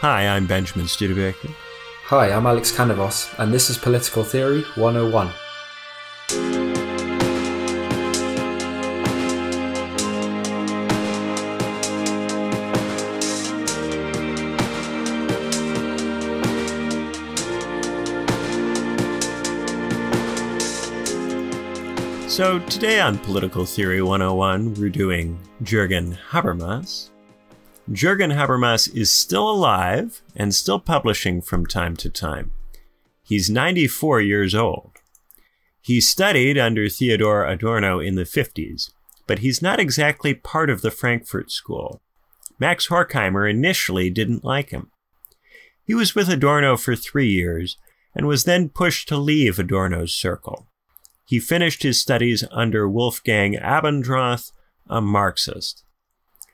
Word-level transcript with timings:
Hi, 0.00 0.26
I'm 0.26 0.46
Benjamin 0.46 0.88
Studebaker. 0.88 1.50
Hi, 2.06 2.32
I'm 2.32 2.46
Alex 2.46 2.72
Canavos, 2.72 3.38
and 3.38 3.52
this 3.52 3.68
is 3.68 3.76
Political 3.76 4.24
Theory 4.24 4.62
101. 4.76 5.28
So, 22.30 22.58
today 22.70 23.00
on 23.02 23.18
Political 23.18 23.66
Theory 23.66 24.00
101, 24.00 24.76
we're 24.76 24.88
doing 24.88 25.38
Jürgen 25.62 26.16
Habermas. 26.30 27.10
Jürgen 27.90 28.32
Habermas 28.32 28.94
is 28.94 29.10
still 29.10 29.50
alive 29.50 30.22
and 30.36 30.54
still 30.54 30.78
publishing 30.78 31.42
from 31.42 31.66
time 31.66 31.96
to 31.96 32.08
time. 32.08 32.52
He's 33.24 33.50
94 33.50 34.20
years 34.20 34.54
old. 34.54 34.92
He 35.80 36.00
studied 36.00 36.56
under 36.56 36.88
Theodor 36.88 37.44
Adorno 37.44 37.98
in 37.98 38.14
the 38.14 38.22
50s, 38.22 38.92
but 39.26 39.40
he's 39.40 39.60
not 39.60 39.80
exactly 39.80 40.34
part 40.34 40.70
of 40.70 40.82
the 40.82 40.92
Frankfurt 40.92 41.50
School. 41.50 42.00
Max 42.60 42.88
Horkheimer 42.88 43.50
initially 43.50 44.08
didn't 44.08 44.44
like 44.44 44.70
him. 44.70 44.92
He 45.84 45.94
was 45.94 46.14
with 46.14 46.28
Adorno 46.28 46.76
for 46.76 46.94
three 46.94 47.28
years 47.28 47.76
and 48.14 48.26
was 48.26 48.44
then 48.44 48.68
pushed 48.68 49.08
to 49.08 49.16
leave 49.16 49.58
Adorno's 49.58 50.14
circle. 50.14 50.68
He 51.24 51.40
finished 51.40 51.82
his 51.82 52.00
studies 52.00 52.44
under 52.52 52.88
Wolfgang 52.88 53.54
Abendroth, 53.54 54.52
a 54.88 55.00
Marxist. 55.00 55.82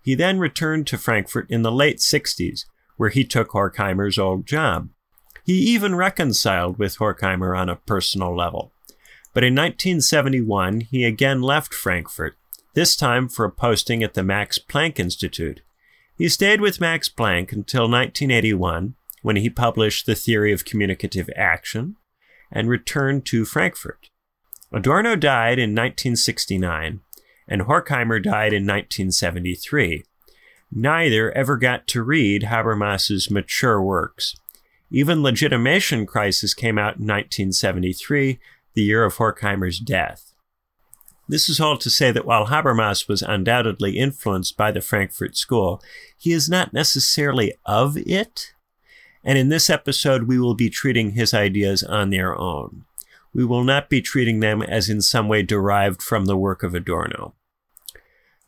He 0.06 0.14
then 0.14 0.38
returned 0.38 0.86
to 0.86 0.98
Frankfurt 0.98 1.50
in 1.50 1.62
the 1.62 1.72
late 1.72 1.98
60s, 1.98 2.66
where 2.96 3.08
he 3.10 3.24
took 3.24 3.48
Horkheimer's 3.48 4.20
old 4.20 4.46
job. 4.46 4.88
He 5.44 5.54
even 5.54 5.96
reconciled 5.96 6.78
with 6.78 6.98
Horkheimer 6.98 7.58
on 7.58 7.68
a 7.68 7.74
personal 7.74 8.34
level. 8.34 8.72
But 9.34 9.42
in 9.42 9.56
1971, 9.56 10.82
he 10.82 11.02
again 11.02 11.42
left 11.42 11.74
Frankfurt, 11.74 12.36
this 12.74 12.94
time 12.94 13.28
for 13.28 13.46
a 13.46 13.50
posting 13.50 14.04
at 14.04 14.14
the 14.14 14.22
Max 14.22 14.60
Planck 14.60 15.00
Institute. 15.00 15.62
He 16.16 16.28
stayed 16.28 16.60
with 16.60 16.80
Max 16.80 17.08
Planck 17.08 17.50
until 17.50 17.90
1981, 17.90 18.94
when 19.22 19.34
he 19.34 19.50
published 19.50 20.06
The 20.06 20.14
Theory 20.14 20.52
of 20.52 20.64
Communicative 20.64 21.28
Action, 21.34 21.96
and 22.52 22.68
returned 22.68 23.26
to 23.26 23.44
Frankfurt. 23.44 24.10
Adorno 24.72 25.16
died 25.16 25.58
in 25.58 25.70
1969, 25.70 27.00
and 27.48 27.62
Horkheimer 27.62 28.22
died 28.22 28.52
in 28.52 28.64
1973. 28.64 30.04
Neither 30.72 31.30
ever 31.32 31.56
got 31.56 31.86
to 31.88 32.02
read 32.02 32.42
Habermas's 32.42 33.30
mature 33.30 33.80
works. 33.80 34.34
Even 34.90 35.22
Legitimation 35.22 36.06
Crisis 36.06 36.54
came 36.54 36.78
out 36.78 36.96
in 36.96 37.06
1973, 37.06 38.38
the 38.74 38.82
year 38.82 39.04
of 39.04 39.16
Horkheimer's 39.16 39.78
death. 39.78 40.32
This 41.28 41.48
is 41.48 41.58
all 41.58 41.76
to 41.78 41.90
say 41.90 42.12
that 42.12 42.24
while 42.24 42.46
Habermas 42.46 43.08
was 43.08 43.22
undoubtedly 43.22 43.98
influenced 43.98 44.56
by 44.56 44.70
the 44.70 44.80
Frankfurt 44.80 45.36
School, 45.36 45.82
he 46.16 46.32
is 46.32 46.48
not 46.48 46.72
necessarily 46.72 47.54
of 47.64 47.96
it. 47.96 48.52
And 49.24 49.36
in 49.36 49.48
this 49.48 49.68
episode, 49.68 50.24
we 50.24 50.38
will 50.38 50.54
be 50.54 50.70
treating 50.70 51.12
his 51.12 51.34
ideas 51.34 51.82
on 51.82 52.10
their 52.10 52.38
own. 52.38 52.85
We 53.36 53.44
will 53.44 53.64
not 53.64 53.90
be 53.90 54.00
treating 54.00 54.40
them 54.40 54.62
as 54.62 54.88
in 54.88 55.02
some 55.02 55.28
way 55.28 55.42
derived 55.42 56.00
from 56.00 56.24
the 56.24 56.38
work 56.38 56.62
of 56.62 56.74
Adorno. 56.74 57.34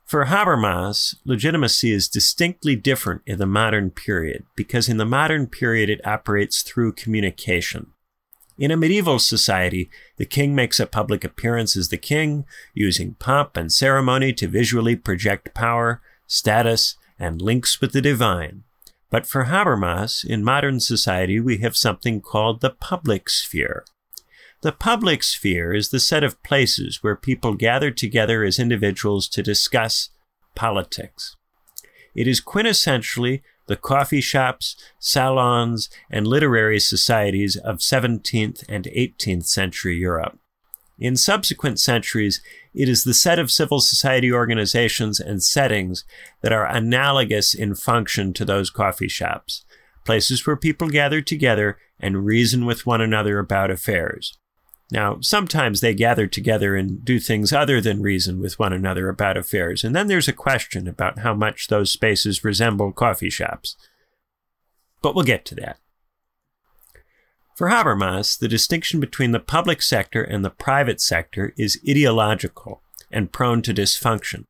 For 0.06 0.25
Habermas, 0.25 1.14
legitimacy 1.27 1.92
is 1.92 2.08
distinctly 2.08 2.75
different 2.75 3.20
in 3.27 3.39
the 3.39 3.45
modern 3.45 3.91
period 3.91 4.46
because 4.57 4.89
in 4.89 4.96
the 4.96 5.05
modern 5.05 5.46
period 5.46 5.90
it 5.90 6.01
operates 6.07 6.62
through 6.62 6.92
communication. 6.92 7.89
In 8.57 8.70
a 8.70 8.79
medieval 8.79 9.18
society, 9.18 9.90
the 10.17 10.24
king 10.24 10.55
makes 10.55 10.80
a 10.80 10.86
public 10.86 11.23
appearance 11.23 11.77
as 11.77 11.91
the 11.91 11.98
king, 11.98 12.46
using 12.73 13.12
pomp 13.18 13.58
and 13.58 13.70
ceremony 13.70 14.33
to 14.33 14.48
visually 14.48 14.96
project 14.96 15.52
power, 15.52 16.01
status, 16.27 16.96
and 17.18 17.42
links 17.42 17.79
with 17.83 17.92
the 17.92 18.01
divine. 18.01 18.62
But 19.11 19.27
for 19.27 19.45
Habermas, 19.45 20.24
in 20.24 20.42
modern 20.42 20.80
society, 20.80 21.41
we 21.41 21.58
have 21.58 21.77
something 21.77 22.23
called 22.23 22.62
the 22.62 22.70
public 22.70 23.29
sphere. 23.29 23.85
The 24.61 24.73
public 24.73 25.23
sphere 25.23 25.73
is 25.73 25.91
the 25.91 26.01
set 26.01 26.24
of 26.24 26.42
places 26.42 27.01
where 27.01 27.14
people 27.14 27.55
gather 27.55 27.92
together 27.92 28.42
as 28.42 28.58
individuals 28.58 29.29
to 29.29 29.42
discuss 29.42 30.11
politics. 30.57 31.36
It 32.13 32.27
is 32.27 32.41
quintessentially 32.41 33.42
the 33.68 33.77
coffee 33.77 34.20
shops, 34.20 34.74
salons, 34.98 35.89
and 36.11 36.27
literary 36.27 36.80
societies 36.80 37.55
of 37.55 37.79
17th 37.79 38.64
and 38.68 38.86
18th 38.86 39.47
century 39.47 39.97
Europe. 39.97 40.41
In 40.98 41.17
subsequent 41.17 41.79
centuries, 41.79 42.42
it 42.74 42.89
is 42.89 43.05
the 43.05 43.14
set 43.14 43.39
of 43.39 43.52
civil 43.52 43.79
society 43.79 44.33
organizations 44.33 45.20
and 45.20 45.41
settings 45.41 46.05
that 46.41 46.52
are 46.52 46.67
analogous 46.67 47.55
in 47.55 47.77
function 47.77 48.33
to 48.33 48.45
those 48.45 48.70
coffee 48.70 49.07
shops, 49.07 49.64
places 50.05 50.45
where 50.45 50.57
people 50.57 50.89
gather 50.89 51.20
together 51.20 51.79
and 52.01 52.27
reason 52.27 52.67
with 52.67 52.86
one 52.86 53.01
another 53.01 53.39
about 53.39 53.70
affairs. 53.70 54.36
Now, 54.90 55.18
sometimes 55.20 55.80
they 55.80 55.92
gather 55.92 56.26
together 56.26 56.74
and 56.74 57.04
do 57.04 57.20
things 57.20 57.52
other 57.52 57.80
than 57.80 58.00
reason 58.00 58.40
with 58.40 58.58
one 58.58 58.72
another 58.72 59.08
about 59.08 59.36
affairs, 59.36 59.84
and 59.84 59.94
then 59.94 60.06
there's 60.06 60.28
a 60.28 60.32
question 60.32 60.88
about 60.88 61.18
how 61.18 61.34
much 61.34 61.68
those 61.68 61.92
spaces 61.92 62.42
resemble 62.42 62.92
coffee 62.92 63.28
shops. 63.28 63.76
But 65.02 65.14
we'll 65.14 65.24
get 65.24 65.44
to 65.46 65.54
that. 65.56 65.78
For 67.54 67.68
Habermas, 67.68 68.38
the 68.38 68.48
distinction 68.48 69.00
between 69.00 69.32
the 69.32 69.40
public 69.40 69.82
sector 69.82 70.22
and 70.22 70.44
the 70.44 70.50
private 70.50 71.00
sector 71.00 71.52
is 71.58 71.80
ideological 71.88 72.82
and 73.10 73.32
prone 73.32 73.62
to 73.62 73.74
dysfunction. 73.74 74.44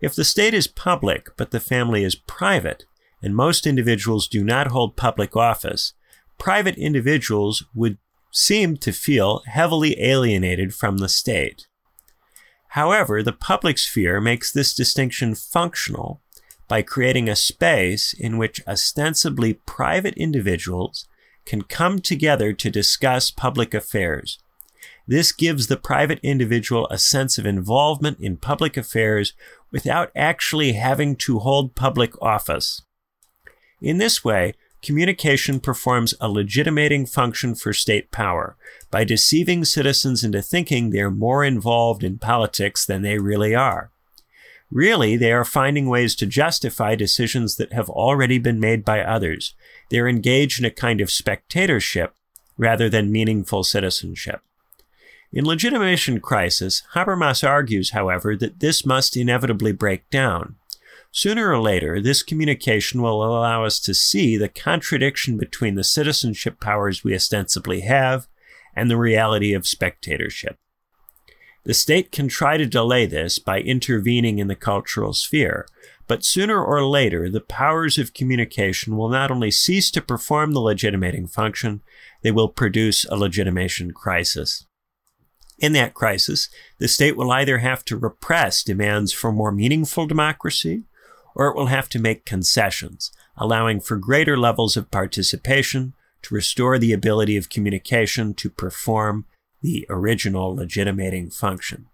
If 0.00 0.14
the 0.14 0.24
state 0.24 0.54
is 0.54 0.66
public 0.66 1.36
but 1.36 1.50
the 1.50 1.60
family 1.60 2.04
is 2.04 2.14
private, 2.14 2.84
and 3.20 3.34
most 3.34 3.66
individuals 3.66 4.28
do 4.28 4.44
not 4.44 4.68
hold 4.68 4.96
public 4.96 5.36
office, 5.36 5.94
private 6.38 6.76
individuals 6.76 7.64
would 7.74 7.98
seemed 8.34 8.80
to 8.80 8.92
feel 8.92 9.42
heavily 9.46 9.96
alienated 10.02 10.74
from 10.74 10.98
the 10.98 11.08
state. 11.08 11.68
However, 12.70 13.22
the 13.22 13.32
public 13.32 13.78
sphere 13.78 14.20
makes 14.20 14.50
this 14.50 14.74
distinction 14.74 15.36
functional 15.36 16.20
by 16.66 16.82
creating 16.82 17.28
a 17.28 17.36
space 17.36 18.12
in 18.12 18.36
which 18.36 18.60
ostensibly 18.66 19.54
private 19.54 20.14
individuals 20.14 21.06
can 21.46 21.62
come 21.62 22.00
together 22.00 22.52
to 22.52 22.70
discuss 22.70 23.30
public 23.30 23.72
affairs. 23.72 24.40
This 25.06 25.30
gives 25.30 25.68
the 25.68 25.76
private 25.76 26.18
individual 26.24 26.88
a 26.90 26.98
sense 26.98 27.38
of 27.38 27.46
involvement 27.46 28.18
in 28.18 28.36
public 28.36 28.76
affairs 28.76 29.34
without 29.70 30.10
actually 30.16 30.72
having 30.72 31.14
to 31.16 31.38
hold 31.38 31.76
public 31.76 32.20
office. 32.20 32.82
In 33.80 33.98
this 33.98 34.24
way, 34.24 34.54
communication 34.84 35.58
performs 35.58 36.14
a 36.20 36.28
legitimating 36.28 37.06
function 37.06 37.54
for 37.54 37.72
state 37.72 38.10
power 38.10 38.56
by 38.90 39.02
deceiving 39.02 39.64
citizens 39.64 40.22
into 40.22 40.42
thinking 40.42 40.90
they're 40.90 41.10
more 41.10 41.44
involved 41.44 42.04
in 42.04 42.18
politics 42.18 42.86
than 42.86 43.02
they 43.02 43.18
really 43.18 43.54
are. 43.54 43.90
Really, 44.70 45.16
they 45.16 45.32
are 45.32 45.44
finding 45.44 45.88
ways 45.88 46.14
to 46.16 46.26
justify 46.26 46.94
decisions 46.94 47.56
that 47.56 47.72
have 47.72 47.88
already 47.90 48.38
been 48.38 48.60
made 48.60 48.84
by 48.84 49.00
others. 49.00 49.54
They're 49.90 50.08
engaged 50.08 50.58
in 50.58 50.64
a 50.64 50.70
kind 50.70 51.00
of 51.00 51.10
spectatorship 51.10 52.14
rather 52.56 52.88
than 52.88 53.12
meaningful 53.12 53.64
citizenship. 53.64 54.40
In 55.32 55.44
Legitimation 55.44 56.20
Crisis, 56.20 56.82
Habermas 56.94 57.46
argues, 57.46 57.90
however, 57.90 58.36
that 58.36 58.60
this 58.60 58.86
must 58.86 59.16
inevitably 59.16 59.72
break 59.72 60.08
down. 60.10 60.56
Sooner 61.16 61.48
or 61.48 61.60
later, 61.60 62.02
this 62.02 62.24
communication 62.24 63.00
will 63.00 63.22
allow 63.22 63.64
us 63.64 63.78
to 63.78 63.94
see 63.94 64.36
the 64.36 64.48
contradiction 64.48 65.38
between 65.38 65.76
the 65.76 65.84
citizenship 65.84 66.58
powers 66.58 67.04
we 67.04 67.14
ostensibly 67.14 67.82
have 67.82 68.26
and 68.74 68.90
the 68.90 68.96
reality 68.96 69.54
of 69.54 69.64
spectatorship. 69.64 70.58
The 71.62 71.72
state 71.72 72.10
can 72.10 72.26
try 72.26 72.56
to 72.56 72.66
delay 72.66 73.06
this 73.06 73.38
by 73.38 73.60
intervening 73.60 74.40
in 74.40 74.48
the 74.48 74.56
cultural 74.56 75.12
sphere, 75.12 75.68
but 76.08 76.24
sooner 76.24 76.60
or 76.60 76.84
later, 76.84 77.30
the 77.30 77.40
powers 77.40 77.96
of 77.96 78.12
communication 78.12 78.96
will 78.96 79.08
not 79.08 79.30
only 79.30 79.52
cease 79.52 79.92
to 79.92 80.02
perform 80.02 80.50
the 80.50 80.58
legitimating 80.58 81.28
function, 81.28 81.80
they 82.22 82.32
will 82.32 82.48
produce 82.48 83.04
a 83.04 83.14
legitimation 83.14 83.92
crisis. 83.92 84.66
In 85.60 85.74
that 85.74 85.94
crisis, 85.94 86.48
the 86.78 86.88
state 86.88 87.16
will 87.16 87.30
either 87.30 87.58
have 87.58 87.84
to 87.84 87.96
repress 87.96 88.64
demands 88.64 89.12
for 89.12 89.30
more 89.30 89.52
meaningful 89.52 90.08
democracy 90.08 90.82
or 91.34 91.48
it 91.48 91.56
will 91.56 91.66
have 91.66 91.88
to 91.90 91.98
make 91.98 92.24
concessions, 92.24 93.10
allowing 93.36 93.80
for 93.80 93.96
greater 93.96 94.36
levels 94.36 94.76
of 94.76 94.90
participation 94.90 95.94
to 96.22 96.34
restore 96.34 96.78
the 96.78 96.92
ability 96.92 97.36
of 97.36 97.50
communication 97.50 98.34
to 98.34 98.48
perform 98.48 99.26
the 99.62 99.86
original 99.88 100.54
legitimating 100.54 101.30
function. 101.30 101.86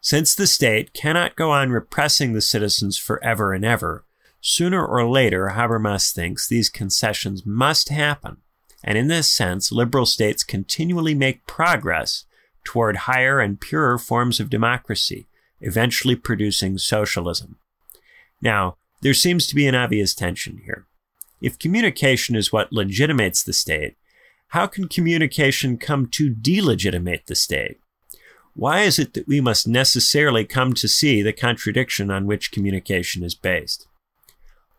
Since 0.00 0.34
the 0.34 0.46
state 0.46 0.92
cannot 0.92 1.36
go 1.36 1.50
on 1.50 1.70
repressing 1.70 2.32
the 2.32 2.40
citizens 2.40 2.98
forever 2.98 3.52
and 3.52 3.64
ever, 3.64 4.04
Sooner 4.46 4.84
or 4.84 5.08
later, 5.08 5.52
Habermas 5.54 6.12
thinks 6.12 6.46
these 6.46 6.68
concessions 6.68 7.46
must 7.46 7.88
happen, 7.88 8.42
and 8.82 8.98
in 8.98 9.08
this 9.08 9.32
sense, 9.32 9.72
liberal 9.72 10.04
states 10.04 10.44
continually 10.44 11.14
make 11.14 11.46
progress 11.46 12.26
toward 12.62 13.08
higher 13.08 13.40
and 13.40 13.58
purer 13.58 13.96
forms 13.96 14.40
of 14.40 14.50
democracy, 14.50 15.28
eventually 15.62 16.14
producing 16.14 16.76
socialism. 16.76 17.56
Now, 18.44 18.76
there 19.00 19.14
seems 19.14 19.46
to 19.46 19.54
be 19.54 19.66
an 19.66 19.74
obvious 19.74 20.14
tension 20.14 20.60
here. 20.64 20.86
If 21.40 21.58
communication 21.58 22.36
is 22.36 22.52
what 22.52 22.72
legitimates 22.72 23.42
the 23.42 23.54
state, 23.54 23.96
how 24.48 24.66
can 24.66 24.86
communication 24.86 25.78
come 25.78 26.06
to 26.12 26.28
delegitimate 26.28 27.26
the 27.26 27.34
state? 27.34 27.78
Why 28.54 28.82
is 28.82 29.00
it 29.00 29.14
that 29.14 29.26
we 29.26 29.40
must 29.40 29.66
necessarily 29.66 30.44
come 30.44 30.74
to 30.74 30.86
see 30.86 31.22
the 31.22 31.32
contradiction 31.32 32.10
on 32.10 32.26
which 32.26 32.52
communication 32.52 33.24
is 33.24 33.34
based? 33.34 33.88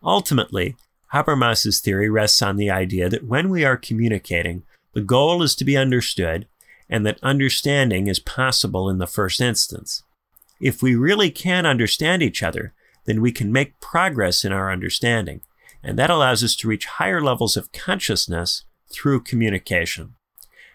Ultimately, 0.01 0.75
Habermas's 1.13 1.81
theory 1.81 2.09
rests 2.09 2.41
on 2.41 2.56
the 2.56 2.69
idea 2.69 3.09
that 3.09 3.25
when 3.25 3.50
we 3.50 3.65
are 3.65 3.77
communicating, 3.77 4.63
the 4.94 5.01
goal 5.01 5.44
is 5.44 5.56
to 5.56 5.65
be 5.65 5.75
understood 5.75 6.47
and 6.89 7.06
that 7.06 7.19
understanding 7.23 8.07
is 8.07 8.19
possible 8.19 8.89
in 8.89 9.00
the 9.00 9.07
first 9.07 9.41
instance. 9.41 10.03
If 10.61 10.81
we 10.81 10.95
really 10.95 11.31
can 11.31 11.65
understand 11.65 12.23
each 12.23 12.44
other, 12.44 12.73
then 13.06 13.22
we 13.22 13.31
can 13.31 13.52
make 13.52 13.80
progress 13.80 14.44
in 14.44 14.52
our 14.52 14.72
understanding, 14.72 15.42
and 15.84 15.98
that 15.98 16.10
allows 16.10 16.44
us 16.44 16.56
to 16.57 16.68
reach 16.68 16.86
higher 16.86 17.22
levels 17.22 17.56
of 17.56 17.72
consciousness 17.72 18.66
through 18.92 19.22
communication. 19.22 20.16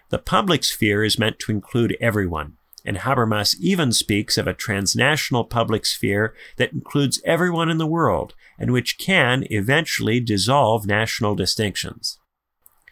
The 0.09 0.19
public 0.19 0.63
sphere 0.63 1.03
is 1.03 1.19
meant 1.19 1.39
to 1.39 1.51
include 1.51 1.97
everyone, 2.01 2.57
and 2.83 2.97
Habermas 2.97 3.55
even 3.59 3.91
speaks 3.91 4.37
of 4.37 4.47
a 4.47 4.53
transnational 4.53 5.43
public 5.43 5.85
sphere 5.85 6.33
that 6.57 6.73
includes 6.73 7.21
everyone 7.25 7.69
in 7.69 7.77
the 7.77 7.87
world 7.87 8.33
and 8.57 8.71
which 8.71 8.97
can 8.97 9.45
eventually 9.49 10.19
dissolve 10.19 10.85
national 10.85 11.35
distinctions. 11.35 12.19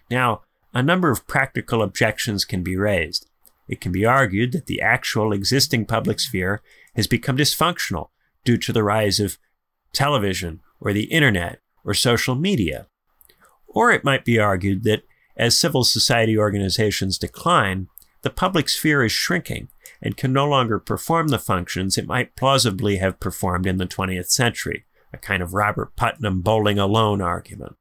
Now, 0.10 0.42
a 0.74 0.84
number 0.84 1.12
of 1.12 1.28
practical 1.28 1.82
objections 1.82 2.46
can 2.46 2.64
be 2.64 2.78
raised. 2.78 3.28
It 3.68 3.82
can 3.82 3.92
be 3.92 4.06
argued 4.06 4.52
that 4.52 4.66
the 4.66 4.82
actual 4.82 5.32
existing 5.32 5.86
public 5.86 6.20
sphere 6.20 6.62
has 6.96 7.08
become 7.08 7.38
dysfunctional 7.38 8.10
due 8.50 8.58
to 8.58 8.74
the 8.74 8.84
rise 8.84 9.20
of 9.20 9.38
television 9.94 10.60
or 10.82 10.92
the 10.92 11.04
internet 11.04 11.60
or 11.86 11.94
social 11.94 12.34
media. 12.34 12.88
Or 13.68 13.92
it 13.92 14.04
might 14.04 14.26
be 14.26 14.40
argued 14.40 14.84
that 14.86 15.04
as 15.38 15.56
civil 15.56 15.84
society 15.84 16.36
organizations 16.36 17.20
decline, 17.20 17.90
the 18.24 18.32
public 18.32 18.68
sphere 18.68 19.04
is 19.04 19.12
shrinking 19.12 19.70
and 20.02 20.18
can 20.18 20.34
no 20.34 20.48
longer 20.48 20.80
perform 20.80 21.28
the 21.28 21.38
functions 21.38 21.96
it 21.96 22.08
might 22.08 22.36
plausibly 22.36 22.98
have 22.98 23.20
performed 23.20 23.68
in 23.68 23.78
the 23.78 23.86
20th 23.86 24.32
century, 24.32 24.86
a 25.14 25.20
kind 25.20 25.44
of 25.44 25.54
Robert 25.54 25.96
Putnam 25.96 26.42
bowling 26.42 26.80
alone 26.80 27.22
argument. 27.22 27.76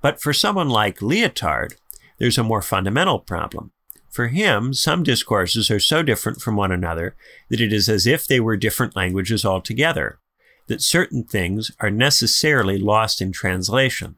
But 0.00 0.20
for 0.20 0.32
someone 0.32 0.68
like 0.68 1.00
Lyotard, 1.00 1.74
there's 2.18 2.38
a 2.38 2.44
more 2.44 2.62
fundamental 2.62 3.18
problem. 3.18 3.72
For 4.12 4.28
him, 4.28 4.74
some 4.74 5.02
discourses 5.02 5.70
are 5.70 5.80
so 5.80 6.02
different 6.02 6.42
from 6.42 6.54
one 6.54 6.70
another 6.70 7.16
that 7.48 7.62
it 7.62 7.72
is 7.72 7.88
as 7.88 8.06
if 8.06 8.26
they 8.26 8.40
were 8.40 8.58
different 8.58 8.94
languages 8.94 9.42
altogether, 9.42 10.18
that 10.66 10.82
certain 10.82 11.24
things 11.24 11.70
are 11.80 11.90
necessarily 11.90 12.78
lost 12.78 13.22
in 13.22 13.32
translation. 13.32 14.16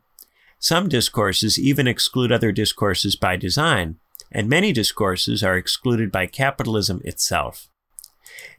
Some 0.58 0.88
discourses 0.88 1.60
even 1.60 1.86
exclude 1.86 2.32
other 2.32 2.50
discourses 2.50 3.14
by 3.14 3.36
design, 3.36 4.00
and 4.32 4.48
many 4.48 4.72
discourses 4.72 5.44
are 5.44 5.56
excluded 5.56 6.10
by 6.10 6.26
capitalism 6.26 7.00
itself. 7.04 7.68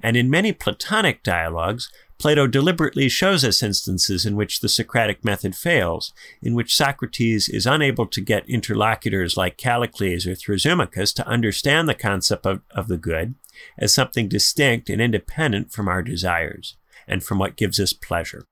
And 0.02 0.16
in 0.16 0.30
many 0.30 0.54
Platonic 0.54 1.22
dialogues, 1.22 1.92
Plato 2.18 2.48
deliberately 2.48 3.10
shows 3.10 3.44
us 3.44 3.62
instances 3.62 4.26
in 4.26 4.36
which 4.36 4.62
the 4.62 4.70
Socratic 4.70 5.26
method 5.26 5.56
fails, 5.56 6.14
in 6.42 6.56
which 6.56 6.76
Socrates 6.76 7.50
is 7.50 7.66
unable 7.66 8.06
to 8.08 8.22
get 8.22 8.50
interlocutors 8.50 9.36
like 9.36 9.58
Callicles 9.58 10.26
or 10.26 10.34
Thrasymachus 10.34 11.14
to 11.16 11.28
understand 11.28 11.90
the 11.90 11.94
concept 11.94 12.46
of, 12.46 12.62
of 12.72 12.88
the 12.88 12.98
good 12.98 13.36
as 13.78 13.94
something 13.94 14.30
distinct 14.30 14.90
and 14.90 15.02
independent 15.02 15.72
from 15.72 15.88
our 15.88 16.02
desires 16.02 16.78
and 17.08 17.24
from 17.24 17.38
what 17.38 17.58
gives 17.58 17.80
us 17.80 17.94
pleasure. 17.94 18.46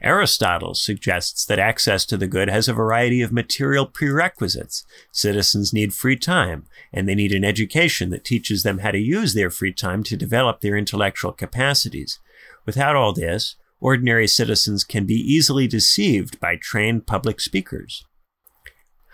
Aristotle 0.00 0.74
suggests 0.74 1.44
that 1.44 1.58
access 1.58 2.06
to 2.06 2.16
the 2.16 2.28
good 2.28 2.48
has 2.48 2.68
a 2.68 2.72
variety 2.72 3.22
of 3.22 3.32
material 3.32 3.86
prerequisites. 3.86 4.84
Citizens 5.10 5.72
need 5.72 5.92
free 5.92 6.16
time, 6.16 6.66
and 6.92 7.08
they 7.08 7.14
need 7.14 7.32
an 7.32 7.44
education 7.44 8.10
that 8.10 8.24
teaches 8.24 8.62
them 8.62 8.78
how 8.78 8.92
to 8.92 8.98
use 8.98 9.34
their 9.34 9.50
free 9.50 9.72
time 9.72 10.02
to 10.04 10.16
develop 10.16 10.60
their 10.60 10.76
intellectual 10.76 11.32
capacities. 11.32 12.20
Without 12.66 12.96
all 12.96 13.12
this, 13.12 13.56
ordinary 13.80 14.26
citizens 14.26 14.84
can 14.84 15.04
be 15.04 15.14
easily 15.14 15.66
deceived 15.66 16.40
by 16.40 16.56
trained 16.56 17.06
public 17.06 17.40
speakers. 17.40 18.04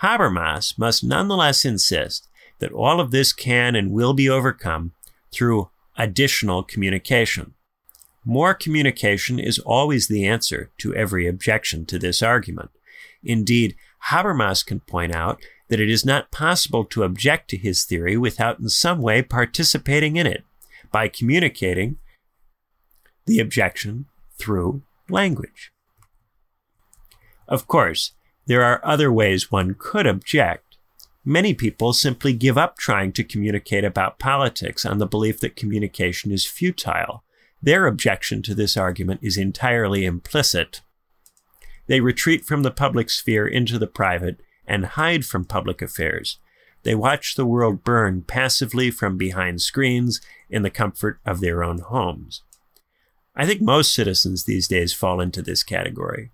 Habermas 0.03 0.79
must 0.79 1.05
nonetheless 1.05 1.65
insist 1.65 2.29
that 2.61 2.73
all 2.73 3.01
of 3.01 3.11
this 3.11 3.33
can 3.33 3.75
and 3.75 3.91
will 3.91 4.15
be 4.15 4.29
overcome 4.29 4.93
through 5.33 5.71
additional 5.97 6.63
communication. 6.63 7.55
More 8.25 8.55
communication 8.55 9.39
is 9.39 9.59
always 9.59 10.09
the 10.09 10.27
answer 10.27 10.71
to 10.79 10.95
every 10.95 11.27
objection 11.27 11.87
to 11.87 11.99
this 11.99 12.23
argument. 12.23 12.71
Indeed, 13.23 13.77
Habermas 14.09 14.65
can 14.65 14.81
point 14.81 15.15
out 15.15 15.41
that 15.69 15.81
it 15.81 15.91
is 15.91 16.05
not 16.05 16.31
possible 16.31 16.85
to 16.87 17.03
object 17.03 17.49
to 17.51 17.57
his 17.57 17.85
theory 17.85 18.17
without 18.17 18.59
in 18.59 18.69
some 18.69 19.01
way 19.01 19.23
participating 19.23 20.17
in 20.17 20.27
it 20.27 20.45
by 20.91 21.09
communicating 21.09 21.99
the 23.27 23.39
objection 23.39 24.07
through 24.39 24.83
language. 25.09 25.73
Of 27.49 27.67
course, 27.67 28.13
there 28.47 28.63
are 28.63 28.81
other 28.85 29.13
ways 29.13 29.51
one 29.51 29.75
could 29.79 30.07
object. 30.07 30.77
Many 31.25 31.55
people 31.55 31.93
simply 31.93 32.33
give 32.33 32.57
up 32.57 32.79
trying 32.79 33.13
to 33.13 33.25
communicate 33.25 33.85
about 33.85 34.19
politics 34.19 34.85
on 34.87 34.99
the 34.99 35.07
belief 35.07 35.41
that 35.41 35.57
communication 35.57 36.33
is 36.33 36.47
futile 36.47 37.23
their 37.63 37.87
objection 37.87 38.43
to 38.43 38.55
this 38.55 38.77
argument 38.77 39.21
is 39.23 39.37
entirely 39.37 40.05
implicit. 40.05 40.81
They 41.87 42.01
retreat 42.01 42.45
from 42.45 42.63
the 42.63 42.71
public 42.71 43.11
sphere 43.11 43.47
into 43.47 43.79
the 43.79 43.87
private 43.87 44.41
and 44.67 44.87
hide 44.87 45.25
from 45.25 45.45
public 45.45 45.83
affairs. 45.83 46.39
They 46.83 46.95
watch 46.95 47.35
the 47.35 47.45
world 47.45 47.85
burn 47.85 48.23
passively 48.23 48.91
from 48.91 49.19
behind 49.19 49.61
screens 49.61 50.21
in 50.49 50.63
the 50.63 50.71
comfort 50.71 51.21
of 51.27 51.41
their 51.41 51.63
own 51.63 51.81
homes. 51.81 52.43
I 53.35 53.47
think 53.47 53.61
most 53.61 53.95
citizens 53.95 54.45
these 54.45 54.69
days 54.69 54.93
fall 54.93 55.21
into 55.21 55.43
this 55.43 55.63
category. 55.63 56.31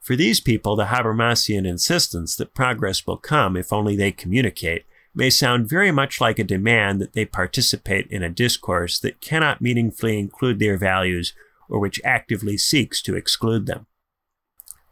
For 0.00 0.16
these 0.16 0.40
people, 0.40 0.76
the 0.76 0.86
Habermasian 0.86 1.66
insistence 1.66 2.34
that 2.36 2.54
progress 2.54 3.06
will 3.06 3.18
come 3.18 3.56
if 3.56 3.72
only 3.72 3.96
they 3.96 4.12
communicate 4.12 4.84
may 5.14 5.30
sound 5.30 5.68
very 5.68 5.90
much 5.90 6.20
like 6.20 6.38
a 6.38 6.44
demand 6.44 7.00
that 7.00 7.12
they 7.12 7.24
participate 7.24 8.06
in 8.08 8.22
a 8.22 8.30
discourse 8.30 8.98
that 9.00 9.20
cannot 9.20 9.60
meaningfully 9.60 10.18
include 10.18 10.58
their 10.58 10.76
values 10.76 11.34
or 11.68 11.78
which 11.78 12.00
actively 12.04 12.56
seeks 12.56 13.02
to 13.02 13.16
exclude 13.16 13.66
them. 13.66 13.86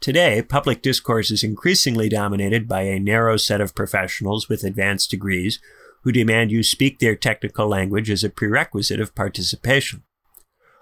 Today, 0.00 0.42
public 0.42 0.80
discourse 0.80 1.30
is 1.30 1.42
increasingly 1.42 2.08
dominated 2.08 2.68
by 2.68 2.82
a 2.82 3.00
narrow 3.00 3.36
set 3.36 3.60
of 3.60 3.74
professionals 3.74 4.48
with 4.48 4.62
advanced 4.62 5.10
degrees 5.10 5.58
who 6.02 6.12
demand 6.12 6.52
you 6.52 6.62
speak 6.62 6.98
their 6.98 7.16
technical 7.16 7.66
language 7.66 8.08
as 8.10 8.22
a 8.22 8.30
prerequisite 8.30 9.00
of 9.00 9.14
participation. 9.14 10.04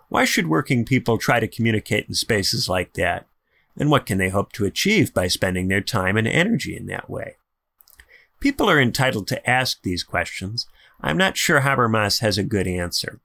Why 0.09 0.25
should 0.25 0.47
working 0.47 0.85
people 0.85 1.19
try 1.19 1.41
to 1.41 1.49
communicate 1.49 2.07
in 2.09 2.15
spaces 2.15 2.69
like 2.69 2.95
that? 2.95 3.27
And 3.77 3.91
what 3.91 4.07
can 4.07 4.19
they 4.19 4.29
hope 4.29 4.53
to 4.53 4.65
achieve 4.65 5.13
by 5.13 5.27
spending 5.27 5.69
their 5.69 5.81
time 5.81 6.17
and 6.17 6.27
energy 6.27 6.77
in 6.77 6.87
that 6.87 7.11
way? 7.11 7.37
People 8.41 8.71
are 8.71 8.81
entitled 8.81 9.27
to 9.29 9.51
ask 9.51 9.83
these 9.83 10.05
questions. 10.05 10.67
I'm 11.01 11.17
not 11.17 11.37
sure 11.37 11.61
Habermas 11.61 12.21
has 12.21 12.39
a 12.39 12.43
good 12.45 12.67
answer. 12.67 13.21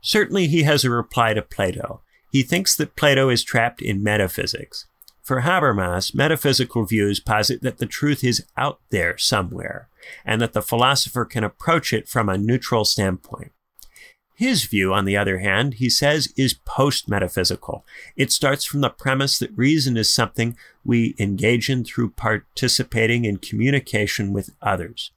Certainly, 0.00 0.48
he 0.48 0.62
has 0.62 0.84
a 0.84 0.90
reply 0.90 1.34
to 1.34 1.42
Plato. 1.42 2.02
He 2.30 2.42
thinks 2.42 2.76
that 2.76 2.96
Plato 2.96 3.28
is 3.28 3.42
trapped 3.42 3.82
in 3.82 4.02
metaphysics. 4.02 4.86
For 5.22 5.40
Habermas, 5.40 6.14
metaphysical 6.14 6.84
views 6.84 7.18
posit 7.18 7.62
that 7.62 7.78
the 7.78 7.86
truth 7.86 8.22
is 8.22 8.46
out 8.56 8.80
there 8.90 9.18
somewhere, 9.18 9.88
and 10.24 10.40
that 10.40 10.52
the 10.52 10.62
philosopher 10.62 11.24
can 11.24 11.42
approach 11.42 11.92
it 11.92 12.08
from 12.08 12.28
a 12.28 12.38
neutral 12.38 12.84
standpoint. 12.84 13.50
His 14.36 14.64
view, 14.64 14.92
on 14.92 15.06
the 15.06 15.16
other 15.16 15.38
hand, 15.38 15.74
he 15.74 15.88
says, 15.88 16.30
is 16.36 16.52
post 16.52 17.08
metaphysical. 17.08 17.86
It 18.16 18.30
starts 18.30 18.66
from 18.66 18.82
the 18.82 18.90
premise 18.90 19.38
that 19.38 19.56
reason 19.56 19.96
is 19.96 20.12
something 20.12 20.58
we 20.84 21.14
engage 21.18 21.70
in 21.70 21.84
through 21.84 22.10
participating 22.10 23.24
in 23.24 23.38
communication 23.38 24.34
with 24.34 24.50
others. 24.60 25.10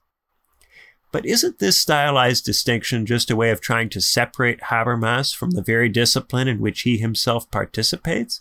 But 1.12 1.26
isn't 1.26 1.58
this 1.58 1.76
stylized 1.76 2.46
distinction 2.46 3.04
just 3.04 3.30
a 3.30 3.36
way 3.36 3.50
of 3.50 3.60
trying 3.60 3.90
to 3.90 4.00
separate 4.00 4.60
Habermas 4.62 5.36
from 5.36 5.50
the 5.50 5.62
very 5.62 5.90
discipline 5.90 6.48
in 6.48 6.58
which 6.58 6.82
he 6.82 6.96
himself 6.96 7.50
participates? 7.50 8.40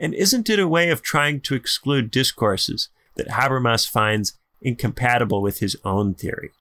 And 0.00 0.14
isn't 0.14 0.48
it 0.48 0.58
a 0.58 0.66
way 0.66 0.88
of 0.88 1.02
trying 1.02 1.42
to 1.42 1.54
exclude 1.54 2.10
discourses 2.10 2.88
that 3.16 3.28
Habermas 3.28 3.86
finds 3.86 4.38
incompatible 4.62 5.42
with 5.42 5.58
his 5.58 5.76
own 5.84 6.14
theory? 6.14 6.52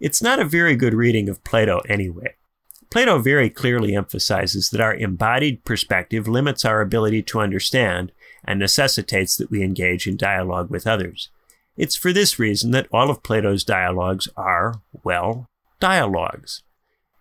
It's 0.00 0.22
not 0.22 0.38
a 0.38 0.44
very 0.44 0.76
good 0.76 0.94
reading 0.94 1.28
of 1.28 1.42
Plato 1.42 1.80
anyway. 1.88 2.34
Plato 2.90 3.18
very 3.18 3.50
clearly 3.50 3.94
emphasizes 3.94 4.70
that 4.70 4.80
our 4.80 4.94
embodied 4.94 5.64
perspective 5.64 6.26
limits 6.26 6.64
our 6.64 6.80
ability 6.80 7.22
to 7.24 7.40
understand 7.40 8.12
and 8.44 8.58
necessitates 8.58 9.36
that 9.36 9.50
we 9.50 9.62
engage 9.62 10.06
in 10.06 10.16
dialogue 10.16 10.70
with 10.70 10.86
others. 10.86 11.30
It's 11.76 11.96
for 11.96 12.12
this 12.12 12.38
reason 12.38 12.70
that 12.70 12.88
all 12.92 13.10
of 13.10 13.22
Plato's 13.22 13.62
dialogues 13.62 14.28
are, 14.36 14.80
well, 15.04 15.46
dialogues. 15.80 16.62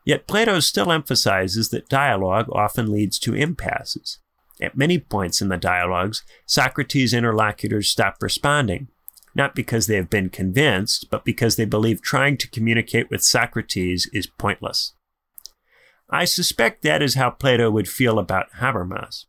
Yet 0.05 0.27
Plato 0.27 0.62
still 0.62 0.91
emphasizes 0.91 1.69
that 1.69 1.89
dialogue 1.89 2.48
often 2.51 2.91
leads 2.91 3.19
to 3.19 3.36
impasses. 3.36 4.19
At 4.62 4.77
many 4.77 5.00
points 5.00 5.41
in 5.41 5.50
the 5.50 5.57
dialogues, 5.57 6.24
Socrates' 6.46 7.13
interlocutors 7.13 7.89
stop 7.89 8.15
responding, 8.22 8.88
not 9.38 9.53
because 9.53 9.86
they 9.86 9.96
have 9.96 10.10
been 10.10 10.29
convinced, 10.29 11.12
but 11.12 11.24
because 11.24 11.56
they 11.56 11.65
believe 11.65 12.01
trying 12.01 12.38
to 12.38 12.50
communicate 12.50 13.12
with 13.12 13.24
Socrates 13.24 14.10
is 14.12 14.25
pointless. 14.25 14.96
I 16.10 16.25
suspect 16.25 16.82
that 16.82 17.03
is 17.03 17.13
how 17.13 17.29
Plato 17.29 17.70
would 17.70 17.88
feel 17.88 18.17
about 18.17 18.51
Habermas. 18.53 19.25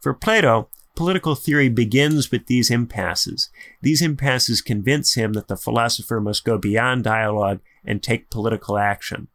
For 0.00 0.14
Plato, 0.14 0.68
political 0.94 1.34
theory 1.34 1.68
begins 1.68 2.30
with 2.30 2.46
these 2.46 2.70
impasses. 2.70 3.50
These 3.82 4.02
impasses 4.02 4.62
convince 4.62 5.14
him 5.14 5.32
that 5.32 5.48
the 5.48 5.56
philosopher 5.56 6.20
must 6.20 6.44
go 6.44 6.56
beyond 6.56 7.02
dialogue 7.02 7.60
and 7.84 8.00
take 8.00 8.30
political 8.30 8.78
action. 8.78 9.26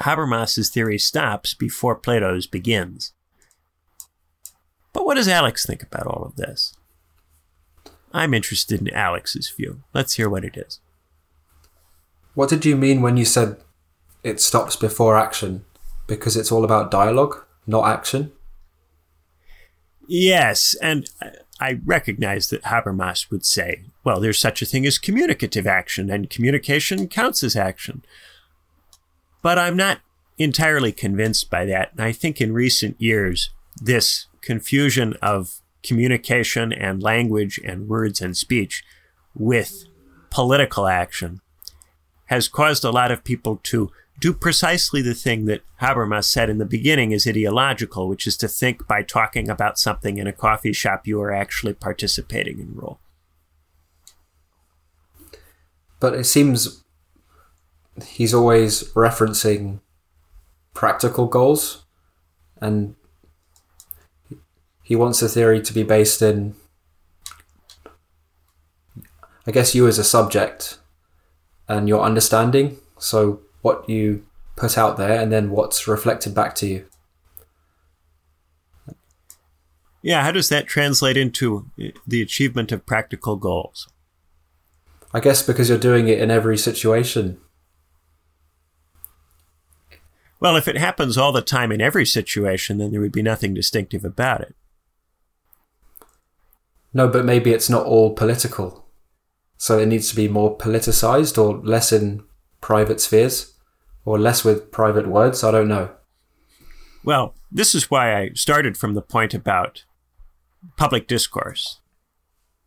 Habermas's 0.00 0.70
theory 0.70 0.98
stops 0.98 1.54
before 1.54 1.94
Plato's 1.94 2.48
begins. 2.48 3.12
But 4.92 5.06
what 5.06 5.14
does 5.14 5.28
Alex 5.28 5.64
think 5.64 5.84
about 5.84 6.08
all 6.08 6.24
of 6.24 6.34
this? 6.34 6.74
I'm 8.14 8.32
interested 8.32 8.80
in 8.80 8.94
Alex's 8.94 9.50
view. 9.50 9.82
Let's 9.92 10.14
hear 10.14 10.30
what 10.30 10.44
it 10.44 10.56
is. 10.56 10.80
What 12.34 12.48
did 12.48 12.64
you 12.64 12.76
mean 12.76 13.02
when 13.02 13.16
you 13.16 13.24
said 13.24 13.56
it 14.22 14.40
stops 14.40 14.76
before 14.76 15.18
action? 15.18 15.64
Because 16.06 16.36
it's 16.36 16.52
all 16.52 16.64
about 16.64 16.90
dialogue, 16.90 17.44
not 17.66 17.88
action? 17.88 18.32
Yes, 20.06 20.76
and 20.80 21.10
I 21.60 21.80
recognize 21.84 22.50
that 22.50 22.62
Habermas 22.64 23.30
would 23.30 23.44
say, 23.44 23.84
well, 24.04 24.20
there's 24.20 24.38
such 24.38 24.62
a 24.62 24.66
thing 24.66 24.86
as 24.86 24.98
communicative 24.98 25.66
action, 25.66 26.10
and 26.10 26.30
communication 26.30 27.08
counts 27.08 27.42
as 27.42 27.56
action. 27.56 28.04
But 29.42 29.58
I'm 29.58 29.76
not 29.76 30.00
entirely 30.38 30.92
convinced 30.92 31.50
by 31.50 31.64
that. 31.66 31.92
And 31.92 32.02
I 32.02 32.12
think 32.12 32.40
in 32.40 32.52
recent 32.52 33.00
years, 33.00 33.50
this 33.76 34.26
confusion 34.40 35.14
of 35.22 35.60
communication 35.84 36.72
and 36.72 37.02
language 37.02 37.60
and 37.64 37.88
words 37.88 38.20
and 38.20 38.36
speech 38.36 38.82
with 39.34 39.84
political 40.30 40.86
action 40.86 41.40
has 42.26 42.48
caused 42.48 42.84
a 42.84 42.90
lot 42.90 43.12
of 43.12 43.22
people 43.22 43.60
to 43.62 43.90
do 44.20 44.32
precisely 44.32 45.02
the 45.02 45.14
thing 45.14 45.44
that 45.46 45.62
Habermas 45.82 46.24
said 46.24 46.48
in 46.48 46.58
the 46.58 46.64
beginning 46.64 47.12
is 47.12 47.26
ideological, 47.26 48.08
which 48.08 48.26
is 48.26 48.36
to 48.38 48.48
think 48.48 48.86
by 48.86 49.02
talking 49.02 49.50
about 49.50 49.78
something 49.78 50.18
in 50.18 50.26
a 50.26 50.32
coffee 50.32 50.72
shop 50.72 51.06
you 51.06 51.20
are 51.20 51.32
actually 51.32 51.74
participating 51.74 52.60
in 52.60 52.74
role. 52.74 53.00
But 56.00 56.14
it 56.14 56.24
seems 56.24 56.84
he's 58.04 58.34
always 58.34 58.84
referencing 58.94 59.80
practical 60.74 61.26
goals 61.26 61.84
and 62.60 62.94
he 64.84 64.94
wants 64.94 65.18
the 65.18 65.28
theory 65.28 65.60
to 65.60 65.72
be 65.72 65.82
based 65.82 66.22
in 66.22 66.54
I 69.46 69.50
guess 69.50 69.74
you 69.74 69.86
as 69.86 69.98
a 69.98 70.04
subject 70.04 70.78
and 71.68 71.88
your 71.88 72.02
understanding. 72.02 72.78
So 72.98 73.40
what 73.62 73.88
you 73.88 74.24
put 74.56 74.78
out 74.78 74.96
there 74.96 75.20
and 75.20 75.32
then 75.32 75.50
what's 75.50 75.88
reflected 75.88 76.34
back 76.34 76.54
to 76.56 76.66
you. 76.66 76.86
Yeah, 80.02 80.22
how 80.22 80.32
does 80.32 80.48
that 80.50 80.66
translate 80.66 81.16
into 81.16 81.70
the 82.06 82.22
achievement 82.22 82.72
of 82.72 82.86
practical 82.86 83.36
goals? 83.36 83.88
I 85.12 85.20
guess 85.20 85.42
because 85.42 85.68
you're 85.68 85.78
doing 85.78 86.08
it 86.08 86.18
in 86.18 86.30
every 86.30 86.58
situation. 86.58 87.38
Well, 90.40 90.56
if 90.56 90.68
it 90.68 90.76
happens 90.76 91.16
all 91.16 91.32
the 91.32 91.40
time 91.40 91.72
in 91.72 91.80
every 91.80 92.04
situation, 92.04 92.78
then 92.78 92.90
there 92.90 93.00
would 93.00 93.12
be 93.12 93.22
nothing 93.22 93.54
distinctive 93.54 94.04
about 94.04 94.42
it. 94.42 94.54
No, 96.94 97.08
but 97.08 97.24
maybe 97.24 97.50
it's 97.50 97.68
not 97.68 97.84
all 97.84 98.14
political. 98.14 98.86
So 99.58 99.78
it 99.78 99.86
needs 99.86 100.08
to 100.10 100.16
be 100.16 100.28
more 100.28 100.56
politicized 100.56 101.36
or 101.36 101.58
less 101.64 101.92
in 101.92 102.22
private 102.60 103.00
spheres 103.00 103.52
or 104.04 104.18
less 104.18 104.44
with 104.44 104.70
private 104.70 105.08
words. 105.08 105.42
I 105.42 105.50
don't 105.50 105.68
know. 105.68 105.90
Well, 107.04 107.34
this 107.50 107.74
is 107.74 107.90
why 107.90 108.18
I 108.18 108.30
started 108.34 108.76
from 108.76 108.94
the 108.94 109.02
point 109.02 109.34
about 109.34 109.84
public 110.76 111.06
discourse, 111.06 111.80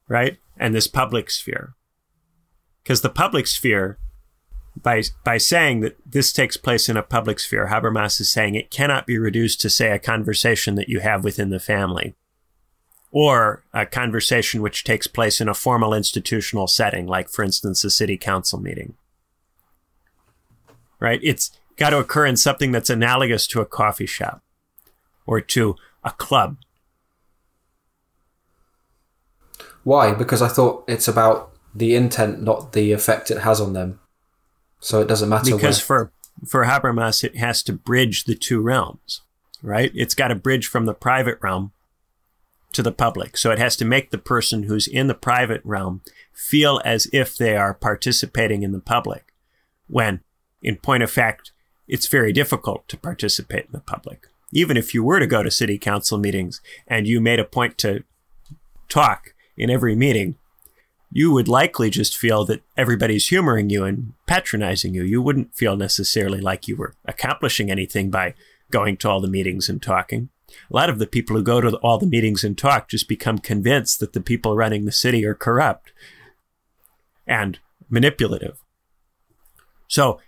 right? 0.08 0.38
And 0.58 0.76
this 0.76 0.88
public 0.88 1.32
sphere. 1.32 1.76
Because 2.84 3.02
the 3.02 3.10
public 3.10 3.48
sphere 3.48 3.98
by 4.82 5.04
by 5.24 5.38
saying 5.38 5.80
that 5.82 5.98
this 6.06 6.32
takes 6.32 6.58
place 6.58 6.88
in 6.88 6.98
a 6.98 7.04
public 7.04 7.40
sphere, 7.40 7.68
Habermas 7.68 8.20
is 8.20 8.32
saying 8.32 8.56
it 8.56 8.72
cannot 8.72 9.08
be 9.08 9.18
reduced 9.18 9.60
to 9.62 9.70
say 9.70 9.92
a 9.92 10.00
conversation 10.00 10.76
that 10.76 10.90
you 10.90 11.00
have 11.00 11.24
within 11.24 11.50
the 11.50 11.60
family, 11.60 12.16
or 13.12 13.64
a 13.74 13.86
conversation 13.86 14.62
which 14.62 14.84
takes 14.84 15.08
place 15.08 15.40
in 15.40 15.48
a 15.48 15.54
formal 15.54 15.94
institutional 15.94 16.68
setting, 16.68 17.08
like 17.08 17.30
for 17.30 17.44
instance 17.44 17.84
a 17.84 17.90
city 17.90 18.18
council 18.18 18.60
meeting. 18.60 18.96
Right? 21.00 21.20
It's 21.24 21.52
got 21.78 21.92
to 21.92 22.00
occur 22.00 22.26
in 22.26 22.38
something 22.38 22.72
that's 22.72 22.90
analogous 22.90 23.48
to 23.48 23.62
a 23.62 23.66
coffee 23.66 24.06
shop 24.06 24.42
or 25.26 25.42
to 25.42 25.76
a 26.04 26.12
club. 26.12 26.58
Why? 29.84 30.14
Because 30.14 30.42
I 30.42 30.48
thought 30.48 30.84
it's 30.88 31.08
about 31.08 31.54
the 31.74 31.96
intent, 31.96 32.42
not 32.42 32.74
the 32.74 32.92
effect 32.92 33.32
it 33.32 33.40
has 33.40 33.62
on 33.62 33.74
them. 33.74 34.00
So 34.80 35.02
it 35.02 35.08
doesn't 35.08 35.30
matter 35.30 35.56
because 35.56 35.88
where. 35.88 36.12
for 36.40 36.48
for 36.48 36.66
Habermas 36.66 37.24
it 37.24 37.38
has 37.38 37.64
to 37.64 37.74
bridge 37.74 38.26
the 38.26 38.36
two 38.36 38.62
realms, 38.62 39.22
right? 39.62 39.92
It's 39.96 40.14
got 40.14 40.28
to 40.28 40.36
bridge 40.36 40.68
from 40.68 40.86
the 40.86 40.94
private 40.94 41.40
realm 41.42 41.72
to 42.78 42.84
the 42.84 42.92
public. 42.92 43.36
So 43.38 43.50
it 43.50 43.58
has 43.58 43.76
to 43.78 43.86
make 43.86 44.12
the 44.12 44.20
person 44.20 44.64
who's 44.64 44.88
in 44.88 45.08
the 45.08 45.16
private 45.16 45.62
realm 45.64 46.04
feel 46.32 46.80
as 46.86 47.08
if 47.12 47.36
they 47.36 47.58
are 47.58 47.74
participating 47.74 48.62
in 48.62 48.72
the 48.72 48.80
public. 48.80 49.34
When 49.88 50.22
in 50.62 50.76
point 50.76 51.02
of 51.02 51.10
fact, 51.10 51.52
it's 51.88 52.08
very 52.08 52.32
difficult 52.32 52.88
to 52.90 52.96
participate 52.96 53.66
in 53.66 53.72
the 53.72 53.80
public. 53.80 54.28
Even 54.54 54.78
if 54.78 54.94
you 54.94 55.04
were 55.04 55.20
to 55.20 55.26
go 55.26 55.42
to 55.42 55.50
city 55.50 55.80
council 55.80 56.20
meetings 56.20 56.62
and 56.86 57.08
you 57.08 57.20
made 57.20 57.40
a 57.40 57.44
point 57.44 57.80
to 57.80 58.04
talk 58.90 59.34
in 59.58 59.72
every 59.72 59.96
meeting, 59.96 60.36
you 61.12 61.32
would 61.32 61.48
likely 61.48 61.90
just 61.90 62.16
feel 62.16 62.46
that 62.46 62.62
everybody's 62.78 63.30
humoring 63.30 63.72
you 63.72 63.86
and 63.86 64.14
patronizing 64.28 64.94
you. 64.94 65.02
You 65.02 65.20
wouldn't 65.20 65.56
feel 65.56 65.76
necessarily 65.76 66.42
like 66.42 66.68
you 66.68 66.76
were 66.76 66.94
accomplishing 67.06 67.72
anything 67.72 68.12
by 68.12 68.36
going 68.70 68.98
to 68.98 69.10
all 69.10 69.20
the 69.20 69.28
meetings 69.28 69.68
and 69.68 69.82
talking. 69.82 70.30
A 70.72 70.76
lot 70.76 70.90
of 70.90 71.00
the 71.00 71.08
people 71.08 71.36
who 71.36 71.44
go 71.44 71.62
to 71.62 71.78
all 71.78 71.98
the 71.98 72.08
meetings 72.08 72.44
and 72.44 72.58
talk 72.58 72.90
just 72.90 73.08
become 73.08 73.38
convinced 73.38 74.00
that 74.00 74.14
the 74.14 74.22
people 74.22 74.56
running 74.56 74.86
the 74.86 74.92
city 74.92 75.26
are 75.26 75.36
corrupt 75.36 75.92
and 77.26 77.60
manipulative. 77.90 78.60
So 79.88 80.20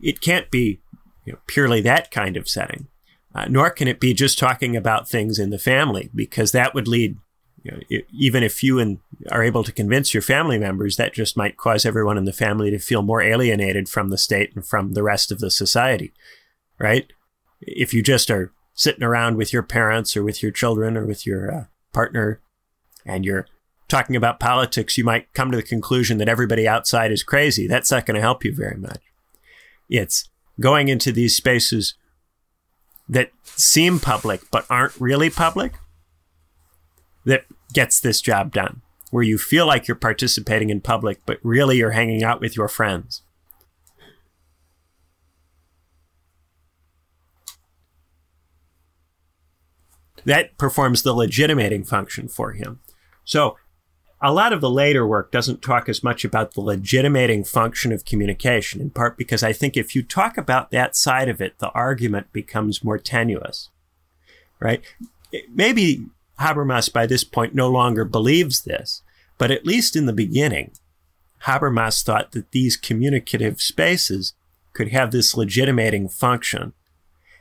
it 0.00 0.20
can't 0.20 0.50
be 0.50 0.80
you 1.24 1.32
know, 1.32 1.38
purely 1.46 1.80
that 1.82 2.10
kind 2.10 2.36
of 2.36 2.48
setting, 2.48 2.88
uh, 3.34 3.46
nor 3.48 3.70
can 3.70 3.88
it 3.88 4.00
be 4.00 4.14
just 4.14 4.38
talking 4.38 4.76
about 4.76 5.08
things 5.08 5.38
in 5.38 5.50
the 5.50 5.58
family, 5.58 6.10
because 6.14 6.52
that 6.52 6.74
would 6.74 6.88
lead 6.88 7.16
you 7.62 7.72
know, 7.72 8.00
even 8.12 8.42
if 8.42 8.62
you 8.62 8.78
and 8.78 8.98
are 9.30 9.42
able 9.42 9.62
to 9.64 9.72
convince 9.72 10.14
your 10.14 10.22
family 10.22 10.58
members, 10.58 10.96
that 10.96 11.12
just 11.12 11.36
might 11.36 11.58
cause 11.58 11.84
everyone 11.84 12.16
in 12.16 12.24
the 12.24 12.32
family 12.32 12.70
to 12.70 12.78
feel 12.78 13.02
more 13.02 13.20
alienated 13.20 13.88
from 13.88 14.08
the 14.08 14.16
state 14.16 14.54
and 14.54 14.66
from 14.66 14.94
the 14.94 15.02
rest 15.02 15.30
of 15.30 15.40
the 15.40 15.50
society, 15.50 16.12
right? 16.78 17.12
If 17.60 17.92
you 17.92 18.02
just 18.02 18.30
are 18.30 18.52
sitting 18.74 19.02
around 19.02 19.36
with 19.36 19.52
your 19.52 19.62
parents 19.62 20.16
or 20.16 20.22
with 20.22 20.42
your 20.42 20.52
children 20.52 20.96
or 20.96 21.06
with 21.06 21.26
your 21.26 21.52
uh, 21.52 21.64
partner 21.92 22.40
and 23.04 23.24
you're 23.24 23.46
talking 23.88 24.16
about 24.16 24.40
politics, 24.40 24.96
you 24.96 25.04
might 25.04 25.32
come 25.34 25.50
to 25.50 25.56
the 25.56 25.62
conclusion 25.62 26.18
that 26.18 26.28
everybody 26.28 26.66
outside 26.66 27.12
is 27.12 27.22
crazy. 27.22 27.66
That's 27.66 27.90
not 27.90 28.06
going 28.06 28.14
to 28.14 28.20
help 28.20 28.44
you 28.44 28.54
very 28.54 28.76
much. 28.76 29.00
It's 29.88 30.28
going 30.60 30.88
into 30.88 31.12
these 31.12 31.36
spaces 31.36 31.94
that 33.08 33.32
seem 33.44 33.98
public 33.98 34.42
but 34.50 34.64
aren't 34.70 34.98
really 35.00 35.30
public 35.30 35.72
that 37.24 37.44
gets 37.72 38.00
this 38.00 38.20
job 38.20 38.52
done, 38.52 38.82
where 39.10 39.22
you 39.22 39.36
feel 39.36 39.66
like 39.66 39.88
you're 39.88 39.94
participating 39.96 40.70
in 40.70 40.80
public, 40.80 41.20
but 41.26 41.38
really 41.42 41.78
you're 41.78 41.90
hanging 41.90 42.22
out 42.22 42.40
with 42.40 42.56
your 42.56 42.68
friends. 42.68 43.22
That 50.24 50.56
performs 50.58 51.02
the 51.02 51.12
legitimating 51.12 51.84
function 51.84 52.28
for 52.28 52.52
him. 52.52 52.80
So, 53.24 53.56
a 54.22 54.32
lot 54.32 54.52
of 54.52 54.60
the 54.60 54.70
later 54.70 55.06
work 55.06 55.32
doesn't 55.32 55.62
talk 55.62 55.88
as 55.88 56.04
much 56.04 56.24
about 56.24 56.52
the 56.52 56.60
legitimating 56.60 57.44
function 57.44 57.90
of 57.90 58.04
communication, 58.04 58.80
in 58.80 58.90
part 58.90 59.16
because 59.16 59.42
I 59.42 59.52
think 59.54 59.76
if 59.76 59.94
you 59.96 60.02
talk 60.02 60.36
about 60.36 60.70
that 60.70 60.94
side 60.94 61.28
of 61.28 61.40
it, 61.40 61.58
the 61.58 61.70
argument 61.70 62.32
becomes 62.32 62.84
more 62.84 62.98
tenuous, 62.98 63.70
right? 64.60 64.82
Maybe 65.48 66.04
Habermas 66.38 66.92
by 66.92 67.06
this 67.06 67.24
point 67.24 67.54
no 67.54 67.70
longer 67.70 68.04
believes 68.04 68.62
this, 68.62 69.02
but 69.38 69.50
at 69.50 69.64
least 69.64 69.96
in 69.96 70.04
the 70.04 70.12
beginning, 70.12 70.72
Habermas 71.44 72.02
thought 72.02 72.32
that 72.32 72.52
these 72.52 72.76
communicative 72.76 73.60
spaces 73.60 74.34
could 74.74 74.88
have 74.88 75.10
this 75.10 75.34
legitimating 75.34 76.08
function 76.08 76.74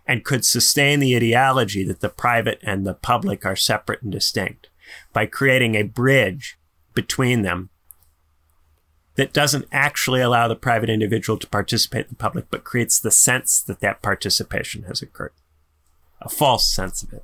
and 0.09 0.25
could 0.25 0.43
sustain 0.43 0.99
the 0.99 1.15
ideology 1.15 1.83
that 1.83 1.99
the 1.99 2.09
private 2.09 2.59
and 2.63 2.83
the 2.83 2.95
public 2.95 3.45
are 3.45 3.55
separate 3.55 4.01
and 4.01 4.11
distinct 4.11 4.67
by 5.13 5.27
creating 5.27 5.75
a 5.75 5.83
bridge 5.83 6.57
between 6.95 7.43
them 7.43 7.69
that 9.13 9.31
doesn't 9.31 9.67
actually 9.71 10.19
allow 10.19 10.47
the 10.47 10.55
private 10.55 10.89
individual 10.89 11.37
to 11.37 11.45
participate 11.45 12.05
in 12.05 12.09
the 12.09 12.15
public, 12.15 12.47
but 12.49 12.63
creates 12.63 12.99
the 12.99 13.11
sense 13.11 13.61
that 13.61 13.81
that 13.81 14.01
participation 14.01 14.81
has 14.83 15.03
occurred, 15.03 15.33
a 16.23 16.27
false 16.27 16.73
sense 16.73 17.03
of 17.03 17.13
it. 17.13 17.23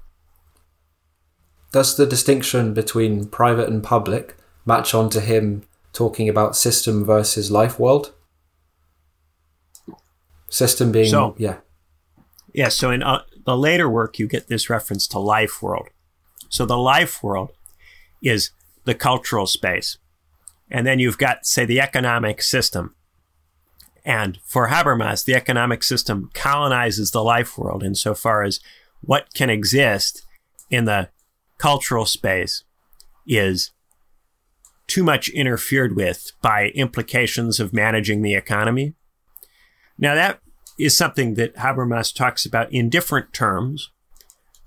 Does 1.72 1.98
the 1.98 2.06
distinction 2.06 2.75
between 2.75 3.25
private 3.30 3.68
and 3.68 3.82
public 3.82 4.38
match 4.63 4.94
on 4.94 5.10
to 5.10 5.22
him 5.22 5.63
talking 5.92 6.30
about 6.30 6.56
system 6.56 7.04
versus 7.04 7.50
life 7.50 7.80
world? 7.80 8.13
System 10.50 10.92
being, 10.92 11.10
so, 11.10 11.34
yeah. 11.39 11.58
Yeah, 12.56 12.70
so 12.70 12.90
in 12.90 13.04
uh, 13.04 13.24
the 13.46 13.58
later 13.58 13.90
work, 13.90 14.18
you 14.18 14.30
get 14.30 14.48
this 14.48 14.70
reference 14.70 15.08
to 15.08 15.20
life 15.20 15.62
world. 15.62 15.90
So 16.48 16.66
the 16.66 16.78
life 16.78 17.22
world 17.22 17.52
is 18.22 18.52
the 18.86 18.96
cultural 18.96 19.46
space. 19.46 19.98
And 20.72 20.88
then 20.88 20.98
you've 20.98 21.18
got, 21.18 21.46
say, 21.46 21.66
the 21.66 21.82
economic 21.82 22.42
system. 22.42 22.96
And 24.06 24.40
for 24.46 24.70
Habermas, 24.70 25.26
the 25.26 25.36
economic 25.36 25.84
system 25.84 26.30
colonizes 26.34 27.12
the 27.12 27.22
life 27.22 27.58
world 27.58 27.84
insofar 27.84 28.44
as 28.44 28.62
what 29.02 29.34
can 29.34 29.50
exist 29.50 30.26
in 30.70 30.86
the 30.86 31.10
cultural 31.58 32.06
space 32.06 32.64
is 33.28 33.72
too 34.88 35.04
much 35.04 35.28
interfered 35.28 35.94
with 35.94 36.32
by 36.42 36.68
implications 36.70 37.60
of 37.60 37.74
managing 37.74 38.22
the 38.22 38.34
economy. 38.34 38.94
Now, 39.98 40.16
that 40.16 40.40
is 40.77 40.98
something 40.98 41.36
that 41.36 41.55
Habermas 41.55 42.13
talks 42.13 42.46
about 42.46 42.72
in 42.72 42.89
different 42.89 43.34
terms 43.34 43.91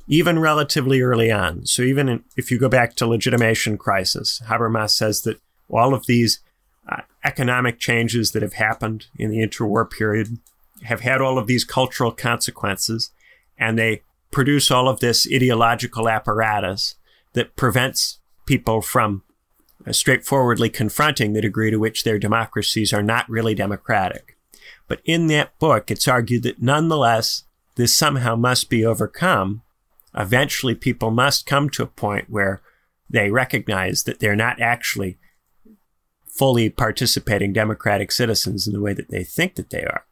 even 0.09 0.39
relatively 0.39 1.03
early 1.03 1.31
on. 1.31 1.67
So 1.67 1.83
even 1.83 2.09
in, 2.09 2.25
if 2.37 2.51
you 2.51 2.59
go 2.59 2.69
back 2.69 2.97
to 2.97 3.07
legitimation 3.07 3.77
crisis, 3.77 4.41
Habermas 4.47 4.91
says 4.91 5.23
that 5.23 5.39
all 5.69 5.93
of 5.93 6.07
these 6.07 6.41
uh, 6.89 7.03
economic 7.23 7.79
changes 7.79 8.33
that 8.33 8.43
have 8.43 8.55
happened 8.55 9.07
in 9.19 9.31
the 9.31 9.47
interwar 9.47 9.89
period 9.89 10.39
have 10.85 11.01
had 11.01 11.21
all 11.21 11.37
of 11.37 11.47
these 11.47 11.65
cultural 11.65 12.11
consequences, 12.11 13.11
and 13.59 13.79
they 13.79 14.03
produce 14.31 14.71
all 14.71 14.89
of 14.89 15.01
this 15.01 15.29
ideological 15.31 16.09
apparatus 16.09 16.95
that 17.35 17.55
prevents 17.57 18.19
people 18.47 18.81
from 18.81 19.23
uh, 19.87 19.93
straightforwardly 19.93 20.71
confronting 20.71 21.35
the 21.35 21.43
degree 21.43 21.71
to 21.71 21.77
which 21.77 22.05
their 22.05 22.19
democracies 22.19 22.95
are 22.95 23.03
not 23.03 23.29
really 23.29 23.55
democratic. 23.55 24.38
But 24.89 25.01
in 25.05 25.29
that 25.29 25.59
book, 25.59 25.91
it's 25.91 26.09
argued 26.09 26.43
that 26.45 26.63
nonetheless, 26.63 27.45
this 27.77 27.95
somehow 27.95 28.35
must 28.35 28.69
be 28.69 28.85
overcome 28.85 29.63
eventually 30.17 30.75
people 30.75 31.11
must 31.11 31.47
come 31.47 31.71
to 31.71 31.83
a 31.83 31.87
point 31.87 32.29
where 32.29 32.61
they 33.09 33.31
recognize 33.31 34.03
that 34.03 34.21
they're 34.21 34.37
not 34.37 34.61
actually 34.61 35.19
fully 36.27 36.69
participating 36.69 37.53
democratic 37.53 38.13
citizens 38.13 38.67
in 38.67 38.73
the 38.73 38.81
way 38.81 38.93
that 38.93 39.11
they 39.11 39.25
think 39.25 39.55
that 39.55 39.71
they 39.71 39.85
are. 39.85 40.05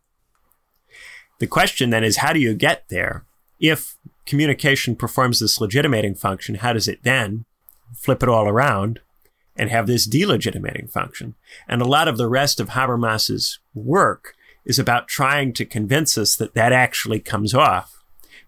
The 1.39 1.47
question 1.47 1.91
then 1.91 2.05
is 2.05 2.19
how 2.19 2.33
do 2.33 2.41
you 2.41 2.55
get 2.55 2.89
there? 2.89 3.25
If 3.61 3.97
communication 4.25 4.97
performs 4.97 5.41
this 5.41 5.61
legitimating 5.61 6.15
function, 6.15 6.57
how 6.57 6.73
does 6.73 6.89
it 6.89 7.03
then 7.03 7.45
flip 7.95 8.23
it 8.23 8.29
all 8.29 8.49
around 8.49 9.01
and 9.57 9.71
have 9.71 9.87
this 9.87 10.07
delegitimating 10.07 10.89
function? 10.89 11.35
And 11.69 11.83
a 11.83 11.87
lot 11.87 12.09
of 12.09 12.17
the 12.17 12.29
rest 12.29 12.61
of 12.61 12.71
Habermas's 12.71 13.59
work 13.75 14.36
is 14.67 14.79
about 14.79 15.09
trying 15.09 15.55
to 15.55 15.65
convince 15.65 16.19
us 16.19 16.37
that 16.37 16.53
that 16.53 16.73
actually 16.73 17.21
comes 17.21 17.55
off 17.55 17.97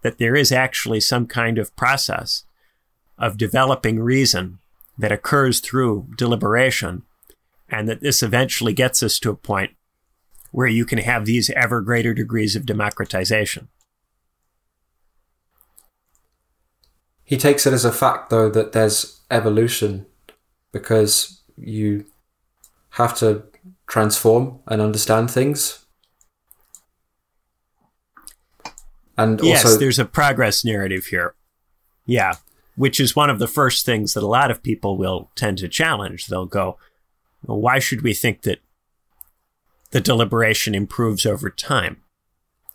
that 0.02 0.18
there 0.18 0.36
is 0.36 0.52
actually 0.52 1.00
some 1.00 1.26
kind 1.26 1.58
of 1.58 1.74
process 1.76 2.44
of 3.18 3.36
developing 3.36 3.98
reason 3.98 4.58
that 4.96 5.12
occurs 5.12 5.60
through 5.60 6.08
deliberation, 6.16 7.02
and 7.68 7.88
that 7.88 8.00
this 8.00 8.22
eventually 8.22 8.72
gets 8.72 9.02
us 9.02 9.18
to 9.18 9.30
a 9.30 9.36
point 9.36 9.72
where 10.50 10.66
you 10.66 10.84
can 10.84 10.98
have 10.98 11.24
these 11.24 11.50
ever 11.50 11.80
greater 11.80 12.14
degrees 12.14 12.56
of 12.56 12.66
democratization. 12.66 13.68
He 17.24 17.36
takes 17.36 17.66
it 17.66 17.74
as 17.74 17.84
a 17.84 17.92
fact, 17.92 18.30
though, 18.30 18.48
that 18.50 18.72
there's 18.72 19.20
evolution 19.30 20.06
because 20.72 21.42
you 21.56 22.06
have 22.90 23.16
to 23.18 23.42
transform 23.86 24.60
and 24.66 24.80
understand 24.80 25.30
things 25.30 25.84
And 29.18 29.40
yes, 29.42 29.64
also, 29.64 29.78
there's 29.78 29.98
a 29.98 30.04
progress 30.04 30.64
narrative 30.64 31.06
here. 31.06 31.34
Yeah, 32.06 32.34
which 32.76 33.00
is 33.00 33.16
one 33.16 33.28
of 33.28 33.40
the 33.40 33.48
first 33.48 33.84
things 33.84 34.14
that 34.14 34.22
a 34.22 34.28
lot 34.28 34.50
of 34.50 34.62
people 34.62 34.96
will 34.96 35.30
tend 35.34 35.58
to 35.58 35.68
challenge. 35.68 36.26
They'll 36.26 36.46
go, 36.46 36.78
well, 37.42 37.60
why 37.60 37.80
should 37.80 38.02
we 38.02 38.14
think 38.14 38.42
that 38.42 38.60
the 39.90 40.00
deliberation 40.00 40.74
improves 40.74 41.26
over 41.26 41.50
time? 41.50 42.02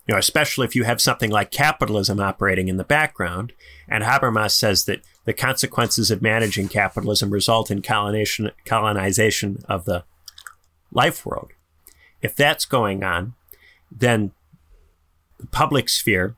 You 0.06 0.12
know, 0.12 0.18
especially 0.18 0.66
if 0.66 0.76
you 0.76 0.84
have 0.84 1.00
something 1.00 1.30
like 1.30 1.50
capitalism 1.50 2.20
operating 2.20 2.68
in 2.68 2.76
the 2.76 2.84
background. 2.84 3.54
And 3.88 4.04
Habermas 4.04 4.50
says 4.50 4.84
that 4.84 5.00
the 5.24 5.32
consequences 5.32 6.10
of 6.10 6.20
managing 6.20 6.68
capitalism 6.68 7.30
result 7.30 7.70
in 7.70 7.80
colonization, 7.80 8.50
colonization 8.66 9.64
of 9.66 9.86
the 9.86 10.04
life 10.92 11.24
world. 11.24 11.52
If 12.20 12.36
that's 12.36 12.66
going 12.66 13.02
on, 13.02 13.32
then 13.90 14.32
public 15.50 15.88
sphere, 15.88 16.36